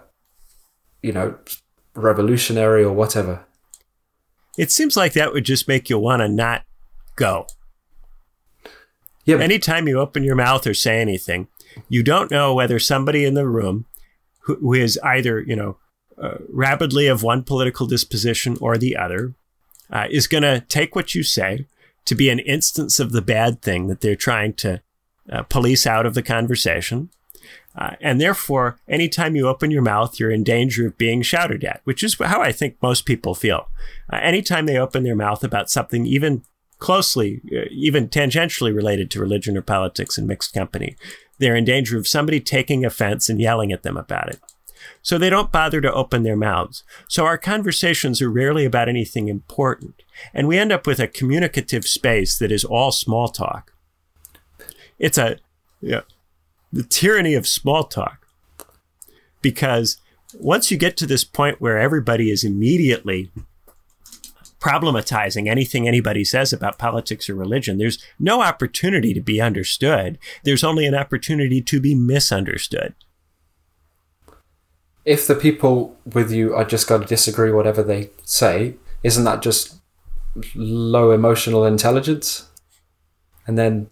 you 1.03 1.13
know, 1.13 1.39
revolutionary 1.95 2.85
or 2.85 2.93
whatever. 2.93 3.45
It 4.59 4.71
seems 4.71 4.97
like 4.97 5.13
that 5.15 5.33
would 5.33 5.45
just 5.45 5.69
make 5.69 5.89
you 5.89 5.99
want 5.99 6.21
to 6.21 6.29
not 6.29 6.65
go. 7.17 7.47
Yeah. 9.25 9.39
Anytime 9.39 9.89
you 9.89 9.99
open 9.99 10.25
your 10.25 10.35
mouth 10.35 10.67
or 10.67 10.75
say 10.75 11.01
anything, 11.01 11.49
you 11.89 12.03
don't 12.03 12.31
know 12.31 12.55
whether 12.55 12.79
somebody 12.79 13.25
in 13.25 13.35
the 13.35 13.47
room 13.47 13.87
who, 14.41 14.57
who 14.57 14.75
is 14.75 14.99
either, 15.03 15.41
you 15.41 15.57
know, 15.57 15.77
uh, 16.21 16.39
rabidly 16.49 17.07
of 17.07 17.23
one 17.23 17.43
political 17.43 17.87
disposition 17.87 18.57
or 18.61 18.77
the 18.77 18.97
other 18.97 19.35
uh, 19.91 20.07
is 20.11 20.27
going 20.27 20.43
to 20.43 20.61
take 20.69 20.95
what 20.95 21.15
you 21.15 21.23
say 21.23 21.67
to 22.05 22.15
be 22.15 22.29
an 22.29 22.39
instance 22.41 22.99
of 23.01 23.13
the 23.13 23.23
bad 23.23 23.63
thing 23.63 23.87
that 23.87 24.01
they're 24.01 24.17
trying 24.17 24.53
to 24.53 24.83
uh, 25.31 25.43
police 25.45 25.87
out 25.87 26.05
of 26.05 26.15
the 26.15 26.23
conversation 26.23 27.09
uh, 27.77 27.97
and 28.01 28.21
therefore, 28.21 28.79
anytime 28.87 29.35
you 29.35 29.49
open 29.49 29.71
your 29.71 29.83
mouth, 29.83 30.21
you're 30.21 30.31
in 30.31 30.45
danger 30.45 30.87
of 30.87 30.99
being 30.99 31.23
shouted 31.23 31.65
at, 31.65 31.81
which 31.85 32.03
is 32.03 32.17
how 32.19 32.43
I 32.43 32.53
think 32.53 32.77
most 32.83 33.07
people 33.07 33.35
feel. 33.35 33.69
Uh, 34.13 34.17
anytime 34.17 34.67
they 34.67 34.77
open 34.77 35.05
their 35.05 35.17
mouth 35.17 35.43
about 35.43 35.71
something 35.71 36.07
even 36.07 36.45
closely, 36.79 37.41
uh, 37.51 37.65
even 37.71 38.09
tangentially 38.09 38.75
related 38.75 39.11
to 39.11 39.21
religion 39.21 39.57
or 39.57 39.63
politics 39.63 40.19
in 40.19 40.27
mixed 40.27 40.53
company, 40.53 40.97
they're 41.39 41.57
in 41.57 41.65
danger 41.65 41.97
of 41.97 42.07
somebody 42.07 42.41
taking 42.41 42.85
offense 42.85 43.29
and 43.29 43.41
yelling 43.41 43.73
at 43.73 43.83
them 43.83 43.97
about 43.97 44.29
it. 44.29 44.41
So 45.01 45.17
they 45.17 45.31
don't 45.31 45.53
bother 45.53 45.81
to 45.81 45.93
open 45.93 46.23
their 46.23 46.37
mouths. 46.37 46.85
So 47.09 47.25
our 47.25 47.39
conversations 47.39 48.21
are 48.21 48.31
rarely 48.31 48.65
about 48.65 48.89
anything 48.89 49.29
important. 49.29 50.03
And 50.35 50.47
we 50.47 50.59
end 50.59 50.73
up 50.73 50.87
with 50.87 51.01
a 51.01 51.09
communicative 51.09 51.87
space 51.87 52.39
that 52.39 52.53
is 52.53 52.65
all 52.65 52.93
small 52.93 53.29
talk. 53.29 53.73
It's 54.99 55.19
a, 55.19 55.39
yeah, 55.81 56.03
the 56.73 56.83
tyranny 56.83 57.35
of 57.35 57.47
small 57.47 57.85
talk. 57.85 58.27
Because 59.41 60.01
once 60.35 60.71
you 60.71 60.79
get 60.79 60.97
to 60.97 61.07
this 61.07 61.25
point 61.25 61.61
where 61.61 61.79
everybody 61.79 62.31
is 62.31 62.45
immediately 62.45 63.31
problematizing 64.61 65.49
anything 65.49 65.89
anybody 65.89 66.25
says 66.25 66.53
about 66.53 66.79
politics 66.79 67.29
or 67.29 67.35
religion, 67.35 67.79
there's 67.79 67.99
no 68.19 68.41
opportunity 68.41 69.13
to 69.13 69.21
be 69.21 69.41
understood. 69.41 70.19
There's 70.45 70.65
only 70.65 70.87
an 70.87 70.95
opportunity 70.95 71.61
to 71.63 71.81
be 71.81 71.95
misunderstood. 71.95 72.95
If 75.05 75.27
the 75.27 75.35
people 75.35 75.97
with 76.13 76.31
you 76.31 76.55
are 76.55 76.65
just 76.65 76.87
going 76.87 77.03
to 77.03 77.09
disagree 77.09 77.51
whatever 77.51 77.83
they 77.83 78.11
say, 78.23 78.77
isn't 79.03 79.25
that 79.25 79.43
just 79.43 79.75
low 80.55 81.11
emotional 81.11 81.65
intelligence? 81.65 82.49
And 83.49 83.59
then 83.59 83.91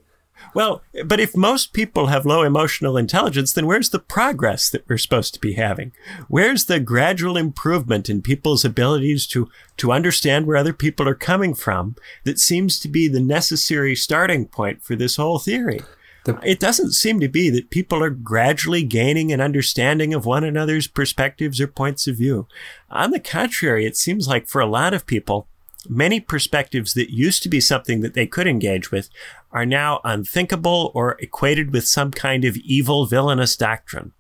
Well, 0.54 0.82
but 1.04 1.20
if 1.20 1.36
most 1.36 1.72
people 1.72 2.06
have 2.06 2.26
low 2.26 2.42
emotional 2.42 2.96
intelligence, 2.96 3.52
then 3.52 3.66
where's 3.66 3.90
the 3.90 3.98
progress 3.98 4.68
that 4.70 4.88
we're 4.88 4.98
supposed 4.98 5.34
to 5.34 5.40
be 5.40 5.54
having? 5.54 5.92
Where's 6.28 6.64
the 6.64 6.80
gradual 6.80 7.36
improvement 7.36 8.10
in 8.10 8.22
people's 8.22 8.64
abilities 8.64 9.26
to, 9.28 9.48
to 9.76 9.92
understand 9.92 10.46
where 10.46 10.56
other 10.56 10.72
people 10.72 11.08
are 11.08 11.14
coming 11.14 11.54
from 11.54 11.96
that 12.24 12.38
seems 12.38 12.78
to 12.80 12.88
be 12.88 13.08
the 13.08 13.20
necessary 13.20 13.94
starting 13.94 14.46
point 14.46 14.82
for 14.82 14.96
this 14.96 15.16
whole 15.16 15.38
theory? 15.38 15.80
The, 16.24 16.38
it 16.42 16.60
doesn't 16.60 16.92
seem 16.92 17.20
to 17.20 17.28
be 17.28 17.48
that 17.50 17.70
people 17.70 18.02
are 18.02 18.10
gradually 18.10 18.82
gaining 18.82 19.32
an 19.32 19.40
understanding 19.40 20.12
of 20.12 20.26
one 20.26 20.44
another's 20.44 20.86
perspectives 20.86 21.60
or 21.60 21.66
points 21.66 22.06
of 22.06 22.16
view. 22.16 22.46
On 22.90 23.10
the 23.10 23.20
contrary, 23.20 23.86
it 23.86 23.96
seems 23.96 24.28
like 24.28 24.46
for 24.46 24.60
a 24.60 24.66
lot 24.66 24.92
of 24.92 25.06
people, 25.06 25.48
many 25.88 26.20
perspectives 26.20 26.94
that 26.94 27.10
used 27.12 27.42
to 27.42 27.48
be 27.48 27.60
something 27.60 28.00
that 28.00 28.14
they 28.14 28.26
could 28.26 28.46
engage 28.46 28.90
with 28.90 29.08
are 29.52 29.66
now 29.66 30.00
unthinkable 30.04 30.92
or 30.94 31.16
equated 31.20 31.72
with 31.72 31.86
some 31.86 32.10
kind 32.10 32.44
of 32.44 32.56
evil, 32.58 33.06
villainous 33.06 33.56
doctrine. 33.56 34.12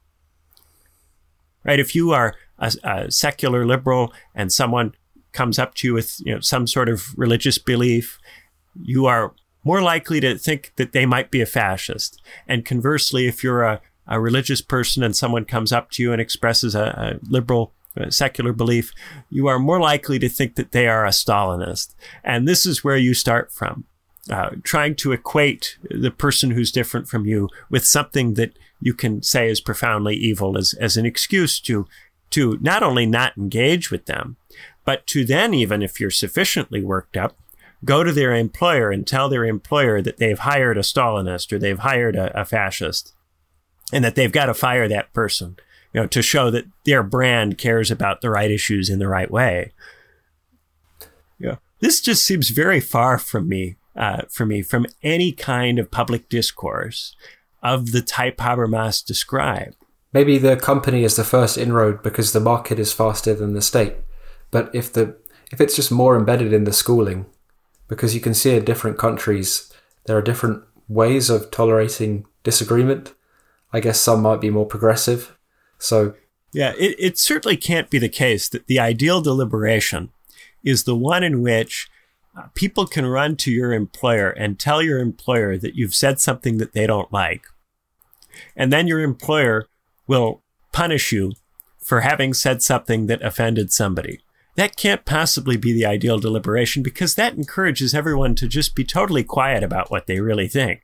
Right? 1.64 1.78
If 1.78 1.94
you 1.94 2.12
are 2.12 2.34
a, 2.58 2.72
a 2.82 3.10
secular 3.10 3.66
liberal 3.66 4.12
and 4.34 4.52
someone 4.52 4.94
comes 5.32 5.58
up 5.58 5.74
to 5.74 5.86
you 5.86 5.94
with 5.94 6.20
you 6.24 6.34
know, 6.34 6.40
some 6.40 6.66
sort 6.66 6.88
of 6.88 7.16
religious 7.16 7.58
belief, 7.58 8.18
you 8.82 9.06
are 9.06 9.34
more 9.62 9.82
likely 9.82 10.20
to 10.20 10.38
think 10.38 10.72
that 10.76 10.92
they 10.92 11.04
might 11.04 11.30
be 11.30 11.40
a 11.40 11.46
fascist. 11.46 12.20
And 12.48 12.64
conversely, 12.64 13.26
if 13.26 13.44
you're 13.44 13.62
a, 13.62 13.80
a 14.06 14.18
religious 14.18 14.62
person 14.62 15.02
and 15.02 15.14
someone 15.14 15.44
comes 15.44 15.72
up 15.72 15.90
to 15.92 16.02
you 16.02 16.12
and 16.12 16.20
expresses 16.20 16.74
a, 16.74 17.18
a 17.22 17.26
liberal 17.28 17.74
secular 18.08 18.52
belief, 18.52 18.92
you 19.28 19.46
are 19.46 19.58
more 19.58 19.80
likely 19.80 20.18
to 20.18 20.28
think 20.28 20.54
that 20.54 20.72
they 20.72 20.86
are 20.86 21.04
a 21.04 21.10
Stalinist. 21.10 21.94
And 22.22 22.46
this 22.46 22.66
is 22.66 22.84
where 22.84 22.96
you 22.96 23.14
start 23.14 23.52
from. 23.52 23.84
Uh, 24.30 24.50
trying 24.62 24.94
to 24.94 25.12
equate 25.12 25.78
the 25.90 26.10
person 26.10 26.50
who's 26.50 26.70
different 26.70 27.08
from 27.08 27.26
you 27.26 27.48
with 27.68 27.84
something 27.84 28.34
that 28.34 28.56
you 28.80 28.94
can 28.94 29.22
say 29.22 29.48
is 29.48 29.60
profoundly 29.60 30.14
evil 30.14 30.56
as, 30.56 30.74
as 30.74 30.96
an 30.96 31.04
excuse 31.04 31.58
to, 31.58 31.86
to 32.28 32.56
not 32.60 32.82
only 32.82 33.06
not 33.06 33.36
engage 33.36 33.90
with 33.90 34.06
them, 34.06 34.36
but 34.84 35.06
to 35.06 35.24
then, 35.24 35.54
even 35.54 35.82
if 35.82 35.98
you're 35.98 36.10
sufficiently 36.10 36.82
worked 36.82 37.16
up, 37.16 37.36
go 37.84 38.04
to 38.04 38.12
their 38.12 38.34
employer 38.34 38.90
and 38.90 39.06
tell 39.06 39.28
their 39.28 39.44
employer 39.44 40.02
that 40.02 40.18
they've 40.18 40.38
hired 40.38 40.76
a 40.76 40.82
Stalinist 40.82 41.52
or 41.52 41.58
they've 41.58 41.78
hired 41.78 42.14
a, 42.14 42.40
a 42.40 42.44
fascist 42.44 43.14
and 43.92 44.04
that 44.04 44.14
they've 44.14 44.32
got 44.32 44.46
to 44.46 44.54
fire 44.54 44.86
that 44.86 45.12
person, 45.12 45.56
you 45.92 46.00
know, 46.00 46.06
to 46.06 46.22
show 46.22 46.50
that 46.50 46.66
their 46.84 47.02
brand 47.02 47.58
cares 47.58 47.90
about 47.90 48.20
the 48.20 48.30
right 48.30 48.50
issues 48.50 48.88
in 48.88 48.98
the 48.98 49.08
right 49.08 49.30
way. 49.30 49.72
Yeah. 51.38 51.56
This 51.80 52.00
just 52.00 52.24
seems 52.24 52.50
very 52.50 52.80
far 52.80 53.18
from 53.18 53.48
me, 53.48 53.76
uh, 53.96 54.22
for 54.28 54.46
me, 54.46 54.62
from 54.62 54.86
any 55.02 55.32
kind 55.32 55.78
of 55.78 55.90
public 55.90 56.28
discourse 56.28 57.16
of 57.62 57.92
the 57.92 58.02
type 58.02 58.38
Habermas 58.38 59.04
described. 59.04 59.76
Maybe 60.12 60.38
the 60.38 60.56
company 60.56 61.04
is 61.04 61.16
the 61.16 61.24
first 61.24 61.56
inroad 61.56 62.02
because 62.02 62.32
the 62.32 62.40
market 62.40 62.78
is 62.78 62.92
faster 62.92 63.34
than 63.34 63.54
the 63.54 63.62
state. 63.62 63.94
But 64.50 64.74
if 64.74 64.92
the 64.92 65.16
if 65.52 65.60
it's 65.60 65.76
just 65.76 65.90
more 65.90 66.16
embedded 66.16 66.52
in 66.52 66.64
the 66.64 66.72
schooling, 66.72 67.26
because 67.88 68.14
you 68.14 68.20
can 68.20 68.34
see 68.34 68.56
in 68.56 68.64
different 68.64 68.98
countries 68.98 69.72
there 70.06 70.16
are 70.16 70.22
different 70.22 70.62
ways 70.88 71.30
of 71.30 71.50
tolerating 71.50 72.26
disagreement. 72.42 73.14
I 73.72 73.80
guess 73.80 74.00
some 74.00 74.22
might 74.22 74.40
be 74.40 74.50
more 74.50 74.66
progressive. 74.66 75.36
So, 75.80 76.14
yeah, 76.52 76.74
it, 76.78 76.96
it 76.98 77.18
certainly 77.18 77.56
can't 77.56 77.90
be 77.90 77.98
the 77.98 78.08
case 78.08 78.48
that 78.48 78.66
the 78.66 78.78
ideal 78.78 79.20
deliberation 79.20 80.10
is 80.62 80.84
the 80.84 80.96
one 80.96 81.24
in 81.24 81.42
which 81.42 81.88
uh, 82.36 82.42
people 82.54 82.86
can 82.86 83.06
run 83.06 83.36
to 83.36 83.50
your 83.50 83.72
employer 83.72 84.30
and 84.30 84.58
tell 84.58 84.82
your 84.82 84.98
employer 84.98 85.56
that 85.56 85.74
you've 85.74 85.94
said 85.94 86.20
something 86.20 86.58
that 86.58 86.72
they 86.72 86.86
don't 86.86 87.12
like. 87.12 87.42
And 88.54 88.72
then 88.72 88.86
your 88.86 89.00
employer 89.00 89.66
will 90.06 90.42
punish 90.72 91.12
you 91.12 91.32
for 91.78 92.02
having 92.02 92.34
said 92.34 92.62
something 92.62 93.06
that 93.06 93.22
offended 93.22 93.72
somebody 93.72 94.20
that 94.56 94.76
can't 94.76 95.04
possibly 95.04 95.56
be 95.56 95.72
the 95.72 95.86
ideal 95.86 96.18
deliberation 96.18 96.82
because 96.82 97.14
that 97.14 97.34
encourages 97.34 97.94
everyone 97.94 98.34
to 98.34 98.48
just 98.48 98.74
be 98.74 98.84
totally 98.84 99.24
quiet 99.24 99.62
about 99.62 99.90
what 99.90 100.06
they 100.06 100.20
really 100.20 100.48
think. 100.48 100.82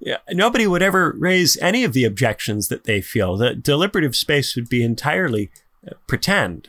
Yeah, 0.00 0.18
nobody 0.30 0.66
would 0.66 0.82
ever 0.82 1.14
raise 1.18 1.56
any 1.58 1.82
of 1.82 1.92
the 1.92 2.04
objections 2.04 2.68
that 2.68 2.84
they 2.84 3.00
feel. 3.00 3.36
The 3.36 3.54
deliberative 3.54 4.14
space 4.14 4.54
would 4.54 4.68
be 4.68 4.84
entirely 4.84 5.50
uh, 5.86 5.94
pretend. 6.06 6.68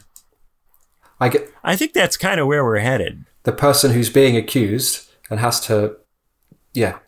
I 1.19 1.29
get. 1.29 1.53
I 1.63 1.75
think 1.75 1.93
that's 1.93 2.17
kind 2.17 2.39
of 2.39 2.47
where 2.47 2.63
we're 2.63 2.79
headed. 2.79 3.25
The 3.43 3.51
person 3.51 3.91
who's 3.91 4.09
being 4.09 4.35
accused 4.35 5.11
and 5.29 5.39
has 5.39 5.59
to, 5.61 5.97
yeah, 6.73 6.99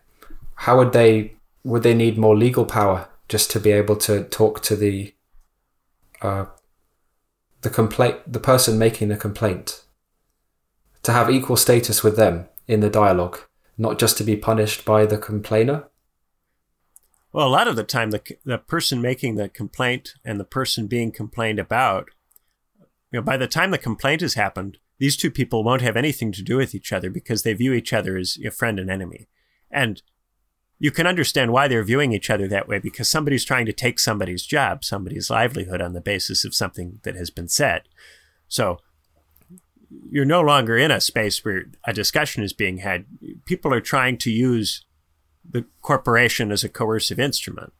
how 0.55 0.77
would 0.77 0.93
they 0.93 1.35
would 1.63 1.83
they 1.83 1.93
need 1.93 2.17
more 2.17 2.35
legal 2.35 2.65
power 2.65 3.07
just 3.27 3.49
to 3.51 3.59
be 3.59 3.71
able 3.71 3.95
to 3.95 4.23
talk 4.25 4.61
to 4.63 4.75
the 4.75 5.13
uh, 6.21 6.45
the 7.61 7.69
complaint, 7.69 8.31
the 8.31 8.39
person 8.39 8.77
making 8.77 9.07
the 9.07 9.17
complaint, 9.17 9.83
to 11.03 11.11
have 11.11 11.29
equal 11.29 11.57
status 11.57 12.03
with 12.03 12.15
them 12.15 12.47
in 12.67 12.79
the 12.79 12.89
dialogue, 12.89 13.39
not 13.77 13.97
just 13.97 14.17
to 14.17 14.23
be 14.23 14.35
punished 14.35 14.85
by 14.85 15.05
the 15.05 15.17
complainer? 15.17 15.87
Well, 17.33 17.47
a 17.47 17.49
lot 17.49 17.67
of 17.67 17.75
the 17.75 17.83
time, 17.83 18.11
the, 18.11 18.21
the 18.43 18.57
person 18.57 19.01
making 19.01 19.35
the 19.35 19.47
complaint 19.47 20.15
and 20.25 20.39
the 20.39 20.45
person 20.45 20.87
being 20.87 21.11
complained 21.11 21.59
about, 21.59 22.09
you 23.11 23.19
know, 23.19 23.21
by 23.21 23.37
the 23.37 23.47
time 23.47 23.71
the 23.71 23.77
complaint 23.77 24.21
has 24.21 24.33
happened, 24.33 24.77
these 24.99 25.15
two 25.15 25.31
people 25.31 25.63
won't 25.63 25.81
have 25.81 25.97
anything 25.97 26.31
to 26.33 26.43
do 26.43 26.57
with 26.57 26.75
each 26.75 26.91
other 26.93 27.09
because 27.09 27.43
they 27.43 27.53
view 27.53 27.73
each 27.73 27.93
other 27.93 28.17
as 28.17 28.37
a 28.45 28.51
friend 28.51 28.79
and 28.79 28.89
enemy. 28.89 29.27
And 29.71 30.01
you 30.77 30.91
can 30.91 31.07
understand 31.07 31.51
why 31.51 31.67
they're 31.67 31.83
viewing 31.83 32.11
each 32.11 32.29
other 32.29 32.47
that 32.47 32.67
way 32.67 32.79
because 32.79 33.09
somebody's 33.09 33.45
trying 33.45 33.65
to 33.65 33.73
take 33.73 33.99
somebody's 33.99 34.45
job, 34.45 34.83
somebody's 34.83 35.29
livelihood 35.29 35.81
on 35.81 35.93
the 35.93 36.01
basis 36.01 36.43
of 36.43 36.53
something 36.53 36.99
that 37.03 37.15
has 37.15 37.29
been 37.29 37.47
said. 37.47 37.83
So 38.47 38.79
you're 40.09 40.25
no 40.25 40.41
longer 40.41 40.77
in 40.77 40.91
a 40.91 40.99
space 40.99 41.45
where 41.45 41.65
a 41.85 41.93
discussion 41.93 42.43
is 42.43 42.53
being 42.53 42.79
had. 42.79 43.05
People 43.45 43.73
are 43.73 43.81
trying 43.81 44.17
to 44.19 44.31
use 44.31 44.85
the 45.49 45.65
corporation 45.81 46.51
as 46.51 46.63
a 46.63 46.69
coercive 46.69 47.19
instrument. 47.19 47.73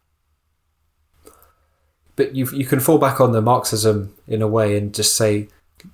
But 2.16 2.36
you 2.36 2.50
you 2.52 2.66
can 2.66 2.80
fall 2.80 2.98
back 2.98 3.20
on 3.22 3.32
the 3.32 3.42
Marxism 3.42 4.16
in 4.28 4.42
a 4.42 4.48
way 4.48 4.78
and 4.78 4.94
just 4.94 5.16
say 5.16 5.48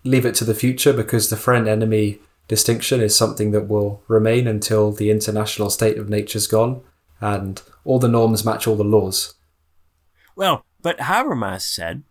leave 0.03 0.25
it 0.25 0.35
to 0.35 0.43
the 0.43 0.55
future 0.55 0.93
because 0.93 1.29
the 1.29 1.37
friend 1.37 1.67
enemy 1.67 2.19
distinction 2.47 3.01
is 3.01 3.15
something 3.15 3.51
that 3.51 3.67
will 3.67 4.01
remain 4.07 4.47
until 4.47 4.91
the 4.91 5.11
international 5.11 5.69
state 5.69 5.97
of 5.97 6.09
nature's 6.09 6.47
gone 6.47 6.81
and 7.19 7.61
all 7.83 7.99
the 7.99 8.07
norms 8.07 8.45
match 8.45 8.67
all 8.67 8.75
the 8.75 8.83
laws. 8.83 9.35
Well, 10.35 10.65
but 10.81 10.99
Habermas 10.99 11.61
said 11.61 12.03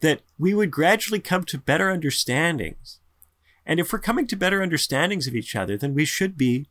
that 0.00 0.22
we 0.38 0.54
would 0.54 0.70
gradually 0.70 1.20
come 1.20 1.44
to 1.44 1.58
better 1.58 1.90
understandings. 1.90 3.00
And 3.64 3.80
if 3.80 3.92
we're 3.92 3.98
coming 3.98 4.26
to 4.28 4.36
better 4.36 4.62
understandings 4.62 5.26
of 5.26 5.34
each 5.34 5.56
other, 5.56 5.76
then 5.76 5.94
we 5.94 6.04
should 6.04 6.36
be 6.36 6.68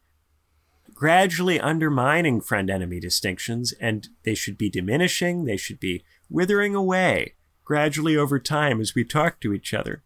gradually 0.96 1.60
undermining 1.60 2.42
friend 2.42 2.70
enemy 2.70 3.00
distinctions 3.00 3.74
and 3.80 4.08
they 4.24 4.34
should 4.34 4.58
be 4.58 4.70
diminishing, 4.70 5.46
they 5.46 5.58
should 5.58 5.80
be 5.80 6.04
withering 6.30 6.74
away 6.74 7.36
gradually 7.64 8.16
over 8.16 8.40
time 8.40 8.82
as 8.82 8.96
we 8.96 9.04
talk 9.04 9.40
to 9.42 9.54
each 9.54 9.74
other. 9.74 10.04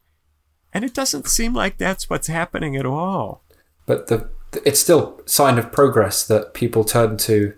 And 0.73 0.83
it 0.83 0.93
doesn't 0.93 1.27
seem 1.27 1.53
like 1.53 1.77
that's 1.77 2.09
what's 2.09 2.27
happening 2.27 2.75
at 2.75 2.85
all. 2.85 3.43
But 3.85 4.07
the 4.07 4.29
it's 4.65 4.79
still 4.79 5.21
sign 5.25 5.59
of 5.59 5.71
progress 5.71 6.25
that 6.25 6.55
people 6.55 6.83
turn 6.83 7.17
to 7.17 7.53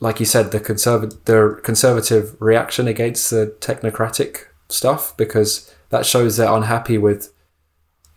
like 0.00 0.18
you 0.18 0.26
said, 0.26 0.50
the 0.50 0.58
conservative 0.58 1.24
the 1.26 1.60
conservative 1.62 2.36
reaction 2.40 2.88
against 2.88 3.30
the 3.30 3.54
technocratic 3.60 4.46
stuff 4.68 5.16
because 5.16 5.72
that 5.90 6.04
shows 6.04 6.36
they're 6.36 6.52
unhappy 6.52 6.98
with 6.98 7.32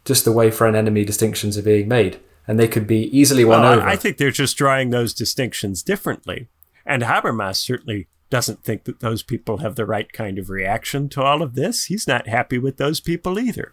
just 0.03 0.25
the 0.25 0.31
way 0.31 0.49
friend 0.49 0.75
enemy 0.75 1.05
distinctions 1.05 1.57
are 1.57 1.63
being 1.63 1.87
made, 1.87 2.19
and 2.47 2.59
they 2.59 2.67
could 2.67 2.87
be 2.87 3.17
easily 3.17 3.45
won 3.45 3.61
well, 3.61 3.73
over. 3.73 3.87
I 3.87 3.95
think 3.95 4.17
they're 4.17 4.31
just 4.31 4.57
drawing 4.57 4.89
those 4.89 5.13
distinctions 5.13 5.83
differently, 5.83 6.47
and 6.85 7.03
Habermas 7.03 7.57
certainly 7.57 8.07
doesn't 8.29 8.63
think 8.63 8.85
that 8.85 8.99
those 8.99 9.23
people 9.23 9.57
have 9.57 9.75
the 9.75 9.85
right 9.85 10.11
kind 10.11 10.39
of 10.39 10.49
reaction 10.49 11.09
to 11.09 11.21
all 11.21 11.41
of 11.41 11.55
this. 11.55 11.85
He's 11.85 12.07
not 12.07 12.27
happy 12.27 12.57
with 12.57 12.77
those 12.77 12.99
people 12.99 13.39
either. 13.39 13.71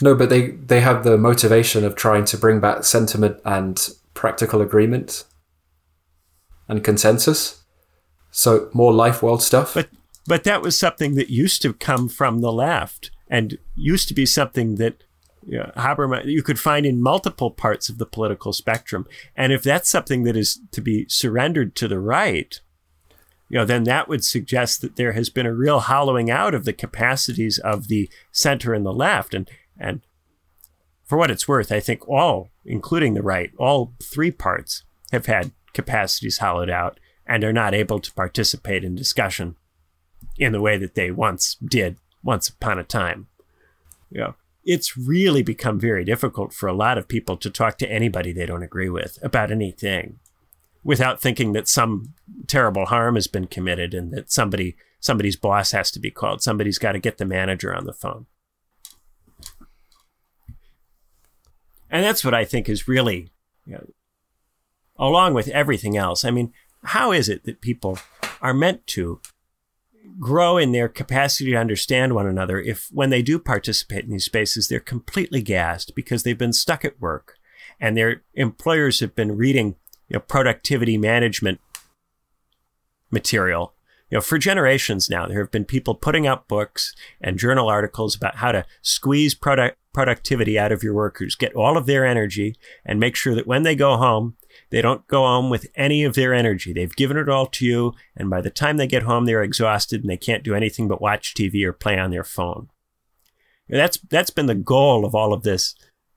No, 0.00 0.14
but 0.14 0.30
they 0.30 0.52
they 0.52 0.80
have 0.80 1.04
the 1.04 1.18
motivation 1.18 1.84
of 1.84 1.94
trying 1.94 2.24
to 2.26 2.38
bring 2.38 2.60
back 2.60 2.84
sentiment 2.84 3.38
and 3.44 3.88
practical 4.14 4.62
agreement 4.62 5.24
and 6.68 6.82
consensus. 6.82 7.62
So 8.30 8.70
more 8.72 8.92
life 8.92 9.22
world 9.22 9.42
stuff. 9.42 9.74
But 9.74 9.88
but 10.26 10.44
that 10.44 10.62
was 10.62 10.78
something 10.78 11.14
that 11.16 11.30
used 11.30 11.60
to 11.62 11.72
come 11.72 12.08
from 12.08 12.40
the 12.40 12.52
left 12.52 13.10
and 13.28 13.58
used 13.74 14.08
to 14.08 14.14
be 14.14 14.26
something 14.26 14.76
that 14.76 15.02
you 15.46 15.62
Habermas 15.76 16.26
you 16.26 16.42
could 16.42 16.58
find 16.58 16.84
in 16.84 17.00
multiple 17.00 17.50
parts 17.50 17.88
of 17.88 17.98
the 17.98 18.06
political 18.06 18.52
spectrum. 18.52 19.06
And 19.36 19.52
if 19.52 19.62
that's 19.62 19.90
something 19.90 20.24
that 20.24 20.36
is 20.36 20.60
to 20.72 20.80
be 20.80 21.06
surrendered 21.08 21.74
to 21.76 21.88
the 21.88 21.98
right, 21.98 22.60
you 23.48 23.58
know, 23.58 23.64
then 23.64 23.84
that 23.84 24.08
would 24.08 24.24
suggest 24.24 24.80
that 24.80 24.96
there 24.96 25.12
has 25.12 25.28
been 25.28 25.46
a 25.46 25.54
real 25.54 25.80
hollowing 25.80 26.30
out 26.30 26.54
of 26.54 26.64
the 26.64 26.72
capacities 26.72 27.58
of 27.58 27.88
the 27.88 28.08
center 28.30 28.74
and 28.74 28.86
the 28.86 28.92
left. 28.92 29.34
And 29.34 29.50
and 29.78 30.02
for 31.04 31.18
what 31.18 31.30
it's 31.30 31.48
worth, 31.48 31.72
I 31.72 31.80
think 31.80 32.08
all, 32.08 32.50
including 32.64 33.14
the 33.14 33.22
right, 33.22 33.50
all 33.58 33.94
three 34.02 34.30
parts 34.30 34.84
have 35.10 35.26
had 35.26 35.52
capacities 35.72 36.38
hollowed 36.38 36.70
out 36.70 37.00
and 37.26 37.42
are 37.42 37.52
not 37.52 37.74
able 37.74 37.98
to 37.98 38.12
participate 38.12 38.84
in 38.84 38.94
discussion 38.94 39.56
in 40.38 40.52
the 40.52 40.60
way 40.60 40.76
that 40.76 40.94
they 40.94 41.10
once 41.10 41.56
did 41.56 41.96
once 42.22 42.48
upon 42.48 42.78
a 42.78 42.84
time. 42.84 43.26
Know, 44.10 44.34
it's 44.64 44.96
really 44.96 45.42
become 45.42 45.80
very 45.80 46.04
difficult 46.04 46.52
for 46.52 46.68
a 46.68 46.74
lot 46.74 46.98
of 46.98 47.08
people 47.08 47.36
to 47.36 47.50
talk 47.50 47.78
to 47.78 47.90
anybody 47.90 48.32
they 48.32 48.46
don't 48.46 48.62
agree 48.62 48.90
with 48.90 49.18
about 49.22 49.50
anything 49.50 50.18
without 50.84 51.20
thinking 51.20 51.52
that 51.52 51.68
some 51.68 52.14
terrible 52.46 52.86
harm 52.86 53.14
has 53.14 53.26
been 53.26 53.46
committed 53.46 53.94
and 53.94 54.12
that 54.12 54.30
somebody 54.30 54.76
somebody's 54.98 55.36
boss 55.36 55.72
has 55.72 55.90
to 55.90 56.00
be 56.00 56.10
called. 56.10 56.42
Somebody's 56.42 56.78
got 56.78 56.92
to 56.92 56.98
get 56.98 57.18
the 57.18 57.24
manager 57.24 57.74
on 57.74 57.84
the 57.84 57.92
phone. 57.92 58.26
And 61.90 62.04
that's 62.04 62.24
what 62.24 62.34
I 62.34 62.44
think 62.44 62.68
is 62.68 62.86
really, 62.86 63.30
you 63.66 63.74
know, 63.74 63.90
along 64.96 65.34
with 65.34 65.48
everything 65.48 65.96
else. 65.96 66.24
I 66.24 66.30
mean, 66.30 66.52
how 66.84 67.12
is 67.12 67.28
it 67.28 67.44
that 67.44 67.60
people 67.60 67.98
are 68.40 68.54
meant 68.54 68.86
to 68.88 69.20
grow 70.20 70.58
in 70.58 70.72
their 70.72 70.88
capacity 70.88 71.50
to 71.50 71.56
understand 71.56 72.14
one 72.14 72.26
another 72.26 72.60
if, 72.60 72.88
when 72.92 73.10
they 73.10 73.22
do 73.22 73.38
participate 73.38 74.04
in 74.04 74.10
these 74.10 74.24
spaces, 74.24 74.68
they're 74.68 74.80
completely 74.80 75.42
gassed 75.42 75.94
because 75.94 76.22
they've 76.22 76.38
been 76.38 76.52
stuck 76.52 76.84
at 76.84 77.00
work 77.00 77.38
and 77.80 77.96
their 77.96 78.22
employers 78.34 79.00
have 79.00 79.14
been 79.14 79.36
reading 79.36 79.76
you 80.08 80.14
know, 80.14 80.20
productivity 80.20 80.98
management 80.98 81.60
material 83.10 83.74
you 84.10 84.16
know, 84.16 84.22
for 84.22 84.38
generations 84.38 85.08
now, 85.08 85.26
there 85.26 85.38
have 85.38 85.52
been 85.52 85.64
people 85.64 85.94
putting 85.94 86.26
out 86.26 86.48
books 86.48 86.94
and 87.20 87.38
journal 87.38 87.68
articles 87.68 88.16
about 88.16 88.36
how 88.36 88.50
to 88.50 88.66
squeeze 88.82 89.34
product 89.34 89.78
productivity 89.92 90.58
out 90.58 90.70
of 90.70 90.82
your 90.84 90.94
workers, 90.94 91.34
get 91.34 91.54
all 91.54 91.76
of 91.76 91.86
their 91.86 92.04
energy, 92.04 92.56
and 92.84 93.00
make 93.00 93.16
sure 93.16 93.34
that 93.34 93.46
when 93.46 93.64
they 93.64 93.74
go 93.74 93.96
home, 93.96 94.36
they 94.68 94.82
don't 94.82 95.06
go 95.08 95.22
home 95.22 95.50
with 95.50 95.66
any 95.74 96.04
of 96.04 96.14
their 96.14 96.34
energy. 96.34 96.72
They've 96.72 96.94
given 96.94 97.16
it 97.16 97.28
all 97.28 97.46
to 97.46 97.64
you, 97.64 97.94
and 98.16 98.28
by 98.28 98.40
the 98.40 98.50
time 98.50 98.76
they 98.76 98.86
get 98.86 99.04
home, 99.04 99.24
they're 99.24 99.42
exhausted 99.42 100.02
and 100.02 100.10
they 100.10 100.16
can't 100.16 100.44
do 100.44 100.54
anything 100.54 100.86
but 100.86 101.00
watch 101.00 101.34
TV 101.34 101.64
or 101.64 101.72
play 101.72 101.98
on 101.98 102.10
their 102.10 102.24
phone. 102.24 102.68
That's 103.68 103.98
that's 103.98 104.30
been 104.30 104.46
the 104.46 104.54
goal 104.54 105.04
of 105.04 105.14
all 105.14 105.32
of 105.32 105.42
this 105.42 105.74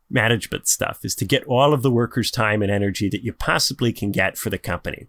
management 0.10 0.68
stuff 0.68 1.00
is 1.04 1.16
to 1.16 1.26
get 1.26 1.44
all 1.46 1.74
of 1.74 1.82
the 1.82 1.92
workers' 1.92 2.32
time 2.32 2.62
and 2.62 2.72
energy 2.72 3.10
that 3.10 3.24
you 3.24 3.34
possibly 3.34 3.92
can 3.92 4.12
get 4.12 4.38
for 4.38 4.50
the 4.50 4.58
company. 4.58 5.08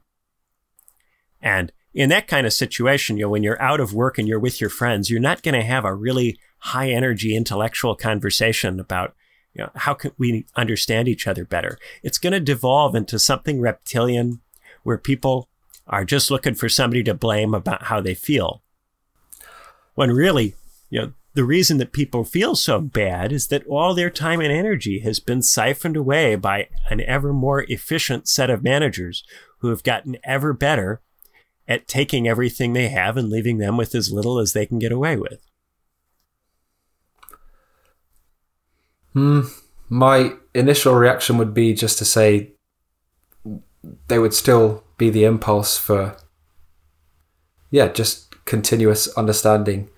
And 1.40 1.72
in 1.92 2.08
that 2.08 2.26
kind 2.26 2.46
of 2.46 2.52
situation, 2.52 3.16
you 3.16 3.24
know, 3.24 3.30
when 3.30 3.42
you're 3.42 3.60
out 3.62 3.80
of 3.80 3.94
work 3.94 4.18
and 4.18 4.26
you're 4.26 4.40
with 4.40 4.60
your 4.60 4.70
friends, 4.70 5.10
you're 5.10 5.20
not 5.20 5.42
going 5.42 5.54
to 5.54 5.62
have 5.62 5.84
a 5.84 5.94
really 5.94 6.38
high 6.58 6.90
energy 6.90 7.36
intellectual 7.36 7.94
conversation 7.94 8.80
about, 8.80 9.14
you 9.54 9.62
know, 9.62 9.70
how 9.74 9.94
can 9.94 10.12
we 10.18 10.46
understand 10.56 11.08
each 11.08 11.26
other 11.26 11.44
better? 11.44 11.78
It's 12.02 12.18
going 12.18 12.32
to 12.32 12.40
devolve 12.40 12.94
into 12.94 13.18
something 13.18 13.60
reptilian 13.60 14.40
where 14.82 14.98
people 14.98 15.48
are 15.86 16.04
just 16.04 16.30
looking 16.30 16.54
for 16.54 16.68
somebody 16.68 17.02
to 17.04 17.14
blame 17.14 17.54
about 17.54 17.84
how 17.84 18.00
they 18.00 18.14
feel. 18.14 18.62
When 19.94 20.10
really, 20.10 20.54
you 20.90 21.00
know, 21.00 21.12
the 21.34 21.44
reason 21.44 21.78
that 21.78 21.92
people 21.92 22.24
feel 22.24 22.54
so 22.54 22.80
bad 22.80 23.32
is 23.32 23.48
that 23.48 23.66
all 23.66 23.94
their 23.94 24.10
time 24.10 24.40
and 24.40 24.52
energy 24.52 25.00
has 25.00 25.18
been 25.18 25.42
siphoned 25.42 25.96
away 25.96 26.36
by 26.36 26.68
an 26.90 27.00
ever 27.00 27.32
more 27.32 27.62
efficient 27.64 28.28
set 28.28 28.50
of 28.50 28.62
managers 28.62 29.24
who 29.58 29.68
have 29.68 29.82
gotten 29.82 30.16
ever 30.24 30.52
better 30.52 31.00
at 31.66 31.88
taking 31.88 32.28
everything 32.28 32.72
they 32.72 32.88
have 32.88 33.16
and 33.16 33.30
leaving 33.30 33.58
them 33.58 33.76
with 33.76 33.94
as 33.94 34.12
little 34.12 34.38
as 34.38 34.52
they 34.52 34.66
can 34.66 34.78
get 34.78 34.92
away 34.92 35.16
with. 35.16 35.40
Hmm. 39.14 39.42
My 39.88 40.34
initial 40.54 40.94
reaction 40.94 41.38
would 41.38 41.54
be 41.54 41.72
just 41.72 41.98
to 41.98 42.04
say 42.04 42.52
there 44.08 44.20
would 44.20 44.34
still 44.34 44.84
be 44.98 45.08
the 45.10 45.24
impulse 45.24 45.78
for, 45.78 46.16
yeah, 47.70 47.88
just 47.88 48.44
continuous 48.44 49.08
understanding 49.16 49.88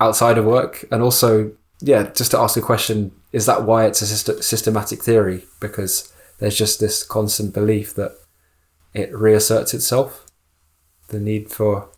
outside 0.00 0.36
of 0.36 0.44
work. 0.44 0.84
And 0.90 1.02
also, 1.02 1.52
yeah, 1.80 2.10
just 2.12 2.32
to 2.32 2.38
ask 2.38 2.54
the 2.54 2.60
question 2.60 3.12
is 3.32 3.46
that 3.46 3.64
why 3.64 3.84
it's 3.84 4.02
a 4.02 4.42
systematic 4.42 5.02
theory? 5.02 5.44
Because 5.60 6.12
there's 6.38 6.56
just 6.56 6.80
this 6.80 7.02
constant 7.02 7.54
belief 7.54 7.94
that 7.94 8.16
it 8.94 9.14
reasserts 9.14 9.74
itself 9.74 10.26
the 11.08 11.20
need 11.20 11.50
for. 11.50 11.90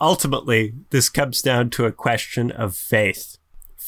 Ultimately, 0.00 0.74
this 0.90 1.08
comes 1.08 1.42
down 1.42 1.70
to 1.70 1.84
a 1.84 1.92
question 1.92 2.50
of 2.50 2.76
faith 2.76 3.38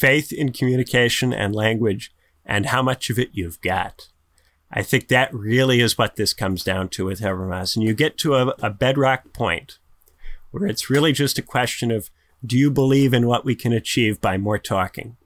faith 0.03 0.33
in 0.33 0.51
communication 0.51 1.33
and 1.33 1.55
language, 1.55 2.13
and 2.45 2.67
how 2.67 2.83
much 2.83 3.09
of 3.09 3.21
it 3.21 3.31
you've 3.33 3.61
got. 3.61 4.09
I 4.69 4.83
think 4.83 5.07
that 5.07 5.33
really 5.33 5.81
is 5.81 5.97
what 5.97 6.17
this 6.17 6.35
comes 6.35 6.65
down 6.65 6.89
to 6.89 7.05
with 7.05 7.21
Habermas. 7.21 7.77
And 7.77 7.87
you 7.87 7.95
get 7.95 8.19
to 8.19 8.35
a, 8.35 8.49
a 8.61 8.69
bedrock 8.69 9.33
point 9.33 9.79
where 10.51 10.67
it's 10.67 10.91
really 10.91 11.13
just 11.13 11.39
a 11.39 11.43
question 11.57 11.93
of 11.93 12.11
do 12.45 12.59
you 12.59 12.69
believe 12.69 13.15
in 13.15 13.29
what 13.29 13.45
we 13.45 13.55
can 13.55 13.73
achieve 13.73 14.21
by 14.21 14.37
more 14.37 14.59
talking? 14.59 15.17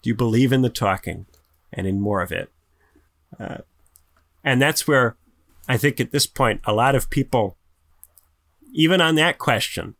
Do 0.00 0.08
you 0.08 0.14
believe 0.14 0.52
in 0.52 0.62
the 0.62 0.70
talking 0.70 1.26
and 1.72 1.84
in 1.84 2.00
more 2.00 2.22
of 2.22 2.30
it? 2.30 2.52
Uh, 3.36 3.58
and 4.44 4.62
that's 4.62 4.86
where 4.86 5.16
I 5.66 5.76
think 5.76 5.98
at 5.98 6.12
this 6.12 6.28
point, 6.28 6.60
a 6.64 6.72
lot 6.72 6.94
of 6.94 7.10
people, 7.10 7.56
even 8.72 9.00
on 9.00 9.16
that 9.16 9.38
question, 9.38 9.96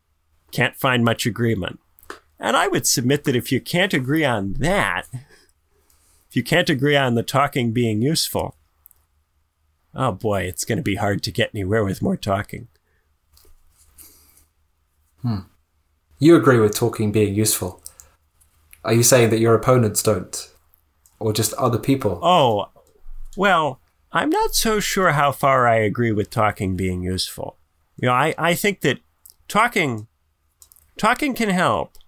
can't 0.52 0.76
find 0.76 1.04
much 1.04 1.26
agreement. 1.26 1.80
And 2.40 2.56
I 2.56 2.68
would 2.68 2.86
submit 2.86 3.24
that 3.24 3.36
if 3.36 3.52
you 3.52 3.60
can't 3.60 3.92
agree 3.92 4.24
on 4.24 4.54
that, 4.54 5.04
if 5.12 6.34
you 6.34 6.42
can't 6.42 6.70
agree 6.70 6.96
on 6.96 7.14
the 7.14 7.22
talking 7.22 7.72
being 7.72 8.00
useful, 8.00 8.56
oh 9.94 10.12
boy, 10.12 10.42
it's 10.42 10.64
going 10.64 10.78
to 10.78 10.82
be 10.82 10.94
hard 10.94 11.22
to 11.24 11.30
get 11.30 11.50
anywhere 11.52 11.84
with 11.84 12.00
more 12.00 12.16
talking. 12.16 12.68
Hmm. 15.20 15.40
You 16.18 16.34
agree 16.34 16.58
with 16.58 16.74
talking 16.74 17.12
being 17.12 17.34
useful. 17.34 17.82
Are 18.84 18.94
you 18.94 19.02
saying 19.02 19.28
that 19.30 19.40
your 19.40 19.54
opponents 19.54 20.02
don't? 20.02 20.50
Or 21.18 21.34
just 21.34 21.52
other 21.54 21.78
people? 21.78 22.18
Oh, 22.22 22.70
well, 23.36 23.80
I'm 24.12 24.30
not 24.30 24.54
so 24.54 24.80
sure 24.80 25.12
how 25.12 25.32
far 25.32 25.68
I 25.68 25.76
agree 25.76 26.12
with 26.12 26.30
talking 26.30 26.76
being 26.76 27.02
useful. 27.02 27.58
You 27.98 28.06
know, 28.08 28.14
I, 28.14 28.34
I 28.38 28.54
think 28.54 28.80
that 28.80 29.00
talking 29.46 30.06
talking 30.96 31.34
can 31.34 31.50
help 31.50 31.98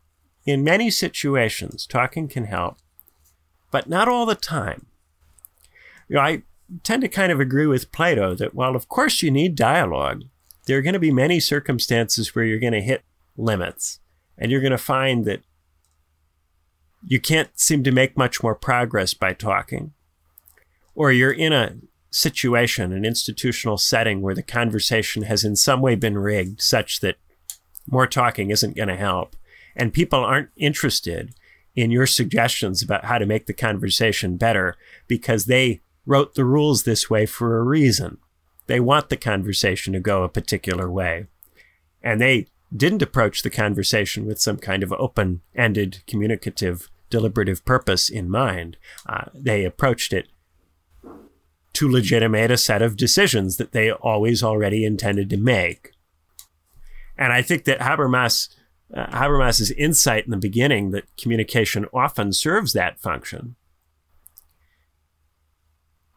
in 0.44 0.64
many 0.64 0.90
situations. 0.90 1.86
Talking 1.86 2.28
can 2.28 2.44
help, 2.44 2.78
but 3.70 3.88
not 3.88 4.08
all 4.08 4.26
the 4.26 4.34
time. 4.34 4.86
You 6.08 6.16
know, 6.16 6.22
I 6.22 6.42
tend 6.82 7.02
to 7.02 7.08
kind 7.08 7.32
of 7.32 7.40
agree 7.40 7.66
with 7.66 7.92
Plato 7.92 8.34
that 8.34 8.54
while 8.54 8.76
of 8.76 8.88
course 8.88 9.22
you 9.22 9.30
need 9.30 9.54
dialogue, 9.54 10.24
there 10.66 10.78
are 10.78 10.82
going 10.82 10.92
to 10.94 10.98
be 10.98 11.12
many 11.12 11.40
circumstances 11.40 12.34
where 12.34 12.44
you're 12.44 12.58
going 12.58 12.72
to 12.72 12.80
hit 12.80 13.02
limits, 13.36 14.00
and 14.38 14.50
you're 14.50 14.60
going 14.60 14.70
to 14.70 14.78
find 14.78 15.24
that 15.24 15.42
you 17.04 17.20
can't 17.20 17.58
seem 17.58 17.82
to 17.82 17.90
make 17.90 18.16
much 18.16 18.42
more 18.42 18.54
progress 18.54 19.12
by 19.12 19.32
talking 19.32 19.92
or 20.94 21.12
you're 21.12 21.32
in 21.32 21.52
a 21.52 21.74
situation, 22.10 22.92
an 22.92 23.04
institutional 23.04 23.78
setting 23.78 24.20
where 24.20 24.34
the 24.34 24.42
conversation 24.42 25.22
has 25.24 25.44
in 25.44 25.56
some 25.56 25.80
way 25.80 25.94
been 25.94 26.18
rigged 26.18 26.60
such 26.60 27.00
that 27.00 27.16
more 27.90 28.06
talking 28.06 28.50
isn't 28.50 28.76
going 28.76 28.88
to 28.88 28.96
help, 28.96 29.34
and 29.76 29.92
people 29.92 30.20
aren't 30.20 30.50
interested 30.56 31.34
in 31.74 31.90
your 31.90 32.06
suggestions 32.06 32.82
about 32.82 33.06
how 33.06 33.18
to 33.18 33.26
make 33.26 33.46
the 33.46 33.54
conversation 33.54 34.36
better 34.36 34.76
because 35.08 35.46
they 35.46 35.80
wrote 36.04 36.34
the 36.34 36.44
rules 36.44 36.82
this 36.82 37.08
way 37.08 37.26
for 37.26 37.58
a 37.58 37.62
reason. 37.62 38.18
They 38.66 38.80
want 38.80 39.08
the 39.08 39.16
conversation 39.16 39.92
to 39.92 40.00
go 40.00 40.22
a 40.22 40.28
particular 40.28 40.90
way. 40.90 41.26
And 42.02 42.20
they 42.20 42.48
didn't 42.74 43.02
approach 43.02 43.42
the 43.42 43.50
conversation 43.50 44.26
with 44.26 44.40
some 44.40 44.56
kind 44.56 44.82
of 44.82 44.92
open 44.94 45.42
ended, 45.54 46.02
communicative, 46.06 46.90
deliberative 47.10 47.64
purpose 47.64 48.08
in 48.08 48.30
mind. 48.30 48.76
Uh, 49.06 49.24
they 49.34 49.64
approached 49.64 50.12
it 50.12 50.28
to 51.74 51.90
legitimate 51.90 52.50
a 52.50 52.56
set 52.56 52.82
of 52.82 52.96
decisions 52.96 53.56
that 53.56 53.72
they 53.72 53.90
always 53.90 54.42
already 54.42 54.84
intended 54.84 55.30
to 55.30 55.36
make. 55.36 55.92
And 57.16 57.32
I 57.32 57.42
think 57.42 57.64
that 57.64 57.80
Habermas, 57.80 58.48
uh, 58.94 59.06
Habermas's 59.06 59.70
insight 59.72 60.24
in 60.24 60.30
the 60.30 60.36
beginning 60.36 60.90
that 60.90 61.04
communication 61.16 61.86
often 61.92 62.32
serves 62.32 62.72
that 62.72 63.00
function 63.00 63.56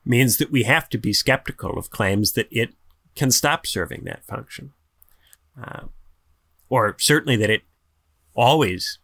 means 0.06 0.38
that 0.38 0.52
we 0.52 0.64
have 0.64 0.88
to 0.90 0.98
be 0.98 1.14
skeptical 1.14 1.78
of 1.78 1.90
claims 1.90 2.34
that 2.34 2.48
it 2.52 2.70
can 3.16 3.32
stop 3.32 3.66
serving 3.66 4.04
that 4.04 4.24
function. 4.26 4.74
Uh, 5.62 5.86
or 6.70 6.96
certainly 7.00 7.36
that 7.38 7.50
it 7.50 7.64
always 8.36 9.00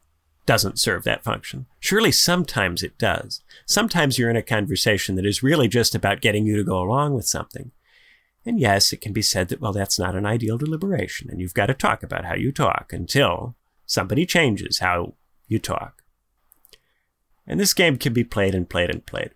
doesn't 0.46 0.80
serve 0.80 1.04
that 1.04 1.24
function. 1.24 1.66
Surely 1.80 2.12
sometimes 2.12 2.84
it 2.84 2.98
does. 2.98 3.42
Sometimes 3.66 4.18
you're 4.18 4.30
in 4.30 4.36
a 4.36 4.42
conversation 4.42 5.16
that 5.16 5.26
is 5.26 5.44
really 5.44 5.68
just 5.68 5.96
about 5.96 6.22
getting 6.22 6.46
you 6.46 6.58
to 6.58 6.64
go 6.64 6.82
along 6.82 7.14
with 7.14 7.26
something. 7.26 7.72
And 8.46 8.60
yes, 8.60 8.92
it 8.92 9.02
can 9.02 9.14
be 9.14 9.22
said 9.22 9.50
that, 9.50 9.62
well, 9.62 9.72
that's 9.72 10.00
not 10.00 10.16
an 10.16 10.26
ideal 10.26 10.58
deliberation, 10.58 11.30
and 11.30 11.40
you've 11.40 11.54
got 11.54 11.68
to 11.68 11.76
talk 11.76 12.02
about 12.02 12.26
how 12.26 12.34
you 12.34 12.52
talk 12.52 12.92
until 12.92 13.56
somebody 13.92 14.26
changes 14.26 14.80
how 14.80 15.16
you 15.48 15.60
talk. 15.60 16.02
And 17.46 17.60
this 17.60 17.74
game 17.74 17.98
can 17.98 18.14
be 18.14 18.24
played 18.24 18.56
and 18.56 18.70
played 18.70 18.90
and 18.90 19.06
played. 19.06 19.32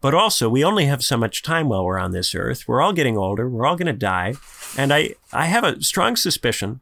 but 0.00 0.14
also 0.14 0.48
we 0.48 0.64
only 0.64 0.86
have 0.86 1.02
so 1.02 1.16
much 1.16 1.42
time 1.42 1.68
while 1.68 1.84
we're 1.84 1.98
on 1.98 2.12
this 2.12 2.34
earth. 2.34 2.68
We're 2.68 2.80
all 2.80 2.92
getting 2.92 3.16
older. 3.16 3.48
We're 3.48 3.66
all 3.66 3.76
going 3.76 3.86
to 3.86 3.92
die. 3.92 4.34
And 4.76 4.92
I, 4.92 5.14
I 5.32 5.46
have 5.46 5.64
a 5.64 5.82
strong 5.82 6.16
suspicion 6.16 6.80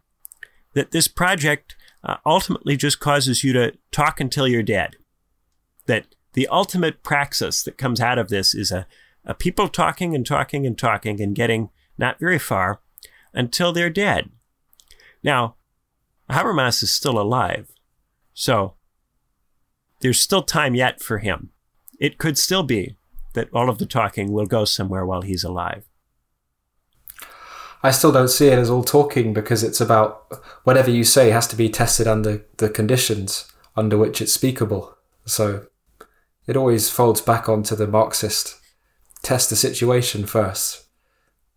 that 0.74 0.90
this 0.90 1.08
project 1.08 1.76
uh, 2.04 2.16
ultimately 2.26 2.76
just 2.76 3.00
causes 3.00 3.42
you 3.42 3.52
to 3.54 3.72
talk 3.90 4.20
until 4.20 4.46
you're 4.46 4.62
dead. 4.62 4.96
That 5.86 6.06
the 6.34 6.48
ultimate 6.48 7.02
praxis 7.02 7.62
that 7.62 7.78
comes 7.78 8.00
out 8.00 8.18
of 8.18 8.28
this 8.28 8.54
is 8.54 8.70
a, 8.70 8.86
a 9.24 9.34
people 9.34 9.68
talking 9.68 10.14
and 10.14 10.26
talking 10.26 10.66
and 10.66 10.76
talking 10.78 11.20
and 11.20 11.34
getting 11.34 11.70
not 11.96 12.18
very 12.18 12.38
far 12.38 12.80
until 13.32 13.72
they're 13.72 13.90
dead. 13.90 14.30
Now, 15.22 15.55
Habermas 16.30 16.82
is 16.82 16.90
still 16.90 17.18
alive. 17.18 17.70
So 18.34 18.74
there's 20.00 20.20
still 20.20 20.42
time 20.42 20.74
yet 20.74 21.00
for 21.00 21.18
him. 21.18 21.50
It 21.98 22.18
could 22.18 22.36
still 22.36 22.62
be 22.62 22.96
that 23.34 23.48
all 23.52 23.68
of 23.68 23.78
the 23.78 23.86
talking 23.86 24.32
will 24.32 24.46
go 24.46 24.64
somewhere 24.64 25.06
while 25.06 25.22
he's 25.22 25.44
alive. 25.44 25.84
I 27.82 27.90
still 27.90 28.12
don't 28.12 28.28
see 28.28 28.48
it 28.48 28.58
as 28.58 28.70
all 28.70 28.82
talking 28.82 29.32
because 29.32 29.62
it's 29.62 29.80
about 29.80 30.26
whatever 30.64 30.90
you 30.90 31.04
say 31.04 31.30
has 31.30 31.46
to 31.48 31.56
be 31.56 31.68
tested 31.68 32.08
under 32.08 32.44
the 32.56 32.68
conditions 32.68 33.50
under 33.76 33.96
which 33.98 34.20
it's 34.20 34.32
speakable. 34.32 34.96
So 35.26 35.66
it 36.46 36.56
always 36.56 36.90
folds 36.90 37.20
back 37.20 37.48
onto 37.48 37.76
the 37.76 37.86
Marxist 37.86 38.56
test 39.22 39.50
the 39.50 39.56
situation 39.56 40.26
first. 40.26 40.86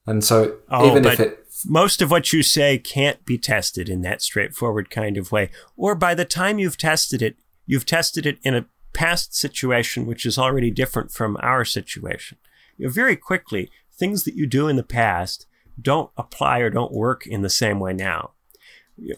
And 0.06 0.24
so 0.24 0.58
oh, 0.70 0.90
even 0.90 1.06
if 1.06 1.20
it 1.20 1.46
most 1.66 2.02
of 2.02 2.12
what 2.12 2.32
you 2.32 2.44
say 2.44 2.78
can't 2.78 3.24
be 3.26 3.38
tested 3.38 3.90
in 3.90 4.02
that 4.02 4.22
straightforward 4.22 4.90
kind 4.90 5.18
of 5.18 5.32
way. 5.32 5.50
Or 5.76 5.96
by 5.96 6.16
the 6.16 6.26
time 6.26 6.60
you've 6.60 6.78
tested 6.78 7.22
it, 7.22 7.38
you've 7.66 7.86
tested 7.86 8.26
it 8.26 8.40
in 8.44 8.56
a 8.56 8.66
past 8.94 9.36
situation 9.36 10.06
which 10.06 10.26
is 10.26 10.38
already 10.38 10.72
different 10.72 11.12
from 11.12 11.38
our 11.42 11.66
situation. 11.66 12.38
You 12.78 12.86
know, 12.88 12.92
very 12.92 13.16
quickly, 13.16 13.70
things 13.92 14.24
that 14.24 14.36
you 14.36 14.48
do 14.48 14.68
in 14.68 14.76
the 14.76 14.84
past 14.84 15.46
don't 15.82 16.12
apply 16.18 16.60
or 16.60 16.70
don't 16.70 16.92
work 16.92 17.28
in 17.28 17.42
the 17.42 17.50
same 17.50 17.80
way 17.80 17.94
now. 17.94 18.32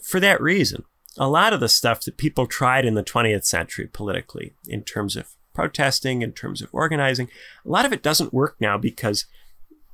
For 0.02 0.20
that 0.20 0.42
reason, 0.42 0.84
a 1.18 1.30
lot 1.30 1.54
of 1.54 1.60
the 1.60 1.70
stuff 1.70 2.02
that 2.02 2.18
people 2.18 2.48
tried 2.48 2.86
in 2.86 2.96
the 2.96 3.04
20th 3.04 3.46
century 3.46 3.88
politically, 3.88 4.54
in 4.68 4.84
terms 4.84 5.16
of 5.16 5.36
protesting, 5.54 6.22
in 6.22 6.32
terms 6.32 6.62
of 6.62 6.70
organizing, 6.72 7.30
a 7.66 7.70
lot 7.70 7.86
of 7.86 7.94
it 7.94 8.04
doesn't 8.04 8.34
work 8.34 8.56
now 8.60 8.78
because 8.78 9.26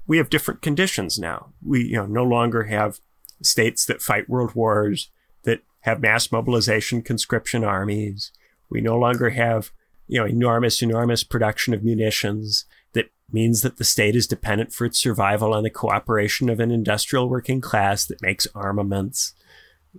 we 0.07 0.17
have 0.17 0.29
different 0.29 0.61
conditions 0.61 1.19
now. 1.19 1.53
We 1.63 1.83
you 1.83 1.97
know, 1.97 2.05
no 2.05 2.23
longer 2.23 2.63
have 2.63 2.99
states 3.41 3.85
that 3.85 4.01
fight 4.01 4.29
world 4.29 4.55
wars, 4.55 5.11
that 5.43 5.61
have 5.81 6.01
mass 6.01 6.31
mobilization 6.31 7.01
conscription 7.01 7.63
armies. 7.63 8.31
We 8.69 8.81
no 8.81 8.97
longer 8.97 9.29
have 9.29 9.71
you 10.07 10.19
know, 10.19 10.25
enormous, 10.25 10.81
enormous 10.81 11.23
production 11.23 11.73
of 11.73 11.83
munitions 11.83 12.65
that 12.93 13.11
means 13.31 13.61
that 13.61 13.77
the 13.77 13.83
state 13.83 14.15
is 14.15 14.25
dependent 14.25 14.73
for 14.73 14.85
its 14.85 14.97
survival 14.97 15.53
on 15.53 15.63
the 15.63 15.69
cooperation 15.69 16.49
of 16.49 16.59
an 16.59 16.71
industrial 16.71 17.29
working 17.29 17.59
class 17.59 18.05
that 18.05 18.21
makes 18.21 18.47
armaments. 18.55 19.33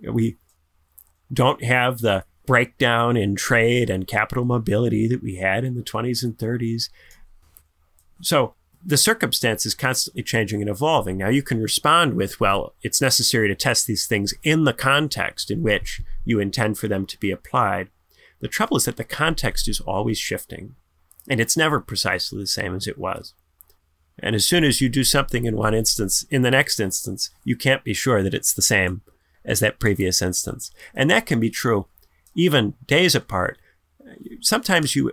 We 0.01 0.37
don't 1.31 1.63
have 1.63 1.99
the 1.99 2.25
breakdown 2.47 3.15
in 3.15 3.35
trade 3.35 3.91
and 3.91 4.07
capital 4.07 4.45
mobility 4.45 5.07
that 5.07 5.21
we 5.21 5.35
had 5.35 5.63
in 5.63 5.75
the 5.75 5.83
20s 5.83 6.23
and 6.23 6.35
30s. 6.35 6.89
So 8.21 8.55
the 8.83 8.97
circumstance 8.97 9.65
is 9.65 9.75
constantly 9.75 10.23
changing 10.23 10.61
and 10.61 10.69
evolving. 10.69 11.17
Now 11.17 11.29
you 11.29 11.43
can 11.43 11.61
respond 11.61 12.13
with, 12.13 12.39
well, 12.39 12.75
it's 12.81 13.01
necessary 13.01 13.47
to 13.47 13.55
test 13.55 13.87
these 13.87 14.07
things 14.07 14.33
in 14.43 14.63
the 14.63 14.73
context 14.73 15.51
in 15.51 15.61
which 15.61 16.01
you 16.23 16.39
intend 16.39 16.77
for 16.77 16.87
them 16.87 17.05
to 17.07 17.19
be 17.19 17.31
applied. 17.31 17.89
The 18.39 18.47
trouble 18.47 18.77
is 18.77 18.85
that 18.85 18.97
the 18.97 19.03
context 19.03 19.67
is 19.67 19.81
always 19.81 20.17
shifting, 20.17 20.75
and 21.27 21.41
it's 21.41 21.57
never 21.57 21.81
precisely 21.81 22.39
the 22.39 22.47
same 22.47 22.73
as 22.73 22.87
it 22.87 22.97
was. 22.97 23.33
And 24.21 24.35
as 24.35 24.45
soon 24.45 24.63
as 24.63 24.81
you 24.81 24.89
do 24.89 25.03
something 25.03 25.45
in 25.45 25.57
one 25.57 25.73
instance, 25.73 26.25
in 26.29 26.41
the 26.41 26.51
next 26.51 26.79
instance, 26.79 27.29
you 27.43 27.55
can't 27.55 27.83
be 27.83 27.93
sure 27.93 28.23
that 28.23 28.33
it's 28.33 28.53
the 28.53 28.61
same 28.61 29.01
as 29.45 29.59
that 29.59 29.79
previous 29.79 30.21
instance. 30.21 30.71
And 30.93 31.09
that 31.09 31.25
can 31.25 31.39
be 31.39 31.49
true 31.49 31.87
even 32.35 32.75
days 32.85 33.15
apart. 33.15 33.57
Sometimes 34.41 34.95
you 34.95 35.11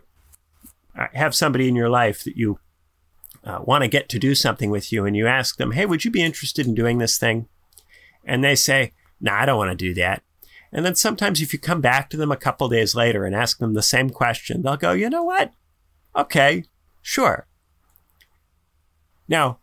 uh, 0.98 1.06
have 1.14 1.34
somebody 1.34 1.68
in 1.68 1.76
your 1.76 1.88
life 1.88 2.24
that 2.24 2.36
you 2.36 2.58
uh, 3.46 3.60
want 3.62 3.82
to 3.82 3.88
get 3.88 4.08
to 4.10 4.18
do 4.18 4.34
something 4.34 4.70
with 4.70 4.92
you, 4.92 5.06
and 5.06 5.16
you 5.16 5.26
ask 5.26 5.56
them, 5.56 5.72
Hey, 5.72 5.86
would 5.86 6.04
you 6.04 6.10
be 6.10 6.22
interested 6.22 6.66
in 6.66 6.74
doing 6.74 6.98
this 6.98 7.16
thing? 7.16 7.48
And 8.24 8.42
they 8.42 8.56
say, 8.56 8.92
No, 9.20 9.32
nah, 9.32 9.42
I 9.42 9.46
don't 9.46 9.58
want 9.58 9.70
to 9.70 9.76
do 9.76 9.94
that. 9.94 10.22
And 10.72 10.84
then 10.84 10.94
sometimes 10.94 11.40
if 11.40 11.52
you 11.52 11.58
come 11.58 11.80
back 11.80 12.10
to 12.10 12.16
them 12.16 12.32
a 12.32 12.36
couple 12.36 12.68
days 12.68 12.94
later 12.94 13.24
and 13.24 13.34
ask 13.34 13.58
them 13.58 13.74
the 13.74 13.82
same 13.82 14.10
question, 14.10 14.62
they'll 14.62 14.76
go, 14.76 14.92
you 14.92 15.08
know 15.08 15.22
what? 15.22 15.52
Okay, 16.14 16.64
sure. 17.02 17.46
Now, 19.28 19.58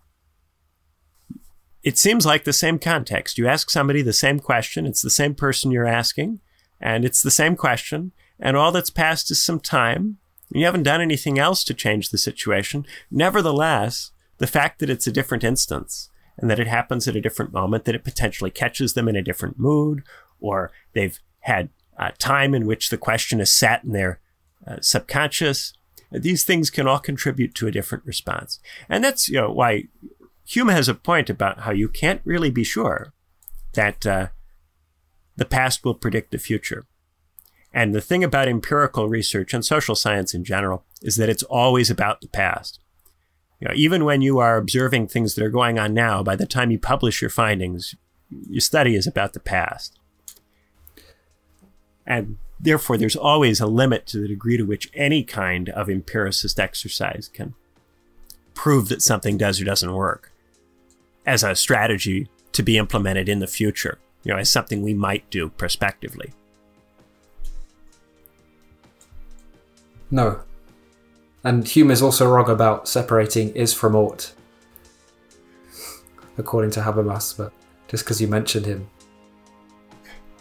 it 1.84 1.97
seems 1.97 2.26
like 2.26 2.45
the 2.45 2.53
same 2.53 2.80
context. 2.80 3.38
You 3.38 3.47
ask 3.47 3.69
somebody 3.69 4.01
the 4.01 4.14
same 4.14 4.39
question, 4.39 4.85
it's 4.85 5.01
the 5.01 5.10
same 5.10 5.35
person 5.35 5.72
you're 5.72 5.85
asking, 5.85 6.39
and 6.80 7.03
it's 7.03 7.22
the 7.22 7.31
same 7.31 7.55
question, 7.55 8.11
and 8.39 8.55
all 8.55 8.72
that's 8.72 8.89
passed 8.89 9.30
is 9.30 9.41
some 9.41 9.60
time. 9.60 10.18
You 10.53 10.65
haven't 10.65 10.84
done 10.84 11.01
anything 11.01 11.39
else 11.39 11.63
to 11.63 11.73
change 11.73 12.09
the 12.09 12.17
situation. 12.17 12.85
Nevertheless, 13.09 14.11
the 14.38 14.47
fact 14.47 14.80
that 14.80 14.89
it's 14.89 15.07
a 15.07 15.11
different 15.11 15.43
instance 15.43 16.09
and 16.38 16.49
that 16.49 16.59
it 16.59 16.67
happens 16.67 17.07
at 17.07 17.15
a 17.15 17.21
different 17.21 17.51
moment, 17.51 17.85
that 17.85 17.95
it 17.95 18.03
potentially 18.03 18.51
catches 18.51 18.93
them 18.93 19.07
in 19.07 19.15
a 19.15 19.21
different 19.21 19.57
mood, 19.57 20.03
or 20.39 20.71
they've 20.93 21.19
had 21.41 21.69
uh, 21.97 22.11
time 22.19 22.53
in 22.53 22.65
which 22.65 22.89
the 22.89 22.97
question 22.97 23.39
is 23.39 23.51
sat 23.51 23.84
in 23.84 23.93
their 23.93 24.19
uh, 24.67 24.77
subconscious. 24.81 25.73
These 26.11 26.43
things 26.43 26.69
can 26.69 26.88
all 26.88 26.99
contribute 26.99 27.55
to 27.55 27.67
a 27.67 27.71
different 27.71 28.05
response. 28.05 28.59
And 28.88 29.03
that's 29.03 29.30
you 29.30 29.41
know, 29.41 29.51
why 29.51 29.85
Hume 30.45 30.69
has 30.69 30.88
a 30.88 30.93
point 30.93 31.30
about 31.30 31.61
how 31.61 31.71
you 31.71 31.88
can't 31.88 32.21
really 32.23 32.51
be 32.51 32.63
sure 32.63 33.13
that 33.73 34.05
uh, 34.05 34.27
the 35.35 35.45
past 35.45 35.84
will 35.84 35.95
predict 35.95 36.31
the 36.31 36.38
future. 36.38 36.85
And 37.74 37.94
the 37.94 38.02
thing 38.02 38.24
about 38.24 38.48
empirical 38.48 39.10
research 39.10 39.54
and 39.54 39.66
social 39.66 39.95
science 39.95 40.34
in 40.34 40.44
general 40.44 40.86
is 41.02 41.16
that 41.16 41.30
it's 41.30 41.44
always 41.44 41.90
about 41.90 42.22
the 42.22 42.28
past. 42.28 42.80
You 43.60 43.68
know, 43.68 43.74
even 43.76 44.06
when 44.06 44.22
you 44.22 44.40
are 44.40 44.58
observing 44.58 45.08
things 45.08 45.36
that 45.36 45.44
are 45.44 45.50
going 45.50 45.80
on 45.80 45.94
now, 45.94 46.22
by 46.22 46.36
the 46.36 46.45
time 46.45 46.70
you 46.70 46.78
publish 46.78 47.22
your 47.22 47.30
findings, 47.30 47.95
your 48.30 48.62
study 48.62 48.95
is 48.95 49.08
about 49.08 49.34
the 49.34 49.40
past. 49.40 49.98
And 52.06 52.38
therefore, 52.60 52.98
there's 52.98 53.16
always 53.16 53.60
a 53.60 53.68
limit 53.68 54.06
to 54.08 54.20
the 54.20 54.28
degree 54.28 54.58
to 54.58 54.64
which 54.64 54.91
any 54.94 55.24
kind 55.24 55.70
of 55.70 55.90
empiricist 55.90 56.60
exercise 56.60 57.30
can 57.34 57.56
prove 58.54 58.90
that 58.90 59.02
something 59.02 59.38
does 59.38 59.60
or 59.60 59.66
doesn't 59.66 59.94
work 59.94 60.32
as 61.26 61.44
a 61.44 61.56
strategy 61.56 62.30
to 62.52 62.62
be 62.62 62.78
implemented 62.78 63.30
in 63.30 63.40
the 63.40 63.48
future, 63.48 63.98
you 64.24 64.32
know, 64.32 64.38
as 64.38 64.50
something 64.50 64.82
we 64.82 64.94
might 64.94 65.28
do 65.30 65.50
prospectively. 65.50 66.34
No. 70.11 70.41
And 71.43 71.67
Hume 71.67 71.91
is 71.91 72.01
also 72.01 72.27
wrong 72.30 72.49
about 72.49 72.88
separating 72.88 73.49
is 73.55 73.73
from 73.73 73.95
ought, 73.95 74.31
according 76.38 76.71
to 76.71 76.81
Habermas, 76.81 77.35
but 77.38 77.51
just 77.88 78.05
because 78.05 78.21
you 78.21 78.27
mentioned 78.27 78.65
him. 78.65 78.89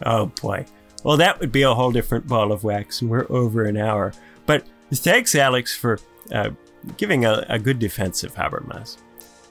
Oh 0.04 0.26
boy. 0.40 0.64
Well, 1.04 1.16
that 1.16 1.40
would 1.40 1.50
be 1.50 1.62
a 1.62 1.74
whole 1.74 1.90
different 1.90 2.28
ball 2.28 2.52
of 2.52 2.62
wax, 2.62 3.02
and 3.02 3.10
we're 3.10 3.26
over 3.28 3.64
an 3.64 3.76
hour. 3.76 4.12
But 4.46 4.66
thanks, 4.92 5.34
Alex, 5.34 5.76
for 5.76 5.98
uh, 6.30 6.50
giving 6.96 7.24
a, 7.24 7.44
a 7.48 7.58
good 7.58 7.78
defense 7.78 8.22
of 8.22 8.34
Habermas. 8.34 8.98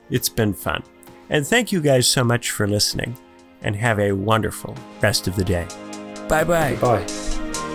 It's 0.09 0.29
been 0.29 0.53
fun. 0.53 0.83
And 1.29 1.45
thank 1.45 1.71
you 1.71 1.81
guys 1.81 2.07
so 2.07 2.23
much 2.23 2.51
for 2.51 2.67
listening, 2.67 3.17
and 3.61 3.75
have 3.75 3.99
a 3.99 4.13
wonderful 4.13 4.75
rest 5.01 5.27
of 5.27 5.35
the 5.35 5.43
day. 5.43 5.67
Bye 6.29 6.45
bye. 6.45 6.75
Bye. 6.75 7.67